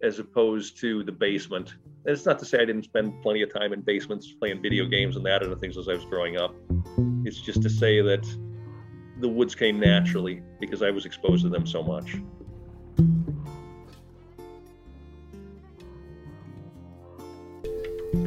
as 0.04 0.18
opposed 0.18 0.78
to 0.78 1.02
the 1.02 1.12
basement. 1.12 1.74
And 2.04 2.14
it's 2.14 2.26
not 2.26 2.38
to 2.40 2.44
say 2.44 2.58
I 2.58 2.66
didn't 2.66 2.84
spend 2.84 3.22
plenty 3.22 3.40
of 3.40 3.52
time 3.52 3.72
in 3.72 3.80
basements 3.80 4.30
playing 4.38 4.60
video 4.60 4.84
mm-hmm. 4.84 4.90
games 4.90 5.16
and 5.16 5.24
that 5.24 5.42
and 5.42 5.50
the 5.50 5.56
things 5.56 5.78
as 5.78 5.88
I 5.88 5.94
was 5.94 6.04
growing 6.04 6.36
up. 6.36 6.54
It's 7.24 7.40
just 7.40 7.62
to 7.62 7.70
say 7.70 8.02
that 8.02 8.24
the 9.20 9.28
woods 9.28 9.54
came 9.54 9.80
naturally 9.80 10.42
because 10.60 10.82
I 10.82 10.90
was 10.90 11.06
exposed 11.06 11.44
to 11.44 11.48
them 11.48 11.66
so 11.66 11.82
much. 11.82 12.16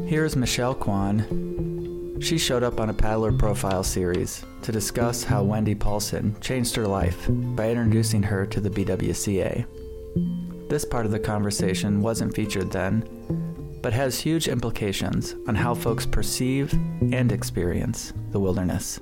Here's 0.07 0.35
Michelle 0.35 0.73
Kwan. 0.73 2.17
She 2.19 2.39
showed 2.39 2.63
up 2.63 2.79
on 2.79 2.89
a 2.89 2.93
paddler 2.93 3.31
profile 3.31 3.83
series 3.83 4.43
to 4.63 4.71
discuss 4.71 5.23
how 5.23 5.43
Wendy 5.43 5.75
Paulson 5.75 6.35
changed 6.41 6.75
her 6.75 6.87
life 6.87 7.27
by 7.29 7.69
introducing 7.69 8.23
her 8.23 8.47
to 8.47 8.59
the 8.59 8.69
BWCA. 8.71 10.46
This 10.69 10.83
part 10.83 11.05
of 11.05 11.13
the 11.13 11.19
conversation 11.19 12.01
wasn't 12.01 12.35
featured 12.35 12.71
then, 12.71 13.79
but 13.81 13.93
has 13.93 14.19
huge 14.19 14.49
implications 14.49 15.33
on 15.47 15.55
how 15.55 15.73
folks 15.73 16.05
perceive 16.05 16.73
and 16.73 17.31
experience 17.31 18.11
the 18.31 18.39
wilderness. 18.39 18.99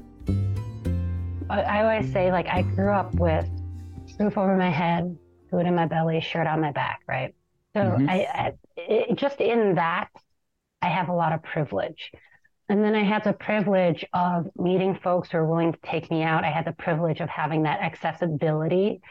I 1.49 1.81
always 1.81 2.11
say, 2.11 2.31
like, 2.31 2.47
I 2.47 2.61
grew 2.61 2.91
up 2.91 3.15
with 3.15 3.49
roof 4.19 4.37
over 4.37 4.55
my 4.55 4.69
head, 4.69 5.17
food 5.49 5.65
in 5.65 5.73
my 5.73 5.87
belly, 5.87 6.21
shirt 6.21 6.45
on 6.45 6.61
my 6.61 6.71
back, 6.71 7.01
right? 7.07 7.33
So 7.73 7.81
mm-hmm. 7.81 8.09
I, 8.09 8.13
I 8.13 8.53
it, 8.77 9.17
just 9.17 9.41
in 9.41 9.75
that, 9.75 10.09
I 10.83 10.89
have 10.89 11.09
a 11.09 11.13
lot 11.13 11.33
of 11.33 11.41
privilege. 11.41 12.11
And 12.69 12.83
then 12.83 12.93
I 12.93 13.03
had 13.03 13.23
the 13.23 13.33
privilege 13.33 14.05
of 14.13 14.47
meeting 14.55 14.99
folks 15.03 15.31
who 15.31 15.39
are 15.39 15.45
willing 15.45 15.73
to 15.73 15.79
take 15.83 16.11
me 16.11 16.21
out. 16.21 16.43
I 16.43 16.51
had 16.51 16.65
the 16.65 16.73
privilege 16.73 17.21
of 17.21 17.29
having 17.29 17.63
that 17.63 17.79
accessibility 17.79 19.01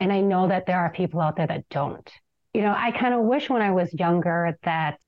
and 0.00 0.12
I 0.12 0.20
know 0.20 0.48
that 0.48 0.66
there 0.66 0.78
are 0.78 0.90
people 0.90 1.20
out 1.20 1.36
there 1.36 1.46
that 1.46 1.68
don't. 1.68 2.10
You 2.54 2.62
know, 2.62 2.74
I 2.76 2.90
kind 2.90 3.14
of 3.14 3.20
wish 3.20 3.48
when 3.48 3.62
I 3.62 3.70
was 3.70 3.92
younger 3.92 4.58
that 4.64 4.98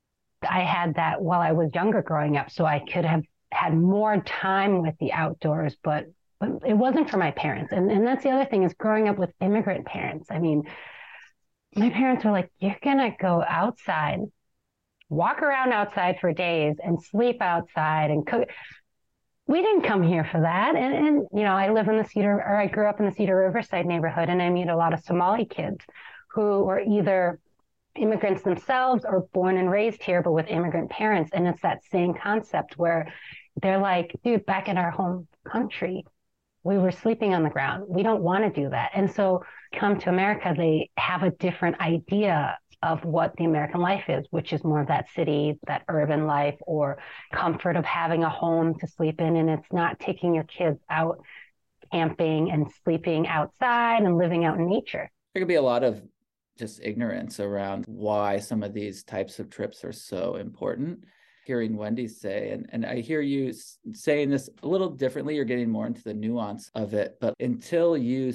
I 0.48 0.60
had 0.60 0.94
that 0.96 1.20
while 1.20 1.40
I 1.40 1.52
was 1.52 1.70
younger 1.74 2.02
growing 2.02 2.36
up 2.36 2.50
so 2.50 2.64
I 2.64 2.80
could 2.80 3.04
have 3.04 3.24
had 3.50 3.76
more 3.76 4.20
time 4.20 4.82
with 4.82 4.96
the 4.98 5.12
outdoors, 5.12 5.76
but 5.82 6.06
but 6.38 6.50
it 6.66 6.74
wasn't 6.74 7.08
for 7.08 7.16
my 7.16 7.30
parents. 7.30 7.72
And 7.72 7.90
and 7.90 8.06
that's 8.06 8.22
the 8.22 8.30
other 8.30 8.44
thing 8.44 8.64
is 8.64 8.74
growing 8.74 9.08
up 9.08 9.18
with 9.18 9.30
immigrant 9.40 9.86
parents. 9.86 10.28
I 10.30 10.38
mean, 10.38 10.64
my 11.74 11.90
parents 11.90 12.24
were 12.24 12.32
like, 12.32 12.50
You're 12.58 12.76
gonna 12.82 13.14
go 13.18 13.44
outside, 13.46 14.20
walk 15.08 15.42
around 15.42 15.72
outside 15.72 16.18
for 16.20 16.32
days 16.32 16.76
and 16.82 17.02
sleep 17.02 17.40
outside 17.40 18.10
and 18.10 18.26
cook 18.26 18.48
we 19.46 19.60
didn't 19.60 19.82
come 19.82 20.02
here 20.02 20.24
for 20.24 20.40
that. 20.40 20.76
And, 20.76 20.94
and, 20.94 21.26
you 21.32 21.42
know, 21.42 21.54
I 21.54 21.70
live 21.70 21.88
in 21.88 21.98
the 21.98 22.04
Cedar, 22.04 22.36
or 22.36 22.56
I 22.56 22.66
grew 22.66 22.88
up 22.88 23.00
in 23.00 23.06
the 23.06 23.12
Cedar 23.12 23.36
Riverside 23.36 23.86
neighborhood, 23.86 24.28
and 24.28 24.40
I 24.40 24.48
meet 24.50 24.68
a 24.68 24.76
lot 24.76 24.94
of 24.94 25.00
Somali 25.00 25.44
kids 25.44 25.84
who 26.28 26.68
are 26.68 26.80
either 26.80 27.38
immigrants 27.96 28.42
themselves 28.42 29.04
or 29.04 29.26
born 29.34 29.58
and 29.58 29.70
raised 29.70 30.02
here, 30.02 30.22
but 30.22 30.32
with 30.32 30.46
immigrant 30.48 30.90
parents. 30.90 31.30
And 31.34 31.46
it's 31.46 31.62
that 31.62 31.84
same 31.90 32.14
concept 32.14 32.78
where 32.78 33.12
they're 33.60 33.78
like, 33.78 34.14
dude, 34.24 34.46
back 34.46 34.68
in 34.68 34.78
our 34.78 34.90
home 34.90 35.28
country, 35.44 36.04
we 36.62 36.78
were 36.78 36.92
sleeping 36.92 37.34
on 37.34 37.42
the 37.42 37.50
ground. 37.50 37.84
We 37.88 38.02
don't 38.02 38.22
want 38.22 38.44
to 38.44 38.62
do 38.62 38.70
that. 38.70 38.92
And 38.94 39.10
so 39.10 39.44
come 39.74 39.98
to 40.00 40.08
America, 40.08 40.54
they 40.56 40.90
have 40.96 41.22
a 41.22 41.30
different 41.30 41.80
idea 41.80 42.56
of 42.82 43.04
what 43.04 43.36
the 43.36 43.44
American 43.44 43.80
life 43.80 44.04
is, 44.08 44.26
which 44.30 44.52
is 44.52 44.64
more 44.64 44.80
of 44.80 44.88
that 44.88 45.08
city, 45.14 45.58
that 45.66 45.82
urban 45.88 46.26
life, 46.26 46.56
or 46.66 46.98
comfort 47.32 47.76
of 47.76 47.84
having 47.84 48.24
a 48.24 48.28
home 48.28 48.78
to 48.78 48.86
sleep 48.86 49.20
in. 49.20 49.36
And 49.36 49.48
it's 49.48 49.72
not 49.72 50.00
taking 50.00 50.34
your 50.34 50.44
kids 50.44 50.80
out 50.90 51.22
camping 51.92 52.50
and 52.50 52.66
sleeping 52.84 53.28
outside 53.28 54.02
and 54.02 54.16
living 54.16 54.44
out 54.44 54.58
in 54.58 54.66
nature. 54.66 55.10
There 55.34 55.40
could 55.40 55.48
be 55.48 55.56
a 55.56 55.62
lot 55.62 55.84
of 55.84 56.02
just 56.58 56.80
ignorance 56.82 57.40
around 57.40 57.84
why 57.86 58.38
some 58.38 58.62
of 58.62 58.74
these 58.74 59.04
types 59.04 59.38
of 59.38 59.50
trips 59.50 59.84
are 59.84 59.92
so 59.92 60.36
important. 60.36 61.04
Hearing 61.44 61.76
Wendy 61.76 62.06
say, 62.08 62.50
and, 62.50 62.66
and 62.70 62.86
I 62.86 63.00
hear 63.00 63.20
you 63.20 63.52
saying 63.92 64.30
this 64.30 64.48
a 64.62 64.66
little 64.66 64.90
differently, 64.90 65.34
you're 65.34 65.44
getting 65.44 65.70
more 65.70 65.86
into 65.86 66.02
the 66.02 66.14
nuance 66.14 66.70
of 66.74 66.94
it. 66.94 67.18
But 67.20 67.34
until 67.40 67.96
you 67.96 68.32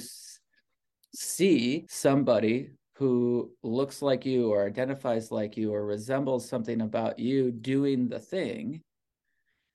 see 1.14 1.86
somebody 1.88 2.70
who 2.98 3.52
looks 3.62 4.02
like 4.02 4.26
you 4.26 4.50
or 4.50 4.66
identifies 4.66 5.30
like 5.30 5.56
you 5.56 5.72
or 5.72 5.86
resembles 5.86 6.48
something 6.48 6.80
about 6.80 7.20
you 7.20 7.52
doing 7.52 8.08
the 8.08 8.18
thing, 8.18 8.82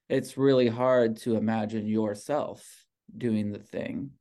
it's 0.10 0.38
really 0.38 0.68
hard 0.68 1.16
to 1.16 1.38
imagine 1.38 1.88
yourself 1.88 2.86
doing 3.18 3.54
the 3.54 3.60
thing. 3.60 4.12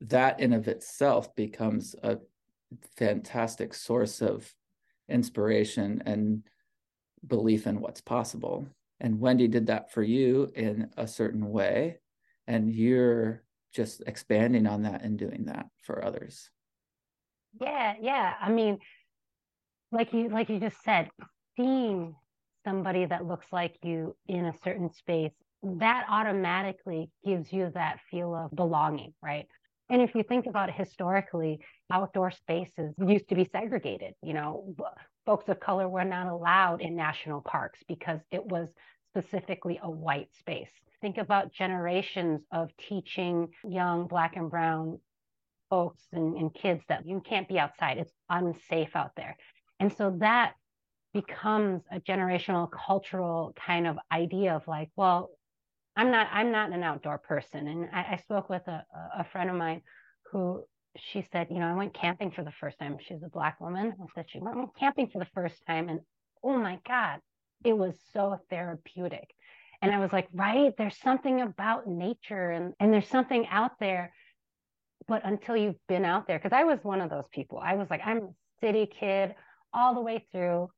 That 0.00 0.40
in 0.40 0.54
of 0.54 0.68
itself 0.68 1.36
becomes 1.36 1.94
a 2.02 2.16
fantastic 2.96 3.74
source 3.74 4.22
of 4.22 4.50
inspiration 5.06 6.02
and 6.06 6.42
belief 7.26 7.66
in 7.66 7.78
what's 7.80 8.00
possible. 8.00 8.66
And 9.00 9.20
Wendy 9.20 9.48
did 9.48 9.66
that 9.66 9.92
for 9.92 10.02
you 10.02 10.50
in 10.54 10.88
a 10.96 11.06
certain 11.06 11.50
way. 11.50 11.98
And 12.46 12.72
you're 12.72 13.42
just 13.74 14.02
expanding 14.06 14.66
on 14.66 14.84
that 14.84 15.02
and 15.02 15.18
doing 15.18 15.44
that 15.44 15.66
for 15.82 16.02
others. 16.02 16.48
Yeah, 17.60 17.94
yeah. 18.00 18.34
I 18.40 18.50
mean, 18.50 18.78
like 19.92 20.12
you 20.12 20.28
like 20.28 20.48
you 20.48 20.60
just 20.60 20.82
said, 20.84 21.08
seeing 21.56 22.14
somebody 22.64 23.06
that 23.06 23.24
looks 23.26 23.46
like 23.52 23.76
you 23.82 24.16
in 24.26 24.46
a 24.46 24.54
certain 24.64 24.90
space, 24.90 25.32
that 25.62 26.06
automatically 26.08 27.10
gives 27.24 27.52
you 27.52 27.70
that 27.74 28.00
feel 28.10 28.34
of 28.34 28.50
belonging, 28.54 29.14
right? 29.22 29.46
And 29.88 30.02
if 30.02 30.14
you 30.14 30.24
think 30.24 30.46
about 30.46 30.68
it 30.68 30.74
historically, 30.74 31.60
outdoor 31.92 32.32
spaces 32.32 32.92
used 32.98 33.28
to 33.28 33.36
be 33.36 33.44
segregated. 33.44 34.14
You 34.22 34.34
know, 34.34 34.74
folks 35.24 35.48
of 35.48 35.60
color 35.60 35.88
were 35.88 36.04
not 36.04 36.26
allowed 36.26 36.80
in 36.82 36.96
national 36.96 37.40
parks 37.42 37.78
because 37.86 38.20
it 38.32 38.44
was 38.44 38.68
specifically 39.10 39.78
a 39.82 39.90
white 39.90 40.28
space. 40.40 40.70
Think 41.00 41.18
about 41.18 41.52
generations 41.52 42.40
of 42.52 42.70
teaching 42.88 43.48
young 43.64 44.08
Black 44.08 44.36
and 44.36 44.50
Brown 44.50 44.98
folks 45.70 46.02
and, 46.12 46.36
and 46.36 46.54
kids 46.54 46.82
that 46.88 47.06
you 47.06 47.22
can't 47.24 47.48
be 47.48 47.58
outside. 47.58 47.98
It's 47.98 48.12
unsafe 48.28 48.94
out 48.94 49.12
there. 49.16 49.36
And 49.80 49.92
so 49.92 50.16
that 50.20 50.54
becomes 51.12 51.82
a 51.90 52.00
generational 52.00 52.68
cultural 52.70 53.54
kind 53.66 53.86
of 53.86 53.96
idea 54.12 54.54
of 54.54 54.66
like, 54.68 54.90
well, 54.96 55.30
I'm 55.96 56.10
not 56.10 56.28
I'm 56.30 56.52
not 56.52 56.72
an 56.72 56.82
outdoor 56.82 57.18
person. 57.18 57.66
And 57.68 57.88
I, 57.92 58.12
I 58.12 58.16
spoke 58.16 58.50
with 58.50 58.66
a, 58.68 58.84
a 59.18 59.24
friend 59.24 59.48
of 59.48 59.56
mine 59.56 59.80
who 60.30 60.64
she 60.98 61.26
said, 61.32 61.48
you 61.50 61.58
know, 61.58 61.66
I 61.66 61.74
went 61.74 61.94
camping 61.94 62.30
for 62.30 62.42
the 62.42 62.52
first 62.60 62.78
time. 62.78 62.96
She's 63.00 63.22
a 63.22 63.28
black 63.28 63.60
woman. 63.60 63.94
I 64.00 64.04
said 64.14 64.26
she 64.28 64.40
went 64.40 64.76
camping 64.78 65.08
for 65.08 65.18
the 65.18 65.28
first 65.34 65.62
time, 65.66 65.88
and 65.88 66.00
oh 66.42 66.58
my 66.58 66.78
god, 66.86 67.20
it 67.64 67.76
was 67.76 67.98
so 68.12 68.38
therapeutic. 68.50 69.30
And 69.82 69.94
I 69.94 69.98
was 69.98 70.12
like, 70.12 70.28
right, 70.32 70.72
there's 70.78 70.98
something 70.98 71.40
about 71.40 71.86
nature, 71.86 72.50
and 72.50 72.74
and 72.80 72.92
there's 72.92 73.08
something 73.08 73.46
out 73.48 73.72
there. 73.80 74.12
But 75.08 75.22
until 75.24 75.56
you've 75.56 75.86
been 75.88 76.04
out 76.04 76.26
there, 76.26 76.38
because 76.38 76.56
I 76.56 76.64
was 76.64 76.78
one 76.82 77.00
of 77.00 77.10
those 77.10 77.28
people, 77.32 77.58
I 77.58 77.74
was 77.74 77.88
like, 77.90 78.00
I'm 78.04 78.18
a 78.18 78.28
city 78.60 78.86
kid 78.86 79.34
all 79.72 79.94
the 79.94 80.00
way 80.00 80.26
through. 80.32 80.68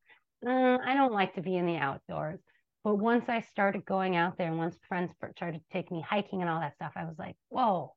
Mm, 0.45 0.81
I 0.85 0.95
don't 0.95 1.13
like 1.13 1.35
to 1.35 1.41
be 1.41 1.57
in 1.57 1.67
the 1.67 1.77
outdoors. 1.77 2.39
But 2.85 2.97
once 2.97 3.29
I 3.29 3.41
started 3.41 3.85
going 3.85 4.17
out 4.17 4.39
there, 4.39 4.49
and 4.49 4.59
once 4.59 4.77
friends 4.89 5.13
started 5.37 5.61
taking 5.73 5.99
me 5.99 6.05
hiking 6.09 6.41
and 6.41 6.51
all 6.51 6.61
that 6.61 6.75
stuff, 6.75 6.93
I 6.95 7.05
was 7.05 7.17
like, 7.19 7.37
whoa, 7.49 7.95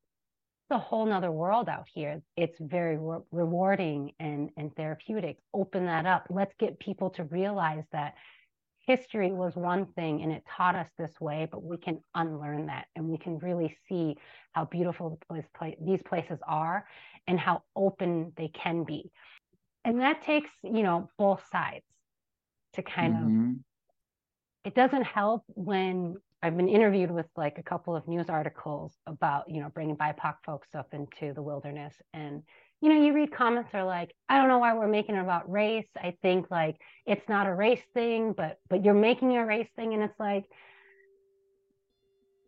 it's 0.69 0.75
a 0.75 0.79
whole 0.79 1.05
nother 1.05 1.31
world 1.31 1.69
out 1.69 1.87
here. 1.93 2.21
It's 2.35 2.57
very 2.59 2.97
re- 2.97 3.19
rewarding 3.31 4.13
and, 4.19 4.49
and 4.57 4.75
therapeutic. 4.75 5.37
Open 5.53 5.85
that 5.85 6.05
up. 6.05 6.27
Let's 6.29 6.53
get 6.59 6.79
people 6.79 7.11
to 7.11 7.25
realize 7.25 7.83
that 7.91 8.15
history 8.85 9.31
was 9.31 9.55
one 9.55 9.85
thing 9.95 10.21
and 10.21 10.31
it 10.31 10.43
taught 10.49 10.75
us 10.75 10.87
this 10.97 11.19
way, 11.19 11.47
but 11.51 11.63
we 11.63 11.77
can 11.77 11.99
unlearn 12.15 12.65
that 12.67 12.85
and 12.95 13.07
we 13.07 13.17
can 13.17 13.37
really 13.39 13.75
see 13.87 14.15
how 14.53 14.65
beautiful 14.65 15.11
the 15.11 15.25
place, 15.25 15.45
place, 15.55 15.75
these 15.81 16.01
places 16.01 16.39
are 16.47 16.85
and 17.27 17.39
how 17.39 17.61
open 17.75 18.33
they 18.37 18.47
can 18.49 18.83
be. 18.83 19.11
And 19.85 20.01
that 20.01 20.21
takes, 20.23 20.49
you 20.63 20.83
know, 20.83 21.09
both 21.17 21.43
sides 21.51 21.85
to 22.73 22.81
kind 22.81 23.15
mm-hmm. 23.15 23.49
of, 23.51 23.55
it 24.65 24.75
doesn't 24.75 25.03
help 25.03 25.43
when 25.47 26.17
I've 26.43 26.57
been 26.57 26.69
interviewed 26.69 27.11
with 27.11 27.27
like 27.35 27.57
a 27.59 27.63
couple 27.63 27.95
of 27.95 28.07
news 28.07 28.29
articles 28.29 28.93
about, 29.05 29.49
you 29.49 29.61
know, 29.61 29.69
bringing 29.69 29.95
BIPOC 29.95 30.35
folks 30.45 30.69
up 30.75 30.93
into 30.93 31.33
the 31.33 31.41
wilderness. 31.41 31.95
And, 32.13 32.43
you 32.81 32.89
know, 32.89 33.01
you 33.01 33.13
read 33.13 33.31
comments 33.31 33.69
are 33.73 33.83
like, 33.83 34.13
I 34.27 34.37
don't 34.37 34.47
know 34.47 34.59
why 34.59 34.73
we're 34.73 34.87
making 34.87 35.15
it 35.15 35.21
about 35.21 35.49
race. 35.51 35.87
I 35.95 36.15
think 36.21 36.49
like 36.49 36.77
it's 37.05 37.27
not 37.29 37.47
a 37.47 37.53
race 37.53 37.83
thing, 37.93 38.33
but 38.33 38.59
but 38.69 38.83
you're 38.83 38.93
making 38.93 39.37
a 39.37 39.45
race 39.45 39.69
thing. 39.75 39.93
And 39.93 40.01
it's 40.01 40.19
like, 40.19 40.45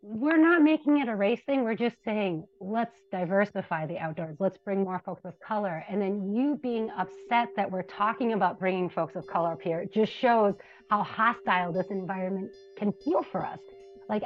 we're 0.02 0.36
not 0.36 0.62
making 0.62 0.98
it 0.98 1.08
a 1.08 1.16
race 1.16 1.40
thing. 1.46 1.64
We're 1.64 1.76
just 1.76 1.96
saying, 2.04 2.44
let's 2.60 2.96
diversify 3.10 3.86
the 3.86 3.98
outdoors. 3.98 4.36
Let's 4.38 4.58
bring 4.58 4.82
more 4.82 5.00
folks 5.04 5.24
of 5.24 5.38
color. 5.40 5.84
And 5.88 6.02
then 6.02 6.34
you 6.34 6.58
being 6.62 6.90
upset 6.90 7.48
that 7.56 7.70
we're 7.70 7.82
talking 7.82 8.32
about 8.32 8.58
bringing 8.58 8.90
folks 8.90 9.16
of 9.16 9.26
color 9.26 9.52
up 9.52 9.62
here 9.62 9.86
just 9.86 10.12
shows 10.12 10.54
how 10.90 11.02
hostile 11.04 11.72
this 11.72 11.86
environment 11.90 12.50
can 12.76 12.92
feel 13.04 13.22
for 13.22 13.46
us 13.46 13.60
like 14.08 14.22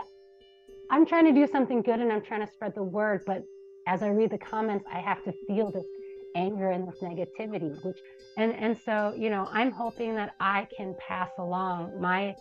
I'm 0.91 1.07
trying 1.07 1.27
to 1.27 1.33
do 1.33 1.47
something 1.47 1.83
good 1.83 2.01
and 2.01 2.13
I'm 2.13 2.23
trying 2.23 2.47
to 2.47 2.53
spread 2.53 2.75
the 2.75 2.83
word, 2.83 3.23
but 3.27 3.43
as 3.87 4.03
I 4.03 4.09
read 4.09 4.31
the 4.31 4.39
comments, 4.39 4.85
I 4.93 5.01
have 5.01 5.23
to 5.25 5.33
feel 5.47 5.71
this 5.71 5.85
anger 6.35 6.71
and 6.71 6.87
this 6.87 6.97
negativity, 7.03 7.83
which 7.83 7.99
and 8.37 8.53
and 8.55 8.77
so 8.85 9.15
you 9.17 9.31
know 9.31 9.49
I'm 9.53 9.71
hoping 9.71 10.15
that 10.15 10.35
I 10.41 10.69
can 10.77 10.95
pass 10.99 11.31
along 11.39 12.01
my 12.01 12.37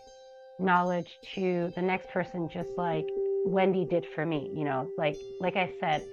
knowledge 0.59 1.19
to 1.35 1.71
the 1.75 1.81
next 1.81 2.09
person, 2.09 2.49
just 2.51 2.69
like 2.77 3.05
Wendy 3.45 3.85
did 3.85 4.05
for 4.15 4.25
me. 4.25 4.51
You 4.53 4.65
know, 4.65 4.89
like 4.97 5.17
like 5.39 5.55
I 5.55 5.73
said, 5.79 6.05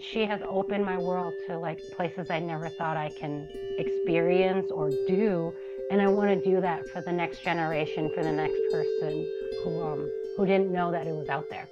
she 0.00 0.24
has 0.26 0.40
opened 0.48 0.84
my 0.84 0.98
world 0.98 1.34
to 1.48 1.58
like 1.58 1.78
places 1.96 2.26
I 2.30 2.40
never 2.40 2.68
thought 2.70 2.96
I 2.96 3.10
can 3.18 3.48
experience 3.78 4.70
or 4.70 4.90
do, 5.06 5.52
and 5.90 6.00
I 6.00 6.08
want 6.08 6.30
to 6.30 6.50
do 6.50 6.60
that 6.60 6.88
for 6.88 7.02
the 7.02 7.12
next 7.12 7.42
generation, 7.42 8.10
for 8.14 8.22
the 8.22 8.32
next 8.32 8.60
person 8.72 9.26
who 9.64 9.82
um 9.82 10.10
who 10.36 10.46
didn't 10.46 10.72
know 10.72 10.90
that 10.90 11.06
it 11.06 11.14
was 11.14 11.28
out 11.28 11.48
there. 11.50 11.68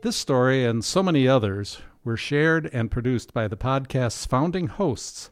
This 0.00 0.16
story 0.16 0.64
and 0.66 0.84
so 0.84 1.02
many 1.02 1.26
others 1.26 1.78
were 2.04 2.16
shared 2.16 2.66
and 2.72 2.90
produced 2.90 3.32
by 3.32 3.48
the 3.48 3.56
podcast's 3.56 4.26
founding 4.26 4.68
hosts, 4.68 5.30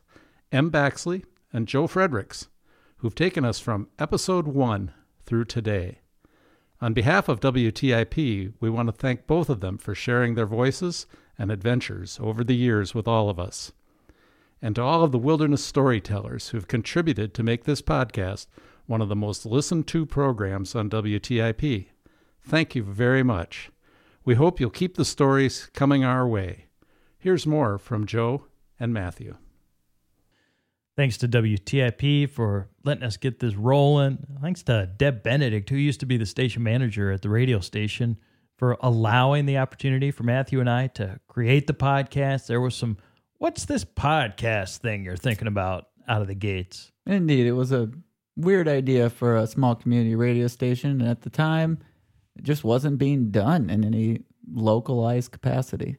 M. 0.50 0.70
Baxley 0.70 1.24
and 1.52 1.68
Joe 1.68 1.86
Friedrichs, 1.86 2.48
who've 2.96 3.14
taken 3.14 3.44
us 3.44 3.60
from 3.60 3.88
episode 3.98 4.48
one 4.48 4.92
through 5.24 5.44
today. 5.44 5.98
On 6.80 6.94
behalf 6.94 7.28
of 7.28 7.40
WTIP, 7.40 8.54
we 8.58 8.70
want 8.70 8.88
to 8.88 8.92
thank 8.92 9.26
both 9.26 9.48
of 9.48 9.60
them 9.60 9.78
for 9.78 9.94
sharing 9.94 10.34
their 10.34 10.46
voices 10.46 11.06
and 11.38 11.52
adventures 11.52 12.18
over 12.20 12.42
the 12.42 12.56
years 12.56 12.94
with 12.94 13.06
all 13.06 13.28
of 13.28 13.38
us. 13.38 13.72
And 14.60 14.74
to 14.76 14.82
all 14.82 15.04
of 15.04 15.12
the 15.12 15.18
wilderness 15.18 15.64
storytellers 15.64 16.48
who've 16.48 16.66
contributed 16.66 17.34
to 17.34 17.42
make 17.42 17.64
this 17.64 17.82
podcast 17.82 18.46
one 18.86 19.00
of 19.00 19.08
the 19.08 19.16
most 19.16 19.46
listened 19.46 19.86
to 19.88 20.06
programs 20.06 20.74
on 20.74 20.90
WTIP. 20.90 21.86
Thank 22.44 22.74
you 22.74 22.82
very 22.82 23.22
much. 23.22 23.70
We 24.24 24.34
hope 24.36 24.60
you'll 24.60 24.70
keep 24.70 24.96
the 24.96 25.04
stories 25.04 25.68
coming 25.74 26.04
our 26.04 26.26
way. 26.26 26.66
Here's 27.18 27.46
more 27.46 27.76
from 27.76 28.06
Joe 28.06 28.46
and 28.78 28.92
Matthew. 28.92 29.36
Thanks 30.94 31.16
to 31.18 31.28
WTIP 31.28 32.30
for 32.30 32.68
letting 32.84 33.02
us 33.02 33.16
get 33.16 33.40
this 33.40 33.56
rolling. 33.56 34.18
Thanks 34.40 34.62
to 34.64 34.90
Deb 34.96 35.22
Benedict, 35.24 35.70
who 35.70 35.76
used 35.76 36.00
to 36.00 36.06
be 36.06 36.18
the 36.18 36.26
station 36.26 36.62
manager 36.62 37.10
at 37.10 37.22
the 37.22 37.30
radio 37.30 37.58
station, 37.58 38.18
for 38.58 38.76
allowing 38.80 39.46
the 39.46 39.58
opportunity 39.58 40.12
for 40.12 40.22
Matthew 40.22 40.60
and 40.60 40.70
I 40.70 40.86
to 40.88 41.18
create 41.26 41.66
the 41.66 41.72
podcast. 41.72 42.46
There 42.46 42.60
was 42.60 42.76
some, 42.76 42.98
what's 43.38 43.64
this 43.64 43.84
podcast 43.84 44.78
thing 44.78 45.04
you're 45.04 45.16
thinking 45.16 45.48
about 45.48 45.88
out 46.06 46.20
of 46.20 46.28
the 46.28 46.34
gates? 46.34 46.92
Indeed, 47.06 47.46
it 47.46 47.52
was 47.52 47.72
a 47.72 47.90
weird 48.36 48.68
idea 48.68 49.10
for 49.10 49.36
a 49.36 49.48
small 49.48 49.74
community 49.74 50.14
radio 50.14 50.46
station. 50.46 51.00
And 51.00 51.08
at 51.08 51.22
the 51.22 51.30
time, 51.30 51.78
it 52.36 52.44
just 52.44 52.64
wasn't 52.64 52.98
being 52.98 53.30
done 53.30 53.70
in 53.70 53.84
any 53.84 54.22
localized 54.52 55.32
capacity. 55.32 55.96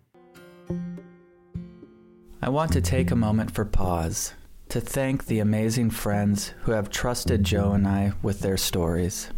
I 2.42 2.50
want 2.50 2.74
to 2.74 2.82
take 2.82 3.12
a 3.12 3.16
moment 3.16 3.52
for 3.52 3.64
pause 3.66 4.34
to 4.70 4.82
thank 4.82 5.26
the 5.26 5.40
amazing 5.40 5.90
friends 5.92 6.54
who 6.62 6.72
have 6.72 6.90
trusted 6.90 7.44
Joe 7.44 7.74
and 7.74 7.88
I 7.88 8.14
with 8.22 8.40
their 8.40 8.58
stories. 8.58 9.30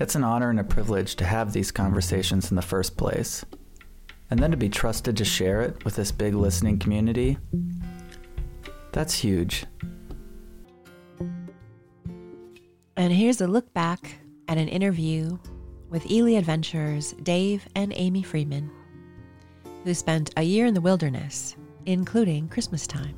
It's 0.00 0.14
an 0.14 0.24
honor 0.24 0.50
and 0.50 0.60
a 0.60 0.64
privilege 0.64 1.16
to 1.16 1.24
have 1.24 1.52
these 1.52 1.70
conversations 1.70 2.50
in 2.50 2.56
the 2.56 2.62
first 2.62 2.96
place. 2.96 3.44
And 4.30 4.40
then 4.40 4.50
to 4.50 4.56
be 4.56 4.70
trusted 4.70 5.16
to 5.18 5.24
share 5.24 5.60
it 5.60 5.84
with 5.84 5.94
this 5.94 6.10
big 6.10 6.34
listening 6.34 6.78
community. 6.78 7.36
That's 8.92 9.14
huge. 9.14 9.66
And 12.96 13.12
here's 13.12 13.40
a 13.40 13.46
look 13.46 13.72
back 13.74 14.20
at 14.48 14.58
an 14.58 14.68
interview 14.68 15.38
with 15.92 16.10
Ely 16.10 16.32
Adventures 16.32 17.12
Dave 17.22 17.68
and 17.76 17.92
Amy 17.94 18.22
Freeman, 18.22 18.70
who 19.84 19.92
spent 19.92 20.30
a 20.38 20.42
year 20.42 20.64
in 20.64 20.72
the 20.72 20.80
wilderness, 20.80 21.54
including 21.84 22.48
Christmas 22.48 22.86
time. 22.86 23.14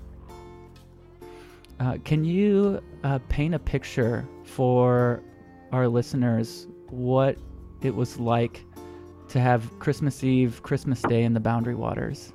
Uh, 1.78 1.98
can 2.04 2.24
you 2.24 2.82
uh, 3.04 3.20
paint 3.28 3.54
a 3.54 3.58
picture 3.60 4.28
for 4.44 5.22
our 5.70 5.86
listeners 5.86 6.66
what 6.90 7.38
it 7.82 7.94
was 7.94 8.18
like 8.18 8.64
to 9.28 9.40
have 9.40 9.78
Christmas 9.78 10.24
Eve, 10.24 10.60
Christmas 10.64 11.00
Day 11.02 11.22
in 11.22 11.32
the 11.32 11.40
Boundary 11.40 11.76
Waters? 11.76 12.32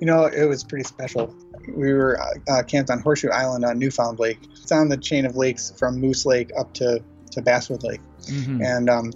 You 0.00 0.06
know, 0.06 0.26
it 0.26 0.44
was 0.44 0.64
pretty 0.64 0.84
special 0.84 1.34
we 1.74 1.92
were 1.92 2.18
uh, 2.48 2.62
camped 2.62 2.90
on 2.90 3.00
Horseshoe 3.00 3.30
Island 3.30 3.64
on 3.64 3.78
Newfound 3.78 4.18
Lake. 4.18 4.38
It's 4.52 4.72
on 4.72 4.88
the 4.88 4.96
chain 4.96 5.26
of 5.26 5.36
lakes 5.36 5.72
from 5.76 5.98
Moose 6.00 6.24
Lake 6.24 6.50
up 6.58 6.72
to, 6.74 7.02
to 7.32 7.42
Basswood 7.42 7.82
Lake. 7.82 8.00
Mm-hmm. 8.22 8.62
And 8.62 8.88
um, 8.88 9.12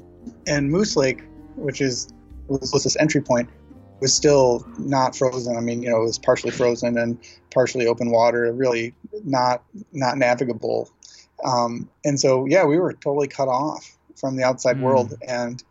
and 0.47 0.71
Moose 0.71 0.97
Lake, 0.97 1.23
which 1.57 1.81
is 1.81 2.09
was 2.49 2.83
this 2.83 2.97
entry 2.97 3.21
point, 3.21 3.49
was 4.01 4.13
still 4.13 4.67
not 4.79 5.17
frozen. 5.17 5.57
I 5.57 5.61
mean, 5.61 5.83
you 5.83 5.91
know, 5.91 6.03
it 6.03 6.05
was 6.05 6.19
partially 6.19 6.51
frozen 6.51 6.99
and 6.99 7.19
partially 7.51 7.87
open 7.87 8.11
water, 8.11 8.53
really 8.53 8.95
not 9.25 9.63
not 9.93 10.19
navigable. 10.19 10.91
Um, 11.45 11.89
and 12.05 12.21
so, 12.21 12.47
yeah, 12.47 12.65
we 12.65 12.79
were 12.79 12.93
totally 12.93 13.29
cut 13.29 13.49
off 13.49 13.97
from 14.17 14.37
the 14.37 14.45
outside 14.45 14.77
mm. 14.77 14.83
world, 14.83 15.15
and 15.27 15.63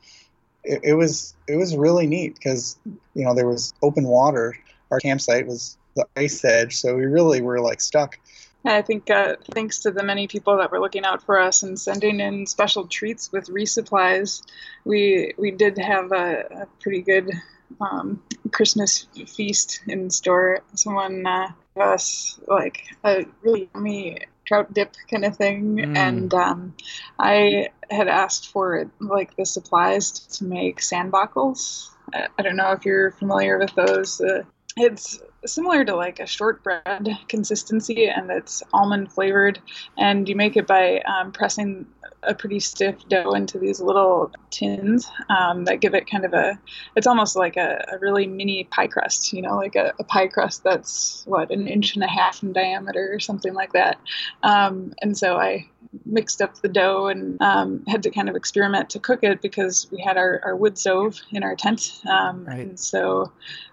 it, 0.63 0.81
it 0.83 0.93
was 0.93 1.35
it 1.47 1.55
was 1.55 1.75
really 1.75 2.07
neat 2.07 2.35
because 2.35 2.77
you 3.13 3.25
know 3.25 3.33
there 3.33 3.47
was 3.47 3.73
open 3.81 4.05
water. 4.05 4.55
Our 4.91 4.99
campsite 4.99 5.47
was 5.47 5.77
the 5.95 6.05
ice 6.15 6.43
edge. 6.43 6.77
So 6.77 6.95
we 6.95 7.05
really 7.05 7.41
were 7.41 7.59
like 7.59 7.81
stuck. 7.81 8.17
I 8.65 8.81
think 8.81 9.09
uh, 9.09 9.37
thanks 9.51 9.79
to 9.79 9.91
the 9.91 10.03
many 10.03 10.27
people 10.27 10.57
that 10.57 10.71
were 10.71 10.79
looking 10.79 11.03
out 11.03 11.23
for 11.23 11.39
us 11.39 11.63
and 11.63 11.79
sending 11.79 12.19
in 12.19 12.45
special 12.45 12.87
treats 12.87 13.31
with 13.31 13.47
resupplies, 13.47 14.43
we 14.85 15.33
we 15.37 15.51
did 15.51 15.77
have 15.77 16.11
a, 16.11 16.45
a 16.63 16.65
pretty 16.79 17.01
good 17.01 17.31
um, 17.79 18.21
Christmas 18.51 19.07
feast 19.27 19.81
in 19.87 20.09
store. 20.09 20.59
Someone 20.75 21.25
uh, 21.25 21.47
gave 21.75 21.83
us 21.83 22.39
like 22.47 22.83
a 23.03 23.25
really 23.41 23.69
yummy 23.73 24.19
trout 24.45 24.73
dip 24.73 24.95
kind 25.09 25.25
of 25.25 25.35
thing, 25.37 25.77
mm. 25.77 25.97
and 25.97 26.33
um, 26.33 26.75
I 27.17 27.69
had 27.89 28.07
asked 28.07 28.51
for 28.51 28.91
like 28.99 29.35
the 29.35 29.45
supplies 29.45 30.11
to 30.11 30.45
make 30.45 30.81
sandbakkels. 30.81 31.89
I, 32.13 32.27
I 32.37 32.41
don't 32.43 32.57
know 32.57 32.73
if 32.73 32.85
you're 32.85 33.11
familiar 33.11 33.57
with 33.57 33.73
those. 33.75 34.21
Uh, 34.21 34.43
it's 34.77 35.19
similar 35.45 35.83
to 35.85 35.95
like 35.95 36.19
a 36.19 36.27
shortbread 36.27 37.17
consistency 37.27 38.07
and 38.07 38.29
it's 38.29 38.61
almond 38.73 39.11
flavored 39.11 39.59
and 39.97 40.29
you 40.29 40.35
make 40.35 40.55
it 40.55 40.67
by 40.67 40.99
um, 41.01 41.31
pressing 41.31 41.85
a 42.23 42.35
pretty 42.35 42.59
stiff 42.59 42.95
dough 43.09 43.33
into 43.33 43.57
these 43.57 43.81
little 43.81 44.31
tins 44.51 45.09
um, 45.29 45.65
that 45.65 45.79
give 45.79 45.95
it 45.95 46.09
kind 46.09 46.25
of 46.25 46.33
a, 46.33 46.59
it's 46.95 47.07
almost 47.07 47.35
like 47.35 47.57
a, 47.57 47.83
a 47.91 47.97
really 47.97 48.27
mini 48.27 48.63
pie 48.65 48.87
crust, 48.87 49.33
you 49.33 49.41
know, 49.41 49.55
like 49.55 49.75
a, 49.75 49.93
a, 49.99 50.03
pie 50.03 50.27
crust 50.27 50.63
that's 50.63 51.23
what, 51.25 51.49
an 51.49 51.67
inch 51.67 51.95
and 51.95 52.03
a 52.03 52.07
half 52.07 52.43
in 52.43 52.53
diameter 52.53 53.11
or 53.11 53.19
something 53.19 53.53
like 53.53 53.73
that. 53.73 53.97
Um, 54.43 54.93
and 55.01 55.17
so 55.17 55.37
I 55.37 55.67
mixed 56.05 56.41
up 56.41 56.55
the 56.61 56.69
dough 56.69 57.07
and 57.07 57.41
um, 57.41 57.83
had 57.87 58.03
to 58.03 58.11
kind 58.11 58.29
of 58.29 58.35
experiment 58.35 58.91
to 58.91 58.99
cook 58.99 59.23
it 59.23 59.41
because 59.41 59.87
we 59.91 60.01
had 60.01 60.17
our, 60.17 60.41
our 60.43 60.55
wood 60.55 60.77
stove 60.77 61.19
in 61.31 61.43
our 61.43 61.55
tent. 61.55 62.01
Um, 62.07 62.45
right. 62.45 62.59
And 62.59 62.79
so 62.79 63.31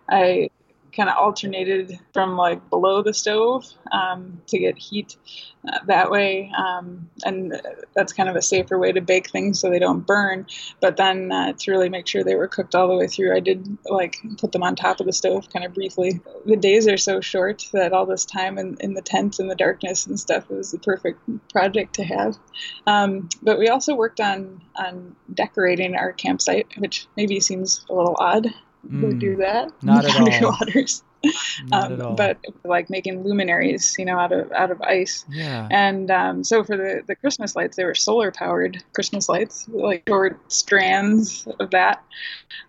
I 0.08 0.50
kind 0.98 1.08
of 1.08 1.16
alternated 1.16 1.96
from 2.12 2.36
like 2.36 2.68
below 2.70 3.02
the 3.02 3.14
stove 3.14 3.64
um, 3.92 4.42
to 4.48 4.58
get 4.58 4.76
heat 4.76 5.16
uh, 5.68 5.78
that 5.86 6.10
way. 6.10 6.50
Um, 6.58 7.08
and 7.24 7.60
that's 7.94 8.12
kind 8.12 8.28
of 8.28 8.34
a 8.34 8.42
safer 8.42 8.76
way 8.76 8.90
to 8.90 9.00
bake 9.00 9.30
things 9.30 9.60
so 9.60 9.70
they 9.70 9.78
don't 9.78 10.04
burn. 10.04 10.46
But 10.80 10.96
then 10.96 11.30
uh, 11.30 11.52
to 11.52 11.70
really 11.70 11.88
make 11.88 12.08
sure 12.08 12.24
they 12.24 12.34
were 12.34 12.48
cooked 12.48 12.74
all 12.74 12.88
the 12.88 12.96
way 12.96 13.06
through, 13.06 13.36
I 13.36 13.38
did 13.38 13.78
like 13.84 14.18
put 14.38 14.50
them 14.50 14.64
on 14.64 14.74
top 14.74 14.98
of 14.98 15.06
the 15.06 15.12
stove 15.12 15.48
kind 15.50 15.64
of 15.64 15.72
briefly. 15.72 16.20
The 16.44 16.56
days 16.56 16.88
are 16.88 16.96
so 16.98 17.20
short 17.20 17.68
that 17.72 17.92
all 17.92 18.04
this 18.04 18.24
time 18.24 18.58
in, 18.58 18.76
in 18.80 18.94
the 18.94 19.02
tent 19.02 19.38
and 19.38 19.48
the 19.48 19.54
darkness 19.54 20.04
and 20.06 20.18
stuff 20.18 20.50
was 20.50 20.72
the 20.72 20.80
perfect 20.80 21.20
project 21.52 21.94
to 21.94 22.02
have. 22.02 22.36
Um, 22.88 23.28
but 23.40 23.60
we 23.60 23.68
also 23.68 23.94
worked 23.94 24.20
on, 24.20 24.62
on 24.74 25.14
decorating 25.32 25.94
our 25.94 26.12
campsite, 26.12 26.66
which 26.76 27.06
maybe 27.16 27.38
seems 27.38 27.86
a 27.88 27.94
little 27.94 28.16
odd 28.18 28.48
mm, 28.86 29.18
do 29.18 29.36
that. 29.36 29.72
Not 29.82 30.04
at 30.04 30.42
all. 30.42 30.50
Waters. 30.50 31.02
Not 31.66 31.86
um, 31.86 31.92
at 31.92 32.00
all. 32.00 32.14
But 32.14 32.38
like 32.64 32.90
making 32.90 33.24
luminaries, 33.24 33.96
you 33.98 34.04
know, 34.04 34.18
out 34.18 34.32
of 34.32 34.52
out 34.52 34.70
of 34.70 34.80
ice. 34.82 35.24
Yeah. 35.28 35.68
And 35.70 36.10
um, 36.10 36.44
so 36.44 36.62
for 36.64 36.76
the 36.76 37.02
the 37.06 37.16
Christmas 37.16 37.56
lights, 37.56 37.76
they 37.76 37.84
were 37.84 37.94
solar 37.94 38.30
powered 38.30 38.82
Christmas 38.92 39.28
lights, 39.28 39.68
like 39.68 40.04
short 40.08 40.38
strands 40.52 41.48
of 41.58 41.70
that, 41.70 42.02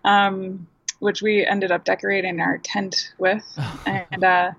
um, 0.04 0.66
which 0.98 1.22
we 1.22 1.46
ended 1.46 1.70
up 1.70 1.84
decorating 1.84 2.40
our 2.40 2.58
tent 2.58 3.12
with, 3.18 3.44
and 3.86 4.24
uh, 4.24 4.52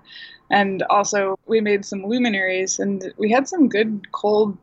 and 0.50 0.82
also 0.84 1.38
we 1.46 1.60
made 1.60 1.84
some 1.84 2.04
luminaries, 2.04 2.78
and 2.78 3.12
we 3.18 3.30
had 3.30 3.46
some 3.46 3.68
good 3.68 4.10
cold 4.12 4.56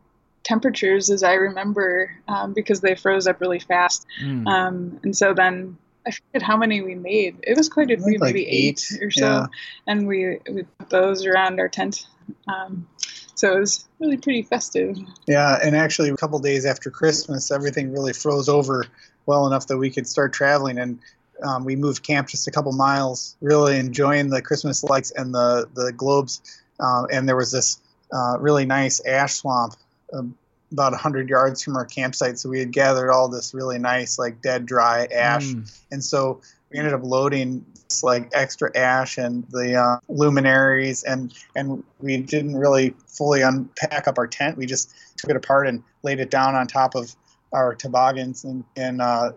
temperatures 0.44 1.12
as 1.12 1.22
I 1.22 1.34
remember 1.34 2.16
um, 2.28 2.54
because 2.54 2.82
they 2.82 2.96
froze 2.96 3.28
up 3.28 3.40
really 3.40 3.60
fast. 3.60 4.08
Mm. 4.24 4.48
Um, 4.48 5.00
and 5.04 5.16
so 5.16 5.34
then 5.34 5.78
I 6.10 6.12
forget 6.12 6.41
how 6.41 6.57
many 6.57 6.82
we 6.82 6.95
made. 6.95 7.38
It 7.43 7.55
was 7.55 7.70
quite 7.70 7.91
a 7.91 7.97
few, 7.97 8.18
like 8.18 8.34
maybe 8.34 8.47
eight, 8.47 8.84
eight, 8.91 9.03
or 9.03 9.12
so. 9.12 9.26
Yeah. 9.26 9.45
And 9.86 10.07
we 10.07 10.39
we 10.49 10.64
put 10.64 10.89
those 10.89 11.26
around 11.26 11.60
our 11.60 11.70
tent. 11.70 12.07
Um, 12.47 12.88
so 13.36 13.55
it 13.55 13.60
was 13.60 13.88
really 13.99 14.18
pretty 14.18 14.41
festive. 14.41 14.97
Yeah, 15.28 15.60
and 15.64 15.76
actually, 15.76 16.10
a 16.10 16.18
couple 16.18 16.39
days 16.39 16.66
after 16.66 16.89
Christmas, 16.89 17.51
everything 17.51 17.91
really 17.91 18.14
froze 18.14 18.49
over 18.49 18.86
well 19.28 19.45
enough 19.45 19.68
that 19.68 19.78
we 19.78 19.91
could 19.91 20.07
start 20.07 20.34
traveling. 20.34 20.80
And 20.80 20.99
um, 21.43 21.64
we 21.64 21.76
moved 21.76 22.01
camp 22.01 22.28
just 22.28 22.47
a 22.47 22.51
couple 22.51 22.72
miles, 22.72 23.38
really 23.39 23.78
enjoying 23.78 24.30
the 24.30 24.41
Christmas 24.41 24.84
lights 24.84 25.12
and 25.12 25.34
the 25.34 25.70
the 25.76 25.93
globes. 25.93 26.41
Uh, 26.80 27.05
and 27.12 27.30
there 27.30 27.36
was 27.36 27.51
this 27.51 27.80
uh, 28.12 28.38
really 28.39 28.66
nice 28.66 28.99
ash 29.05 29.36
swamp 29.36 29.76
um, 30.12 30.36
about 30.72 30.91
100 30.91 31.30
yards 31.30 31.61
from 31.61 31.76
our 31.76 31.86
campsite. 31.86 32.38
So 32.38 32.49
we 32.49 32.59
had 32.59 32.72
gathered 32.72 33.11
all 33.11 33.28
this 33.28 33.53
really 33.53 33.80
nice, 33.80 34.20
like 34.20 34.41
dead, 34.41 34.65
dry 34.65 35.07
ash. 35.11 35.47
Mm. 35.47 35.80
And 35.91 36.03
so 36.03 36.41
we 36.72 36.78
ended 36.78 36.93
up 36.93 37.03
loading 37.03 37.65
this, 37.88 38.03
like 38.03 38.30
extra 38.34 38.76
ash 38.78 39.17
and 39.17 39.45
the 39.49 39.76
uh, 39.76 39.99
luminaries. 40.07 41.03
And, 41.03 41.34
and 41.55 41.84
we 41.99 42.17
didn't 42.17 42.55
really 42.55 42.93
fully 43.07 43.41
unpack 43.41 44.07
up 44.07 44.17
our 44.17 44.28
tent. 44.28 44.57
We 44.57 44.65
just 44.65 44.93
took 45.17 45.30
it 45.30 45.36
apart 45.36 45.67
and 45.67 45.84
laid 46.03 46.20
it 46.20 46.30
down 46.30 46.55
on 46.55 46.67
top 46.67 46.95
of 46.95 47.15
our 47.51 47.74
toboggans. 47.74 48.43
And, 48.43 48.63
and 48.76 49.01
uh, 49.01 49.32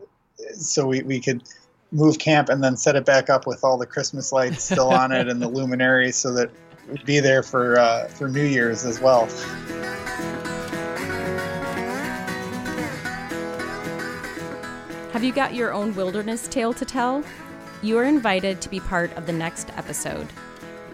so 0.54 0.86
we, 0.86 1.02
we 1.02 1.20
could 1.20 1.42
move 1.92 2.18
camp 2.18 2.48
and 2.48 2.62
then 2.62 2.76
set 2.76 2.96
it 2.96 3.04
back 3.04 3.30
up 3.30 3.46
with 3.46 3.64
all 3.64 3.76
the 3.76 3.86
Christmas 3.86 4.32
lights 4.32 4.64
still 4.64 4.88
on 4.88 5.12
it 5.12 5.28
and 5.28 5.40
the 5.40 5.48
luminaries 5.48 6.16
so 6.16 6.32
that 6.32 6.50
we'd 6.90 7.04
be 7.04 7.20
there 7.20 7.42
for, 7.42 7.78
uh, 7.78 8.08
for 8.08 8.28
New 8.28 8.44
Year's 8.44 8.84
as 8.84 9.00
well. 9.00 9.28
Have 15.22 15.28
you 15.28 15.34
got 15.36 15.54
your 15.54 15.72
own 15.72 15.94
wilderness 15.94 16.48
tale 16.48 16.72
to 16.72 16.84
tell? 16.84 17.22
You 17.80 17.96
are 17.96 18.04
invited 18.06 18.60
to 18.60 18.68
be 18.68 18.80
part 18.80 19.16
of 19.16 19.24
the 19.24 19.32
next 19.32 19.70
episode. 19.76 20.26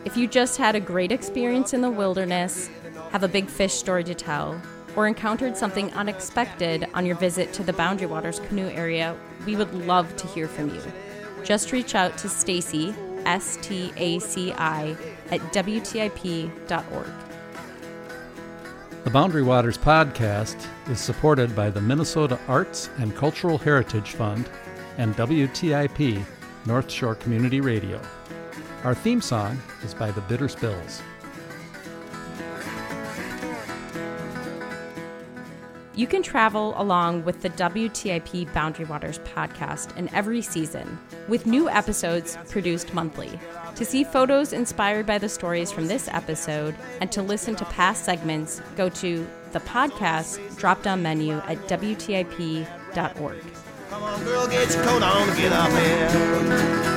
If 0.05 0.19
you 0.19 0.29
just 0.29 0.59
had 0.59 0.77
a 0.77 0.81
great 0.81 1.13
experience 1.13 1.73
in 1.73 1.81
the 1.81 1.89
wilderness, 1.89 2.69
have 3.11 3.23
a 3.23 3.29
big 3.29 3.49
fish 3.49 3.73
story 3.73 4.05
to 4.05 4.15
tell, 4.15 4.61
or 4.97 5.07
encountered 5.07 5.57
something 5.57 5.91
unexpected 5.95 6.89
on 6.93 7.07
your 7.07 7.17
visit 7.17 7.55
to 7.55 7.63
the 7.63 7.73
Boundary 7.73 8.07
Waters 8.07 8.41
canoe 8.41 8.69
area, 8.69 9.17
we 9.47 9.57
would 9.57 9.73
love 9.73 10.15
to 10.17 10.27
hear 10.27 10.47
from 10.47 10.75
you. 10.75 10.83
Just 11.43 11.73
reach 11.73 11.95
out 11.95 12.19
to 12.19 12.29
Staci, 12.29 12.95
S 13.25 13.57
T 13.63 13.95
A 13.97 14.19
C 14.19 14.53
I, 14.53 14.95
at 15.31 15.41
WTIP.org. 15.55 17.07
The 19.09 19.15
Boundary 19.15 19.43
Waters 19.43 19.79
podcast 19.79 20.67
is 20.91 21.01
supported 21.01 21.57
by 21.57 21.71
the 21.71 21.81
Minnesota 21.81 22.39
Arts 22.47 22.91
and 22.99 23.17
Cultural 23.17 23.57
Heritage 23.57 24.11
Fund 24.11 24.51
and 24.99 25.17
WTIP 25.17 26.23
North 26.67 26.91
Shore 26.91 27.15
Community 27.15 27.63
Radio. 27.63 28.03
Our 28.85 28.95
theme 28.95 29.23
song 29.23 29.59
is 29.83 29.95
by 29.95 30.11
the 30.11 30.21
Bitter 30.21 30.47
Spills. 30.47 31.01
You 35.95 36.07
can 36.07 36.23
travel 36.23 36.75
along 36.77 37.25
with 37.25 37.41
the 37.41 37.49
WTIP 37.49 38.53
Boundary 38.53 38.85
Waters 38.85 39.21
podcast 39.21 39.97
in 39.97 40.15
every 40.15 40.43
season, 40.43 40.99
with 41.29 41.47
new 41.47 41.71
episodes 41.71 42.37
produced 42.51 42.93
monthly. 42.93 43.41
To 43.79 43.85
see 43.85 44.03
photos 44.03 44.53
inspired 44.53 45.07
by 45.07 45.19
the 45.19 45.29
stories 45.29 45.71
from 45.71 45.87
this 45.87 46.09
episode 46.09 46.75
and 47.01 47.13
to 47.13 47.23
listen 47.23 47.55
to 47.55 47.65
past 47.67 48.05
segments, 48.05 48.61
go 48.77 48.89
to 48.89 49.25
the 49.53 49.61
podcast 49.61 50.41
drop 50.57 50.83
down 50.83 51.01
menu 51.01 51.35
at 51.35 51.59
WTIP.org. 51.69 53.45
Come 53.89 54.03
on, 54.03 54.25
girl, 54.25 54.49
get 54.49 54.75
your 54.75 54.83
coat 54.83 55.05
on, 55.05 55.29
get 55.37 55.53
up 55.53 55.71
here. 55.71 56.89